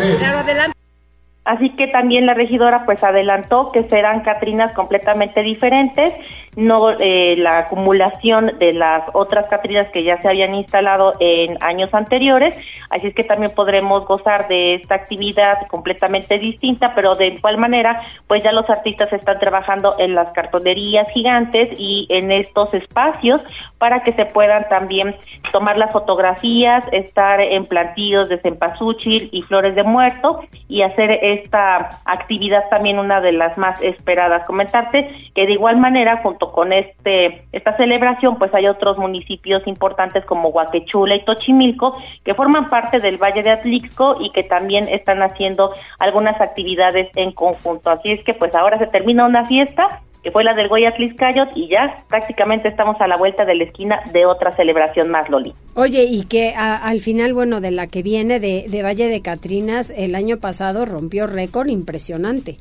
Así 1.49 1.71
que 1.71 1.87
también 1.87 2.27
la 2.27 2.35
regidora 2.35 2.85
pues 2.85 3.03
adelantó 3.03 3.71
que 3.71 3.81
serán 3.89 4.21
Catrinas 4.21 4.71
completamente 4.73 5.41
diferentes 5.41 6.13
no 6.55 6.91
eh, 6.99 7.35
la 7.37 7.59
acumulación 7.59 8.57
de 8.59 8.73
las 8.73 9.09
otras 9.13 9.47
Catrinas 9.47 9.87
que 9.89 10.03
ya 10.03 10.21
se 10.21 10.27
habían 10.27 10.55
instalado 10.55 11.13
en 11.19 11.61
años 11.61 11.93
anteriores, 11.93 12.57
así 12.89 13.07
es 13.07 13.15
que 13.15 13.23
también 13.23 13.51
podremos 13.55 14.05
gozar 14.05 14.47
de 14.47 14.75
esta 14.75 14.95
actividad 14.95 15.67
completamente 15.67 16.37
distinta, 16.37 16.93
pero 16.95 17.15
de 17.15 17.27
igual 17.27 17.57
manera, 17.57 18.01
pues 18.27 18.43
ya 18.43 18.51
los 18.51 18.69
artistas 18.69 19.11
están 19.13 19.39
trabajando 19.39 19.95
en 19.99 20.13
las 20.13 20.31
cartonerías 20.33 21.09
gigantes 21.11 21.69
y 21.77 22.07
en 22.09 22.31
estos 22.31 22.73
espacios 22.73 23.41
para 23.77 24.03
que 24.03 24.13
se 24.13 24.25
puedan 24.25 24.67
también 24.69 25.15
tomar 25.51 25.77
las 25.77 25.91
fotografías, 25.91 26.83
estar 26.91 27.39
en 27.41 27.65
plantíos 27.65 28.29
de 28.29 28.37
cempasúchil 28.37 29.29
y 29.31 29.41
flores 29.43 29.75
de 29.75 29.83
muerto 29.83 30.41
y 30.67 30.81
hacer 30.81 31.11
esta 31.21 31.89
actividad 32.05 32.69
también 32.69 32.99
una 32.99 33.21
de 33.21 33.31
las 33.31 33.57
más 33.57 33.81
esperadas. 33.81 34.45
Comentarte 34.45 35.09
que 35.33 35.45
de 35.45 35.53
igual 35.53 35.77
manera, 35.77 36.21
con 36.39 36.73
este 36.73 37.43
esta 37.51 37.75
celebración, 37.77 38.37
pues 38.37 38.53
hay 38.53 38.67
otros 38.67 38.97
municipios 38.97 39.65
importantes 39.67 40.25
como 40.25 40.49
Huaquechula 40.49 41.15
y 41.15 41.25
Tochimilco 41.25 41.95
que 42.23 42.33
forman 42.33 42.69
parte 42.69 42.99
del 42.99 43.17
Valle 43.17 43.43
de 43.43 43.51
Atlixco 43.51 44.17
y 44.19 44.31
que 44.31 44.43
también 44.43 44.87
están 44.87 45.21
haciendo 45.21 45.73
algunas 45.99 46.39
actividades 46.41 47.09
en 47.15 47.31
conjunto. 47.31 47.89
Así 47.89 48.11
es 48.11 48.23
que 48.23 48.33
pues 48.33 48.55
ahora 48.55 48.77
se 48.77 48.87
termina 48.87 49.25
una 49.25 49.45
fiesta 49.45 50.01
que 50.23 50.31
fue 50.31 50.43
la 50.43 50.53
del 50.53 50.67
Goya 50.67 50.93
Tliscayot 50.93 51.55
y 51.55 51.69
ya 51.69 52.03
prácticamente 52.09 52.67
estamos 52.67 52.99
a 52.99 53.07
la 53.07 53.17
vuelta 53.17 53.45
de 53.45 53.55
la 53.55 53.63
esquina 53.63 54.01
de 54.11 54.25
otra 54.25 54.53
celebración 54.55 55.09
más, 55.09 55.29
Loli. 55.29 55.53
Oye, 55.75 56.03
y 56.03 56.25
que 56.25 56.53
al 56.55 56.99
final, 56.99 57.33
bueno, 57.33 57.61
de 57.61 57.71
la 57.71 57.87
que 57.87 58.03
viene 58.03 58.39
de 58.39 58.83
Valle 58.83 59.07
de 59.07 59.21
Catrinas, 59.21 59.93
el 59.95 60.15
año 60.15 60.37
pasado 60.37 60.85
rompió 60.85 61.25
récord 61.25 61.67
impresionante. 61.67 62.57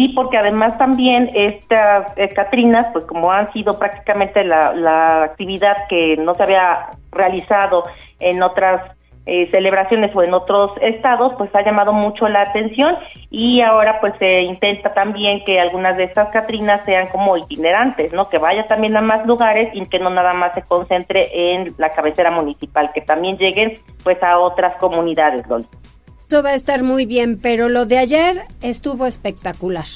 Sí, 0.00 0.08
porque 0.08 0.38
además 0.38 0.78
también 0.78 1.30
estas 1.34 2.16
eh, 2.16 2.30
Catrinas, 2.30 2.86
pues 2.94 3.04
como 3.04 3.30
han 3.30 3.52
sido 3.52 3.78
prácticamente 3.78 4.42
la, 4.44 4.72
la 4.72 5.24
actividad 5.24 5.76
que 5.90 6.16
no 6.16 6.34
se 6.34 6.42
había 6.42 6.88
realizado 7.12 7.84
en 8.18 8.42
otras 8.42 8.96
eh, 9.26 9.50
celebraciones 9.50 10.16
o 10.16 10.22
en 10.22 10.32
otros 10.32 10.70
estados, 10.80 11.34
pues 11.36 11.54
ha 11.54 11.62
llamado 11.62 11.92
mucho 11.92 12.26
la 12.28 12.40
atención 12.40 12.96
y 13.28 13.60
ahora 13.60 14.00
pues 14.00 14.14
se 14.18 14.40
intenta 14.40 14.94
también 14.94 15.44
que 15.44 15.60
algunas 15.60 15.98
de 15.98 16.04
estas 16.04 16.30
Catrinas 16.30 16.82
sean 16.86 17.08
como 17.08 17.36
itinerantes, 17.36 18.10
¿no? 18.14 18.30
Que 18.30 18.38
vaya 18.38 18.66
también 18.68 18.96
a 18.96 19.02
más 19.02 19.26
lugares 19.26 19.68
y 19.74 19.84
que 19.84 19.98
no 19.98 20.08
nada 20.08 20.32
más 20.32 20.54
se 20.54 20.62
concentre 20.62 21.28
en 21.52 21.74
la 21.76 21.90
cabecera 21.90 22.30
municipal, 22.30 22.90
que 22.94 23.02
también 23.02 23.36
lleguen 23.36 23.74
pues 24.02 24.22
a 24.22 24.38
otras 24.38 24.76
comunidades, 24.76 25.46
Loli. 25.46 25.66
Eso 26.30 26.44
va 26.44 26.50
a 26.50 26.54
estar 26.54 26.84
muy 26.84 27.06
bien, 27.06 27.40
pero 27.42 27.68
lo 27.68 27.86
de 27.86 27.98
ayer 27.98 28.42
estuvo 28.62 29.04
espectacular. 29.04 29.86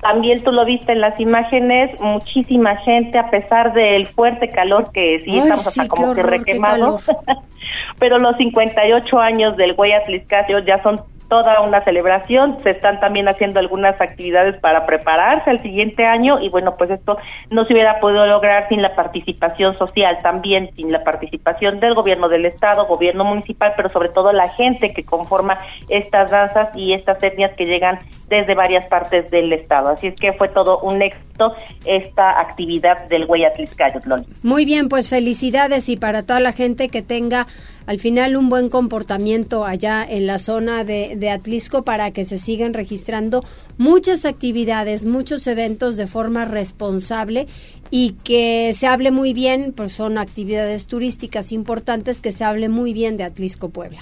También 0.00 0.42
tú 0.42 0.50
lo 0.52 0.64
viste 0.64 0.92
en 0.92 1.02
las 1.02 1.20
imágenes, 1.20 2.00
muchísima 2.00 2.78
gente, 2.78 3.18
a 3.18 3.28
pesar 3.28 3.74
del 3.74 4.06
fuerte 4.06 4.48
calor 4.48 4.90
que 4.90 5.20
sí 5.20 5.36
estamos 5.36 5.66
hasta 5.66 5.86
como 5.86 6.14
que 6.14 6.22
requemados, 6.22 7.04
pero 7.98 8.18
los 8.18 8.38
58 8.38 9.18
años 9.18 9.54
del 9.58 9.74
Guayatliscasio 9.74 10.60
ya 10.60 10.82
son 10.82 11.02
toda 11.28 11.60
una 11.60 11.82
celebración, 11.84 12.58
se 12.62 12.70
están 12.70 13.00
también 13.00 13.28
haciendo 13.28 13.60
algunas 13.60 14.00
actividades 14.00 14.58
para 14.60 14.86
prepararse 14.86 15.50
al 15.50 15.62
siguiente 15.62 16.04
año 16.04 16.40
y 16.40 16.48
bueno, 16.48 16.76
pues 16.76 16.90
esto 16.90 17.18
no 17.50 17.64
se 17.66 17.74
hubiera 17.74 18.00
podido 18.00 18.26
lograr 18.26 18.68
sin 18.68 18.82
la 18.82 18.94
participación 18.94 19.76
social, 19.78 20.18
también 20.22 20.70
sin 20.74 20.90
la 20.90 21.04
participación 21.04 21.78
del 21.78 21.94
gobierno 21.94 22.28
del 22.28 22.46
estado, 22.46 22.86
gobierno 22.86 23.24
municipal, 23.24 23.74
pero 23.76 23.90
sobre 23.90 24.08
todo 24.08 24.32
la 24.32 24.48
gente 24.48 24.92
que 24.92 25.04
conforma 25.04 25.58
estas 25.88 26.30
danzas 26.30 26.70
y 26.74 26.94
estas 26.94 27.22
etnias 27.22 27.52
que 27.56 27.66
llegan 27.66 27.98
desde 28.28 28.54
varias 28.54 28.86
partes 28.86 29.30
del 29.30 29.52
estado. 29.52 29.90
Así 29.90 30.08
es 30.08 30.14
que 30.14 30.32
fue 30.32 30.48
todo 30.48 30.80
un 30.80 31.02
éxito 31.02 31.54
esta 31.84 32.40
actividad 32.40 33.06
del 33.08 33.24
Hueyatliscayot, 33.26 34.04
Muy 34.42 34.64
bien, 34.64 34.88
pues 34.88 35.08
felicidades 35.08 35.88
y 35.88 35.96
para 35.96 36.24
toda 36.24 36.40
la 36.40 36.52
gente 36.52 36.88
que 36.88 37.02
tenga 37.02 37.46
al 37.88 37.98
final 37.98 38.36
un 38.36 38.50
buen 38.50 38.68
comportamiento 38.68 39.64
allá 39.64 40.04
en 40.06 40.26
la 40.26 40.36
zona 40.36 40.84
de, 40.84 41.16
de 41.16 41.30
Atlisco 41.30 41.84
para 41.84 42.10
que 42.10 42.26
se 42.26 42.36
sigan 42.36 42.74
registrando 42.74 43.42
muchas 43.78 44.26
actividades, 44.26 45.06
muchos 45.06 45.46
eventos 45.46 45.96
de 45.96 46.06
forma 46.06 46.44
responsable 46.44 47.46
y 47.90 48.14
que 48.24 48.74
se 48.74 48.86
hable 48.86 49.10
muy 49.10 49.32
bien, 49.32 49.72
pues 49.74 49.92
son 49.92 50.18
actividades 50.18 50.86
turísticas 50.86 51.50
importantes, 51.50 52.20
que 52.20 52.30
se 52.30 52.44
hable 52.44 52.68
muy 52.68 52.92
bien 52.92 53.16
de 53.16 53.24
Atlisco 53.24 53.70
Puebla. 53.70 54.00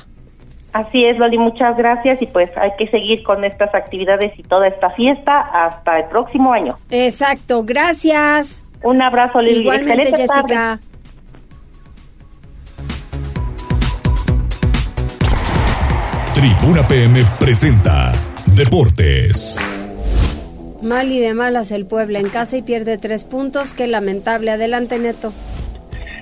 Así 0.72 1.04
es, 1.04 1.16
Loli, 1.16 1.38
muchas 1.38 1.76
gracias 1.76 2.20
y 2.20 2.26
pues 2.26 2.50
hay 2.56 2.72
que 2.76 2.88
seguir 2.88 3.22
con 3.22 3.44
estas 3.44 3.72
actividades 3.72 4.36
y 4.36 4.42
toda 4.42 4.66
esta 4.66 4.90
fiesta 4.90 5.38
hasta 5.40 6.00
el 6.00 6.06
próximo 6.06 6.52
año. 6.52 6.74
Exacto, 6.90 7.62
gracias. 7.62 8.66
Un 8.82 9.00
abrazo, 9.00 9.40
Lili. 9.40 9.60
Igualmente, 9.60 10.10
Jessica. 10.16 10.80
Tribuna 16.46 16.86
PM 16.86 17.24
presenta 17.40 18.12
Deportes. 18.54 19.58
Mal 20.80 21.10
y 21.10 21.18
de 21.18 21.34
malas 21.34 21.72
el 21.72 21.86
pueblo 21.86 22.20
en 22.20 22.28
casa 22.28 22.56
y 22.56 22.62
pierde 22.62 22.98
tres 22.98 23.24
puntos. 23.24 23.74
Qué 23.74 23.88
lamentable. 23.88 24.52
Adelante, 24.52 24.96
Neto. 25.00 25.32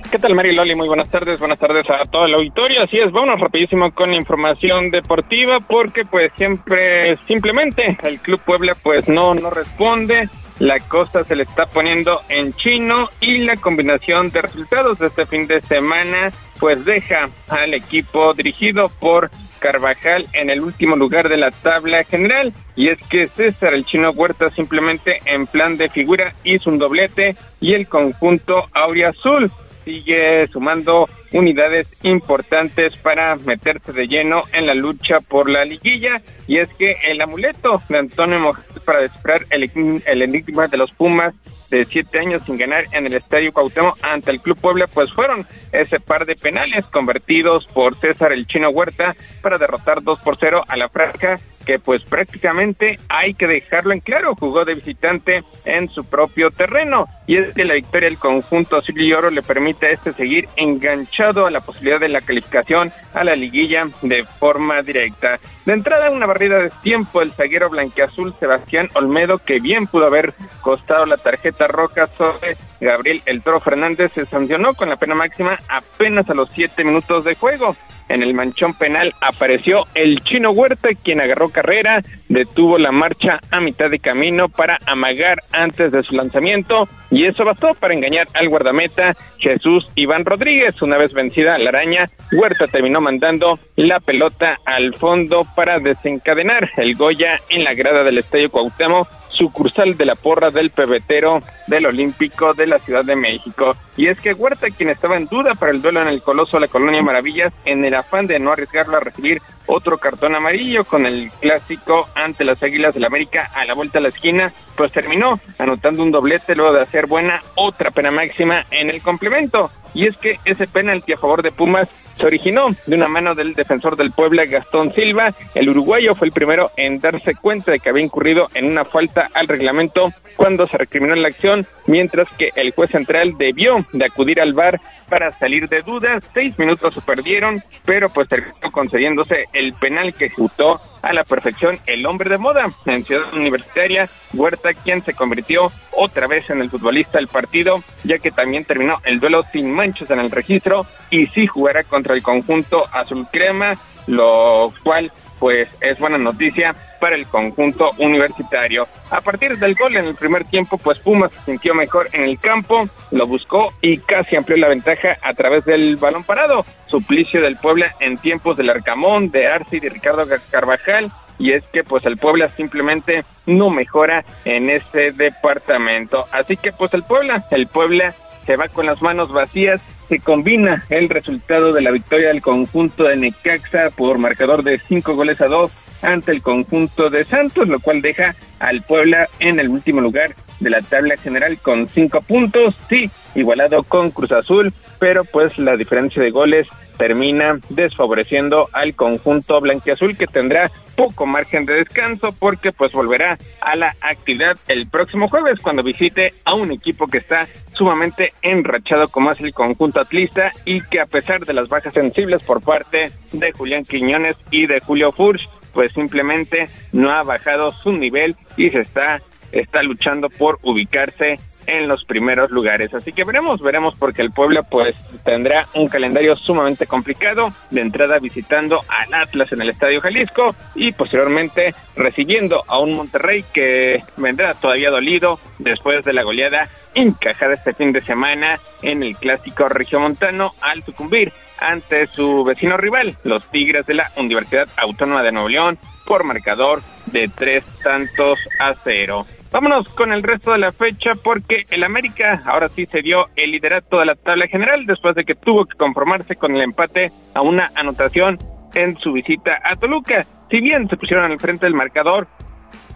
¿Qué 0.09 0.17
tal, 0.17 0.33
Mari 0.33 0.55
Loli? 0.55 0.73
Muy 0.73 0.87
buenas 0.87 1.09
tardes, 1.11 1.37
buenas 1.39 1.59
tardes 1.59 1.85
a 1.91 2.09
todo 2.09 2.25
el 2.25 2.33
auditorio. 2.33 2.81
Así 2.81 2.97
es, 2.97 3.11
vámonos 3.11 3.39
rapidísimo 3.39 3.91
con 3.91 4.15
información 4.15 4.89
deportiva 4.89 5.59
porque 5.59 6.05
pues 6.09 6.31
siempre, 6.37 7.17
simplemente 7.27 7.95
el 8.01 8.17
Club 8.17 8.41
Puebla 8.43 8.75
pues 8.81 9.07
no, 9.07 9.35
no 9.35 9.51
responde. 9.51 10.27
La 10.59 10.79
cosa 10.79 11.23
se 11.23 11.35
le 11.35 11.43
está 11.43 11.65
poniendo 11.65 12.21
en 12.29 12.53
chino 12.53 13.09
y 13.19 13.39
la 13.39 13.55
combinación 13.57 14.29
de 14.29 14.41
resultados 14.41 14.99
de 14.99 15.07
este 15.07 15.25
fin 15.25 15.47
de 15.47 15.61
semana 15.61 16.31
pues 16.59 16.85
deja 16.85 17.23
al 17.49 17.73
equipo 17.73 18.33
dirigido 18.33 18.85
por 18.99 19.29
Carvajal 19.59 20.25
en 20.33 20.49
el 20.49 20.61
último 20.61 20.95
lugar 20.95 21.27
de 21.27 21.37
la 21.37 21.51
tabla 21.51 22.03
general. 22.03 22.53
Y 22.75 22.89
es 22.89 22.99
que 23.09 23.27
César 23.27 23.73
el 23.73 23.85
Chino 23.85 24.11
Huerta 24.11 24.49
simplemente 24.49 25.17
en 25.25 25.47
plan 25.47 25.75
de 25.75 25.89
figura 25.89 26.33
hizo 26.43 26.69
un 26.69 26.77
doblete 26.77 27.35
y 27.59 27.73
el 27.73 27.87
conjunto 27.87 28.53
Aurea 28.73 29.09
Azul 29.09 29.51
sigue 29.83 30.47
sumando 30.47 31.09
unidades 31.31 31.87
importantes 32.03 32.95
para 32.97 33.35
meterse 33.35 33.91
de 33.91 34.07
lleno 34.07 34.41
en 34.53 34.65
la 34.65 34.73
lucha 34.73 35.19
por 35.19 35.49
la 35.49 35.63
liguilla. 35.63 36.21
Y 36.47 36.57
es 36.57 36.69
que 36.75 36.97
el 37.07 37.21
amuleto 37.21 37.81
de 37.89 37.97
Antonio 37.97 38.39
Mojaves 38.39 38.79
para 38.85 39.01
descifrar 39.01 39.45
el, 39.49 39.69
el 40.05 40.21
enigma 40.21 40.67
de 40.67 40.77
los 40.77 40.91
Pumas 40.91 41.33
de 41.69 41.85
siete 41.85 42.19
años 42.19 42.43
sin 42.45 42.57
ganar 42.57 42.85
en 42.91 43.05
el 43.05 43.13
Estadio 43.13 43.51
Cuauhtémoc 43.51 43.97
ante 44.03 44.31
el 44.31 44.39
Club 44.39 44.57
Puebla 44.59 44.85
pues 44.87 45.11
fueron 45.13 45.45
ese 45.71 45.99
par 45.99 46.25
de 46.25 46.35
penales 46.35 46.85
convertidos 46.85 47.65
por 47.65 47.95
César 47.95 48.31
el 48.31 48.45
Chino 48.45 48.69
Huerta 48.69 49.15
para 49.41 49.57
derrotar 49.57 50.03
2 50.03 50.19
por 50.19 50.37
0 50.39 50.63
a 50.67 50.77
la 50.77 50.89
franja 50.89 51.39
que 51.65 51.79
pues 51.79 52.03
prácticamente 52.03 52.99
hay 53.09 53.33
que 53.33 53.47
dejarlo 53.47 53.93
en 53.93 53.99
claro, 53.99 54.35
jugó 54.35 54.63
de 54.63 54.75
visitante 54.75 55.43
en 55.65 55.89
su 55.89 56.05
propio 56.05 56.51
terreno. 56.51 57.07
Y 57.27 57.37
es 57.37 57.55
que 57.55 57.65
la 57.65 57.73
victoria 57.73 58.07
del 58.07 58.19
conjunto 58.19 58.77
azul 58.77 59.01
y 59.01 59.11
oro 59.11 59.31
le 59.31 59.41
permite 59.41 59.87
a 59.87 59.89
este 59.89 60.13
seguir 60.13 60.47
enganchado 60.55 61.14
a 61.23 61.49
la 61.49 61.61
posibilidad 61.61 61.99
de 61.99 62.09
la 62.09 62.19
calificación 62.19 62.91
a 63.13 63.23
la 63.23 63.35
liguilla 63.35 63.85
de 64.01 64.25
forma 64.25 64.81
directa. 64.81 65.39
De 65.65 65.71
entrada 65.71 66.11
una 66.11 66.25
barrida 66.25 66.59
de 66.59 66.69
tiempo 66.83 67.21
el 67.21 67.31
zaguero 67.31 67.69
blanqueazul 67.69 68.33
Sebastián 68.37 68.89
Olmedo 68.95 69.37
que 69.37 69.59
bien 69.59 69.87
pudo 69.87 70.07
haber 70.07 70.33
costado 70.61 71.05
la 71.05 71.15
tarjeta 71.15 71.67
roja 71.67 72.07
sobre 72.07 72.57
Gabriel 72.81 73.21
El 73.25 73.41
Toro 73.41 73.61
Fernández 73.61 74.11
se 74.11 74.25
sancionó 74.25 74.73
con 74.73 74.89
la 74.89 74.97
pena 74.97 75.15
máxima 75.15 75.57
apenas 75.69 76.29
a 76.29 76.33
los 76.33 76.49
siete 76.51 76.83
minutos 76.83 77.23
de 77.23 77.35
juego. 77.35 77.75
En 78.07 78.21
el 78.21 78.33
manchón 78.33 78.73
penal 78.73 79.13
apareció 79.21 79.83
el 79.95 80.21
chino 80.21 80.51
Huerta, 80.51 80.89
quien 81.03 81.21
agarró 81.21 81.49
carrera, 81.49 82.03
detuvo 82.29 82.77
la 82.77 82.91
marcha 82.91 83.39
a 83.51 83.59
mitad 83.59 83.89
de 83.89 83.99
camino 83.99 84.47
para 84.49 84.77
amagar 84.85 85.37
antes 85.51 85.91
de 85.91 86.03
su 86.03 86.15
lanzamiento 86.15 86.87
y 87.09 87.25
eso 87.25 87.45
bastó 87.45 87.73
para 87.73 87.93
engañar 87.93 88.27
al 88.33 88.49
guardameta 88.49 89.13
Jesús 89.39 89.87
Iván 89.95 90.25
Rodríguez. 90.25 90.81
Una 90.81 90.97
vez 90.97 91.13
vencida 91.13 91.57
la 91.57 91.69
araña, 91.69 92.05
Huerta 92.31 92.65
terminó 92.65 93.01
mandando 93.01 93.59
la 93.75 93.99
pelota 93.99 94.57
al 94.65 94.95
fondo 94.95 95.41
para 95.55 95.79
desencadenar 95.79 96.69
el 96.77 96.95
Goya 96.95 97.35
en 97.49 97.63
la 97.63 97.73
grada 97.73 98.03
del 98.03 98.17
Estadio 98.17 98.49
Cuauhtémoc 98.49 99.07
sucursal 99.35 99.95
de 99.95 100.05
la 100.05 100.15
porra 100.15 100.49
del 100.49 100.71
pebetero 100.71 101.39
del 101.67 101.85
Olímpico 101.85 102.53
de 102.53 102.67
la 102.67 102.79
Ciudad 102.79 103.05
de 103.05 103.15
México. 103.15 103.75
Y 103.97 104.07
es 104.07 104.19
que 104.19 104.33
Huerta, 104.33 104.67
quien 104.75 104.89
estaba 104.89 105.17
en 105.17 105.27
duda 105.27 105.53
para 105.53 105.71
el 105.71 105.81
duelo 105.81 106.01
en 106.01 106.07
el 106.07 106.21
Coloso 106.21 106.57
de 106.57 106.61
la 106.61 106.67
Colonia 106.67 107.01
Maravillas, 107.01 107.53
en 107.65 107.85
el 107.85 107.95
afán 107.95 108.27
de 108.27 108.39
no 108.39 108.51
arriesgarlo 108.51 108.97
a 108.97 109.01
recibir 109.01 109.41
otro 109.67 109.97
cartón 109.97 110.35
amarillo 110.35 110.83
con 110.83 111.05
el 111.05 111.31
clásico 111.39 112.07
ante 112.15 112.43
las 112.43 112.61
Águilas 112.61 112.93
del 112.93 113.01
la 113.01 113.07
América 113.07 113.49
a 113.53 113.65
la 113.65 113.73
vuelta 113.73 113.99
a 113.99 114.01
la 114.01 114.09
esquina, 114.09 114.51
pues 114.75 114.91
terminó 114.91 115.39
anotando 115.57 116.03
un 116.03 116.11
doblete 116.11 116.55
luego 116.55 116.73
de 116.73 116.81
hacer 116.81 117.07
buena 117.07 117.41
otra 117.55 117.91
pena 117.91 118.11
máxima 118.11 118.63
en 118.71 118.89
el 118.89 119.01
complemento. 119.01 119.71
Y 119.93 120.07
es 120.07 120.17
que 120.17 120.39
ese 120.43 120.67
penalti 120.67 121.13
a 121.13 121.17
favor 121.17 121.41
de 121.41 121.51
Pumas 121.51 121.89
se 122.17 122.25
originó 122.25 122.67
de 122.85 122.95
una 122.95 123.07
mano 123.07 123.35
del 123.35 123.53
defensor 123.53 123.95
del 123.95 124.11
Puebla, 124.11 124.43
Gastón 124.45 124.93
Silva. 124.93 125.33
El 125.53 125.69
uruguayo 125.69 126.15
fue 126.15 126.27
el 126.27 126.33
primero 126.33 126.71
en 126.77 126.99
darse 126.99 127.35
cuenta 127.35 127.71
de 127.71 127.79
que 127.79 127.89
había 127.89 128.03
incurrido 128.03 128.47
en 128.53 128.65
una 128.65 128.85
falta 128.85 129.27
al 129.33 129.47
reglamento 129.47 130.09
cuando 130.35 130.67
se 130.67 130.77
recriminó 130.77 131.15
la 131.15 131.27
acción, 131.27 131.65
mientras 131.87 132.29
que 132.37 132.49
el 132.55 132.71
juez 132.71 132.89
central 132.91 133.33
debió 133.37 133.77
de 133.91 134.05
acudir 134.05 134.39
al 134.39 134.53
VAR 134.53 134.79
para 135.09 135.31
salir 135.31 135.67
de 135.69 135.81
dudas. 135.81 136.23
Seis 136.33 136.57
minutos 136.57 136.93
se 136.93 137.01
perdieron, 137.01 137.61
pero 137.85 138.09
pues 138.09 138.27
terminó 138.27 138.71
concediéndose 138.71 139.45
el 139.53 139.73
penal 139.73 140.13
que 140.13 140.25
ejecutó 140.25 140.79
a 141.05 141.13
la 141.13 141.23
perfección 141.23 141.77
el 141.85 142.05
hombre 142.05 142.29
de 142.29 142.37
moda. 142.37 142.65
En 142.85 143.05
Ciudad 143.05 143.33
Universitaria, 143.33 144.09
Huerta, 144.33 144.73
quien 144.73 145.01
se 145.01 145.13
convirtió 145.13 145.71
otra 145.91 146.27
vez 146.27 146.49
en 146.49 146.61
el 146.61 146.69
futbolista 146.69 147.19
del 147.19 147.27
partido, 147.27 147.81
ya 148.03 148.17
que 148.17 148.31
también 148.31 148.65
terminó 148.65 148.97
el 149.05 149.19
duelo 149.19 149.43
sin 149.51 149.71
manchas 149.71 150.09
en 150.09 150.19
el 150.19 150.31
registro 150.31 150.85
y 151.09 151.27
sí 151.27 151.45
jugará 151.45 151.83
contra 151.83 152.15
el 152.15 152.23
conjunto 152.23 152.85
azul 152.91 153.27
crema, 153.31 153.77
lo 154.07 154.73
cual 154.83 155.11
pues 155.39 155.69
es 155.81 155.99
buena 155.99 156.17
noticia 156.17 156.75
para 156.99 157.15
el 157.15 157.27
conjunto 157.27 157.91
universitario. 157.97 158.87
A 159.11 159.21
partir 159.21 159.57
del 159.57 159.75
gol 159.75 159.95
en 159.95 160.05
el 160.05 160.15
primer 160.15 160.45
tiempo, 160.45 160.77
pues 160.77 160.99
Pumas 160.99 161.31
se 161.31 161.51
sintió 161.51 161.73
mejor 161.73 162.09
en 162.13 162.23
el 162.23 162.39
campo, 162.39 162.87
lo 163.11 163.27
buscó 163.27 163.73
y 163.81 163.97
casi 163.99 164.35
amplió 164.35 164.57
la 164.57 164.69
ventaja 164.69 165.17
a 165.21 165.33
través 165.33 165.65
del 165.65 165.97
balón 165.97 166.23
parado. 166.23 166.65
Suplicio 166.87 167.41
del 167.41 167.57
Puebla 167.57 167.93
en 167.99 168.17
tiempos 168.17 168.57
del 168.57 168.69
Arcamón, 168.69 169.29
de 169.29 169.47
Arce 169.47 169.77
y 169.77 169.79
de 169.79 169.89
Ricardo 169.89 170.25
Carvajal. 170.49 171.11
Y 171.37 171.51
es 171.51 171.67
que 171.67 171.83
pues 171.83 172.05
el 172.05 172.17
Puebla 172.17 172.49
simplemente 172.55 173.25
no 173.45 173.69
mejora 173.69 174.23
en 174.45 174.69
ese 174.69 175.11
departamento. 175.11 176.25
Así 176.31 176.55
que 176.55 176.71
pues 176.71 176.93
el 176.93 177.03
Puebla, 177.03 177.45
el 177.51 177.67
Puebla 177.67 178.13
se 178.45 178.55
va 178.55 178.67
con 178.67 178.85
las 178.85 179.01
manos 179.01 179.31
vacías 179.31 179.81
se 180.07 180.19
combina 180.19 180.83
el 180.89 181.09
resultado 181.09 181.73
de 181.73 181.81
la 181.81 181.91
victoria 181.91 182.29
del 182.29 182.41
conjunto 182.41 183.05
de 183.05 183.15
Necaxa 183.15 183.89
por 183.95 184.17
marcador 184.17 184.63
de 184.63 184.79
cinco 184.87 185.15
goles 185.15 185.41
a 185.41 185.47
dos 185.47 185.71
ante 186.01 186.31
el 186.31 186.41
conjunto 186.41 187.09
de 187.09 187.23
Santos, 187.23 187.67
lo 187.67 187.79
cual 187.79 188.01
deja 188.01 188.35
al 188.59 188.83
Puebla 188.83 189.27
en 189.39 189.59
el 189.59 189.69
último 189.69 190.01
lugar 190.01 190.35
de 190.59 190.69
la 190.69 190.81
tabla 190.81 191.17
general 191.17 191.57
con 191.57 191.87
cinco 191.89 192.21
puntos, 192.21 192.75
sí, 192.89 193.09
igualado 193.33 193.83
con 193.83 194.11
Cruz 194.11 194.31
Azul, 194.31 194.73
pero 194.99 195.25
pues 195.25 195.57
la 195.57 195.75
diferencia 195.75 196.21
de 196.21 196.31
goles 196.31 196.67
termina 196.97 197.59
desfavoreciendo 197.69 198.69
al 198.71 198.95
conjunto 198.95 199.59
blanquiazul 199.59 200.15
que 200.15 200.27
tendrá 200.27 200.71
poco 200.95 201.25
margen 201.25 201.65
de 201.65 201.75
descanso 201.75 202.33
porque 202.39 202.71
pues 202.71 202.91
volverá 202.91 203.37
a 203.61 203.75
la 203.75 203.93
actividad 204.01 204.57
el 204.67 204.89
próximo 204.89 205.27
jueves 205.29 205.59
cuando 205.59 205.83
visite 205.83 206.33
a 206.45 206.53
un 206.53 206.71
equipo 206.71 207.07
que 207.07 207.19
está 207.19 207.47
sumamente 207.73 208.33
enrachado 208.41 209.07
como 209.09 209.31
es 209.31 209.41
el 209.41 209.53
conjunto 209.53 209.99
atlista 209.99 210.51
y 210.65 210.81
que 210.81 211.01
a 211.01 211.05
pesar 211.05 211.45
de 211.45 211.53
las 211.53 211.67
bajas 211.67 211.93
sensibles 211.93 212.43
por 212.43 212.61
parte 212.61 213.11
de 213.31 213.51
Julián 213.51 213.83
Quiñones 213.83 214.37
y 214.51 214.67
de 214.67 214.79
Julio 214.79 215.11
Furch 215.11 215.49
pues 215.73 215.91
simplemente 215.91 216.69
no 216.93 217.11
ha 217.11 217.23
bajado 217.23 217.71
su 217.71 217.91
nivel 217.91 218.35
y 218.57 218.69
se 218.69 218.81
está 218.81 219.19
está 219.51 219.83
luchando 219.83 220.29
por 220.29 220.57
ubicarse 220.63 221.39
en 221.67 221.87
los 221.87 222.03
primeros 222.05 222.51
lugares. 222.51 222.93
Así 222.93 223.11
que 223.11 223.23
veremos, 223.23 223.61
veremos 223.61 223.95
porque 223.95 224.21
el 224.21 224.31
Puebla 224.31 224.63
pues 224.63 224.95
tendrá 225.23 225.65
un 225.73 225.87
calendario 225.87 226.35
sumamente 226.35 226.85
complicado, 226.87 227.49
de 227.71 227.81
entrada 227.81 228.17
visitando 228.21 228.81
al 228.87 229.13
Atlas 229.13 229.51
en 229.51 229.61
el 229.61 229.69
Estadio 229.69 230.01
Jalisco 230.01 230.55
y 230.75 230.91
posteriormente 230.91 231.73
recibiendo 231.95 232.63
a 232.67 232.79
un 232.79 232.95
Monterrey 232.95 233.43
que 233.53 234.03
vendrá 234.17 234.53
todavía 234.53 234.89
dolido 234.89 235.39
después 235.59 236.03
de 236.05 236.13
la 236.13 236.23
goleada 236.23 236.69
encajada 236.93 237.55
este 237.55 237.73
fin 237.73 237.91
de 237.91 238.01
semana 238.01 238.57
en 238.81 239.03
el 239.03 239.15
clásico 239.17 239.67
regiomontano 239.67 240.51
al 240.61 240.83
sucumbir 240.83 241.31
ante 241.59 242.07
su 242.07 242.43
vecino 242.43 242.77
rival, 242.77 243.17
los 243.23 243.49
Tigres 243.49 243.85
de 243.85 243.95
la 243.95 244.11
Universidad 244.17 244.67
Autónoma 244.77 245.23
de 245.23 245.31
Nuevo 245.31 245.49
León, 245.49 245.77
por 246.05 246.23
marcador 246.23 246.81
de 247.07 247.29
tres 247.33 247.65
tantos 247.83 248.39
a 248.59 248.73
cero. 248.83 249.25
Vámonos 249.51 249.87
con 249.89 250.11
el 250.11 250.23
resto 250.23 250.51
de 250.51 250.57
la 250.57 250.71
fecha 250.71 251.11
porque 251.23 251.65
el 251.71 251.83
América 251.83 252.43
ahora 252.45 252.67
sí 252.69 252.85
se 252.85 253.01
dio 253.01 253.25
el 253.35 253.51
liderato 253.51 253.99
de 253.99 254.05
la 254.05 254.15
tabla 254.15 254.47
general 254.47 254.85
después 254.85 255.15
de 255.15 255.23
que 255.23 255.35
tuvo 255.35 255.65
que 255.65 255.77
conformarse 255.77 256.35
con 256.35 256.55
el 256.55 256.61
empate 256.61 257.11
a 257.33 257.41
una 257.41 257.71
anotación 257.75 258.37
en 258.73 258.97
su 258.97 259.13
visita 259.13 259.59
a 259.63 259.75
Toluca. 259.75 260.25
Si 260.49 260.59
bien 260.59 260.87
se 260.89 260.97
pusieron 260.97 261.31
al 261.31 261.39
frente 261.39 261.65
del 261.65 261.73
marcador, 261.73 262.27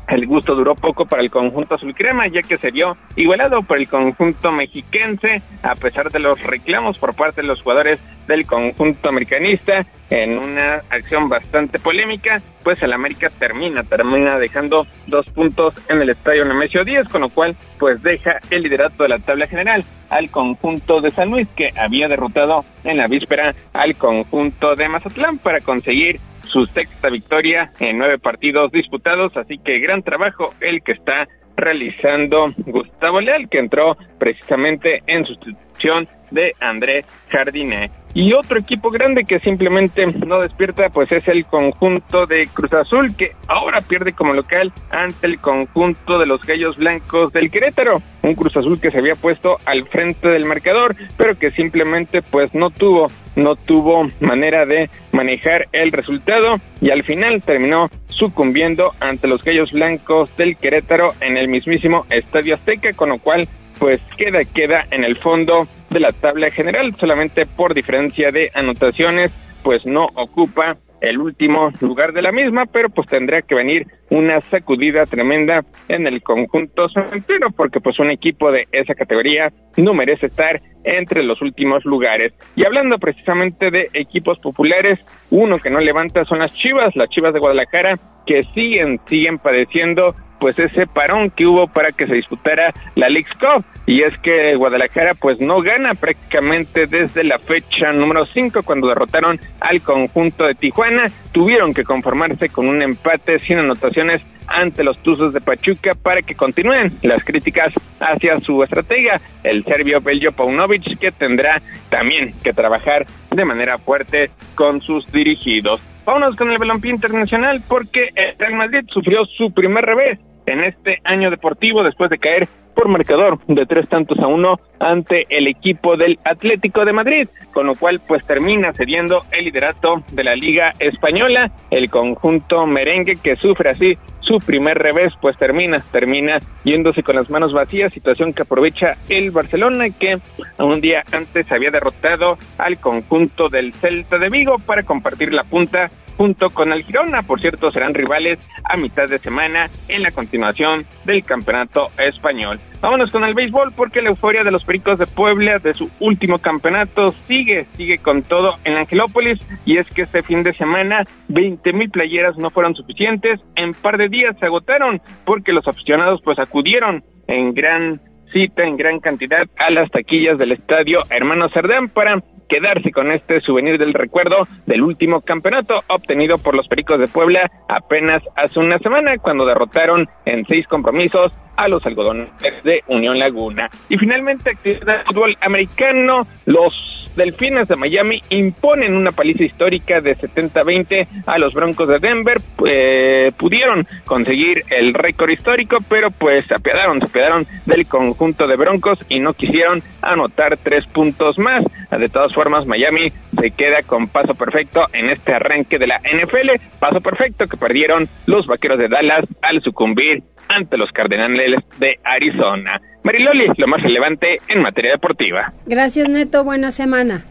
el 0.10 0.26
gusto 0.26 0.56
duró 0.56 0.76
poco 0.76 1.06
para 1.06 1.22
el 1.22 1.30
conjunto 1.30 1.76
azul 1.76 1.94
crema, 1.94 2.28
ya 2.28 2.42
que 2.42 2.58
se 2.58 2.72
vio 2.72 2.98
igualado 3.16 3.62
por 3.62 3.80
el 3.80 3.88
conjunto 3.88 4.52
mexiquense, 4.52 5.42
a 5.64 5.76
pesar 5.76 6.12
de 6.12 6.20
los 6.20 6.42
reclamos 6.42 6.98
por 6.98 7.16
parte 7.16 7.42
de 7.42 7.48
los 7.48 7.62
jugadores 7.62 8.00
del 8.28 8.46
conjunto 8.46 9.10
americanista, 9.10 9.86
en 10.10 10.38
una 10.38 10.76
acción 10.90 11.30
bastante 11.30 11.78
polémica, 11.80 12.42
pues 12.64 12.82
el 12.82 12.94
América 12.94 13.30
termina, 13.38 13.84
termina 13.84 14.40
dejando 14.40 14.88
dos 15.08 15.26
puntos 15.28 15.74
en 15.90 16.02
el 16.02 16.10
estadio 16.10 16.46
Nemesio 16.46 16.84
10, 16.84 17.08
con 17.10 17.22
lo 17.22 17.30
cual 17.30 17.56
pues 17.78 18.02
deja 18.02 18.40
el 18.50 18.64
liderato 18.64 19.04
de 19.04 19.10
la 19.10 19.20
tabla 19.20 19.48
general 19.48 19.84
al 20.10 20.30
conjunto 20.32 21.02
de 21.02 21.12
San 21.12 21.30
Luis, 21.30 21.48
que 21.56 21.70
había 21.78 22.08
derrotado 22.08 22.66
en 22.84 22.98
la 22.98 23.08
víspera 23.08 23.54
al 23.74 23.96
conjunto 23.96 24.76
de 24.76 24.90
Mazatlán 24.90 25.38
para 25.38 25.62
conseguir 25.62 26.20
su 26.50 26.66
sexta 26.66 27.10
victoria 27.10 27.72
en 27.80 27.98
nueve 27.98 28.18
partidos 28.18 28.72
disputados, 28.72 29.36
así 29.38 29.58
que 29.60 29.80
gran 29.80 30.04
trabajo 30.04 30.54
el 30.62 30.82
que 30.84 30.94
está 30.94 31.28
realizando 31.56 32.54
Gustavo 32.66 33.22
Leal, 33.22 33.50
que 33.50 33.60
entró 33.60 33.98
precisamente 34.18 35.04
en 35.08 35.26
sustitución 35.26 36.08
de 36.32 36.54
André 36.60 37.06
Jardine. 37.30 37.92
Y 38.14 38.34
otro 38.34 38.60
equipo 38.60 38.90
grande 38.90 39.24
que 39.24 39.40
simplemente 39.40 40.06
no 40.08 40.40
despierta, 40.40 40.90
pues 40.90 41.12
es 41.12 41.28
el 41.28 41.46
conjunto 41.46 42.26
de 42.26 42.48
Cruz 42.54 42.74
Azul, 42.74 43.16
que 43.16 43.34
ahora 43.48 43.82
pierde 43.82 44.14
como 44.14 44.34
local 44.34 44.74
ante 44.90 45.28
el 45.28 45.40
conjunto 45.40 46.18
de 46.18 46.26
los 46.26 46.42
Gallos 46.42 46.78
Blancos 46.78 47.32
del 47.34 47.52
Querétaro. 47.52 48.02
Un 48.24 48.36
Cruz 48.36 48.58
Azul 48.58 48.82
que 48.82 48.90
se 48.90 48.98
había 48.98 49.16
puesto 49.16 49.58
al 49.66 49.84
frente 49.84 50.28
del 50.28 50.46
marcador, 50.46 50.96
pero 51.18 51.38
que 51.38 51.52
simplemente 51.52 52.22
pues 52.22 52.56
no 52.56 52.72
tuvo, 52.72 53.08
no 53.36 53.56
tuvo 53.56 54.08
manera 54.20 54.66
de 54.66 54.90
manejar 55.12 55.68
el 55.72 55.92
resultado 55.92 56.56
y 56.82 56.90
al 56.90 57.04
final 57.04 57.42
terminó 57.44 57.90
sucumbiendo 58.08 58.92
ante 59.00 59.28
los 59.28 59.44
Gallos 59.44 59.72
Blancos 59.72 60.36
del 60.36 60.58
Querétaro 60.58 61.10
en 61.22 61.38
el 61.38 61.48
mismísimo 61.48 62.06
Estadio 62.10 62.56
Azteca, 62.56 62.94
con 62.94 63.10
lo 63.10 63.20
cual 63.20 63.48
pues 63.80 64.02
queda, 64.18 64.40
queda 64.54 64.86
en 64.92 65.06
el 65.06 65.16
fondo 65.16 65.68
de 65.90 66.00
la 66.00 66.12
tabla 66.12 66.52
general, 66.52 66.96
solamente 66.96 67.46
por 67.46 67.74
diferencia 67.74 68.32
de 68.32 68.50
anotaciones, 68.54 69.32
pues 69.64 69.86
no 69.86 70.08
ocupa 70.16 70.78
el 71.02 71.18
último 71.18 71.72
lugar 71.82 72.14
de 72.14 72.22
la 72.22 72.32
misma, 72.32 72.66
pero 72.66 72.90
pues 72.90 73.08
tendría 73.08 73.42
que 73.42 73.56
venir 73.56 73.88
una 74.10 74.42
sacudida 74.42 75.06
tremenda 75.06 75.64
en 75.88 76.08
el 76.08 76.22
conjunto 76.22 76.90
cementero, 76.90 77.52
porque 77.52 77.80
pues 77.80 78.00
un 78.00 78.12
equipo 78.12 78.52
de 78.52 78.68
esa 78.72 78.96
categoría 78.96 79.52
no 79.78 79.94
merece 79.94 80.28
estar 80.28 80.62
entre 80.84 81.24
los 81.24 81.42
últimos 81.42 81.86
lugares. 81.86 82.34
Y 82.56 82.66
hablando 82.66 82.98
precisamente 82.98 83.72
de 83.72 83.90
equipos 83.94 84.40
populares, 84.40 85.00
uno 85.30 85.60
que 85.60 85.70
no 85.70 85.80
levanta 85.80 86.26
son 86.26 86.40
las 86.40 86.54
Chivas, 86.54 86.96
las 86.96 87.10
Chivas 87.10 87.34
de 87.34 87.40
Guadalajara, 87.40 87.98
que 88.26 88.44
siguen, 88.54 89.00
siguen 89.08 89.38
padeciendo 89.40 90.16
pues 90.40 90.58
ese 90.60 90.88
parón 90.88 91.30
que 91.30 91.46
hubo 91.46 91.68
para 91.68 91.92
que 91.92 92.08
se 92.08 92.16
disputara 92.16 92.74
la 92.96 93.08
League 93.08 93.30
Cup. 93.40 93.66
Y 93.86 94.04
es 94.04 94.18
que 94.20 94.56
Guadalajara 94.56 95.14
pues 95.16 95.40
no 95.40 95.62
gana 95.62 95.94
prácticamente 95.94 96.86
desde 96.86 97.24
la 97.24 97.40
fecha 97.40 97.92
número 97.92 98.26
5 98.26 98.62
cuando 98.64 98.88
derrotaron 98.88 99.40
al 99.62 99.82
conjunto 99.82 100.46
de 100.46 100.54
Tijuana, 100.54 101.08
tuvieron 101.32 101.74
que 101.74 101.84
conformarse 101.84 102.50
con 102.50 102.68
un 102.68 102.82
empate 102.82 103.40
sin 103.40 103.60
anotaciones 103.60 104.22
ante 104.50 104.84
los 104.84 104.98
Tuzos 105.00 105.34
de 105.34 105.42
Pachuca 105.42 105.92
para 106.02 106.22
que 106.22 106.36
continúen 106.36 106.92
las 107.04 107.24
críticas 107.24 107.74
hacia 108.00 108.40
su 108.40 108.64
estratega, 108.64 109.20
el 109.44 109.64
serbio 109.64 110.02
Beljo 110.02 110.32
Paunovic, 110.32 110.98
que 111.00 111.12
tendrá 111.12 111.62
también 111.90 112.34
que 112.44 112.52
trabajar 112.52 113.06
de 113.32 113.46
manera 113.46 113.78
fuerte 113.78 114.32
con 114.56 114.82
sus 114.82 115.06
dirigidos. 115.12 115.80
Vámonos 116.06 116.36
con 116.36 116.50
el 116.50 116.58
balompié 116.58 116.92
internacional 116.92 117.62
porque 117.68 118.10
el 118.16 118.36
Real 118.40 118.56
Madrid 118.56 118.86
sufrió 118.92 119.26
su 119.26 119.54
primer 119.54 119.86
revés 119.86 120.20
en 120.52 120.64
este 120.64 121.00
año 121.04 121.30
deportivo 121.30 121.84
después 121.84 122.10
de 122.10 122.18
caer 122.18 122.48
por 122.76 122.88
marcador 122.88 123.40
de 123.48 123.66
tres 123.66 123.90
tantos 123.90 124.18
a 124.20 124.28
uno 124.28 124.60
ante 124.80 125.26
el 125.30 125.48
equipo 125.48 125.98
del 125.98 126.18
Atlético 126.24 126.86
de 126.86 126.94
Madrid, 126.94 127.28
con 127.52 127.68
lo 127.68 127.76
cual 127.76 128.00
pues 128.08 128.26
termina 128.26 128.72
cediendo 128.74 129.24
el 129.32 129.46
liderato 129.46 130.04
de 130.12 130.24
la 130.24 130.36
Liga 130.36 130.72
Española, 130.80 131.52
el 131.72 131.90
conjunto 131.90 132.66
merengue 132.66 133.18
que 133.22 133.36
sufre 133.36 133.72
así 133.72 133.98
su 134.22 134.38
primer 134.46 134.78
revés, 134.78 135.12
pues 135.20 135.38
termina, 135.38 135.82
termina 135.92 136.38
yéndose 136.64 137.04
con 137.04 137.16
las 137.16 137.30
manos 137.30 137.52
vacías, 137.52 137.92
situación 137.92 138.32
que 138.32 138.44
aprovecha 138.44 138.94
el 139.10 139.32
Barcelona 139.32 139.86
que 139.90 140.18
un 140.60 140.80
día 140.80 141.04
antes 141.12 141.52
había 141.52 141.72
derrotado 141.72 142.38
al 142.60 142.80
conjunto 142.80 143.50
del 143.50 143.74
Celta 143.74 144.18
de 144.18 144.30
Vigo 144.30 144.56
para 144.66 144.84
compartir 144.84 145.34
la 145.34 145.44
punta 145.44 145.90
junto 146.20 146.50
con 146.50 146.74
el 146.74 146.84
Girona. 146.84 147.22
Por 147.22 147.40
cierto, 147.40 147.72
serán 147.72 147.94
rivales 147.94 148.40
a 148.66 148.76
mitad 148.76 149.06
de 149.06 149.20
semana 149.20 149.70
en 149.88 150.04
la 150.04 150.12
continuación 150.12 150.84
del 151.06 151.24
campeonato 151.24 151.88
español. 151.98 152.60
Vámonos 152.82 153.10
con 153.10 153.24
el 153.24 153.34
béisbol 153.34 153.72
porque 153.74 154.02
la 154.02 154.10
euforia 154.10 154.44
de 154.44 154.52
los 154.52 154.66
Pericos 154.66 155.00
de 155.00 155.08
Puebla 155.08 155.60
de 155.60 155.74
su 155.74 155.90
último 156.02 156.40
campeonato 156.40 157.14
sigue, 157.26 157.68
sigue 157.78 158.00
con 158.00 158.24
todo 158.24 158.56
en 158.66 158.76
Angelópolis 158.76 159.40
y 159.66 159.78
es 159.78 159.90
que 159.90 160.02
este 160.02 160.22
fin 160.22 160.44
de 160.44 160.52
semana 160.52 161.06
20 161.30 161.72
mil 161.72 161.90
playeras 161.90 162.38
no 162.38 162.50
fueron 162.50 162.76
suficientes, 162.76 163.40
en 163.56 163.72
par 163.72 163.98
de 163.98 164.10
días 164.10 164.36
se 164.40 164.46
agotaron 164.46 165.02
porque 165.26 165.54
los 165.54 165.66
aficionados 165.70 166.20
pues 166.22 166.38
acudieron 166.38 167.02
en 167.28 167.54
gran 167.54 168.02
cita, 168.34 168.64
en 168.64 168.76
gran 168.76 169.00
cantidad 169.00 169.48
a 169.58 169.72
las 169.72 169.90
taquillas 169.90 170.38
del 170.38 170.52
estadio 170.52 171.00
Hermano 171.10 171.48
Cerdán 171.50 171.88
para 171.88 172.22
quedarse 172.50 172.92
con 172.92 173.12
este 173.12 173.40
souvenir 173.42 173.78
del 173.78 173.94
recuerdo 173.94 174.48
del 174.66 174.82
último 174.82 175.22
campeonato 175.22 175.76
obtenido 175.88 176.38
por 176.38 176.56
los 176.56 176.68
Pericos 176.68 177.00
de 177.00 177.08
Puebla 177.08 177.50
apenas 177.70 178.24
hace 178.36 178.60
una 178.60 178.80
semana 178.80 179.18
cuando 179.20 179.46
derrotaron 179.46 180.08
en 180.26 180.46
seis 180.46 180.68
compromisos 180.68 181.32
a 181.60 181.68
los 181.68 181.86
algodones 181.86 182.30
de 182.64 182.82
Unión 182.88 183.20
Laguna. 183.20 183.70
Y 183.90 183.98
finalmente, 183.98 184.52
actividad 184.52 185.00
de 185.00 185.04
fútbol 185.04 185.36
americano, 185.42 186.26
los 186.46 187.00
Delfines 187.16 187.68
de 187.68 187.76
Miami 187.76 188.24
imponen 188.30 188.96
una 188.96 189.12
paliza 189.12 189.44
histórica 189.44 190.00
de 190.00 190.16
70-20 190.16 191.24
a 191.26 191.38
los 191.38 191.54
Broncos 191.54 191.90
de 191.90 192.00
Denver. 192.00 192.38
Eh, 192.66 193.32
pudieron 193.38 193.86
conseguir 194.06 194.64
el 194.70 194.94
récord 194.94 195.30
histórico, 195.30 195.78
pero 195.90 196.10
pues 196.12 196.46
se 196.46 196.56
apiadaron, 196.56 197.00
se 197.00 197.08
apiadaron 197.08 197.46
del 197.66 197.88
conjunto 197.88 198.48
de 198.48 198.56
Broncos 198.56 199.00
y 199.10 199.20
no 199.20 199.34
quisieron 199.34 199.82
anotar 200.02 200.58
tres 200.64 200.86
puntos 200.86 201.38
más. 201.38 201.66
De 201.92 202.08
todas 202.08 202.34
formas, 202.34 202.66
Miami 202.66 203.10
se 203.38 203.52
queda 203.52 203.82
con 203.86 204.08
paso 204.08 204.34
perfecto 204.34 204.82
en 204.94 205.10
este 205.10 205.34
arranque 205.34 205.78
de 205.78 205.88
la 205.88 205.98
NFL. 205.98 206.52
Paso 206.80 207.02
perfecto 207.02 207.48
que 207.48 207.58
perdieron 207.58 208.08
los 208.28 208.48
Vaqueros 208.48 208.80
de 208.80 208.88
Dallas 208.88 209.26
al 209.42 209.62
sucumbir 209.62 210.24
ante 210.50 210.78
los 210.78 210.92
Cardenales 210.92 211.64
de 211.80 212.00
Arizona. 212.04 212.82
Mariloli, 213.04 213.48
lo 213.58 213.68
más 213.68 213.82
relevante 213.82 214.38
en 214.50 214.62
materia 214.62 214.92
deportiva. 214.92 215.54
Gracias, 215.66 216.10
Neto. 216.10 216.44
Buena 216.44 216.72
semana. 216.72 217.24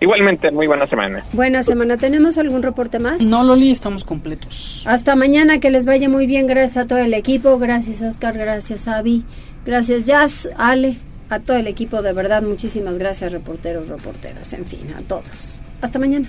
Igualmente, 0.00 0.50
muy 0.50 0.66
buena 0.66 0.86
semana. 0.86 1.22
Buena 1.32 1.62
semana. 1.62 1.96
¿Tenemos 1.96 2.36
algún 2.38 2.62
reporte 2.62 2.98
más? 2.98 3.22
No, 3.22 3.42
Loli, 3.42 3.72
estamos 3.72 4.04
completos. 4.04 4.84
Hasta 4.86 5.16
mañana, 5.16 5.58
que 5.58 5.70
les 5.70 5.86
vaya 5.86 6.08
muy 6.08 6.26
bien. 6.26 6.46
Gracias 6.46 6.84
a 6.84 6.86
todo 6.86 6.98
el 6.98 7.14
equipo. 7.14 7.58
Gracias, 7.58 8.02
Oscar. 8.02 8.36
Gracias, 8.36 8.88
Avi. 8.88 9.24
Gracias, 9.64 10.06
Jazz, 10.06 10.48
Ale. 10.58 10.96
A 11.28 11.40
todo 11.40 11.56
el 11.56 11.66
equipo, 11.66 12.02
de 12.02 12.12
verdad, 12.12 12.40
muchísimas 12.42 12.98
gracias, 12.98 13.32
reporteros, 13.32 13.88
reporteras, 13.88 14.52
en 14.52 14.64
fin, 14.64 14.94
a 14.96 15.00
todos. 15.08 15.58
Hasta 15.82 15.98
mañana. 15.98 16.28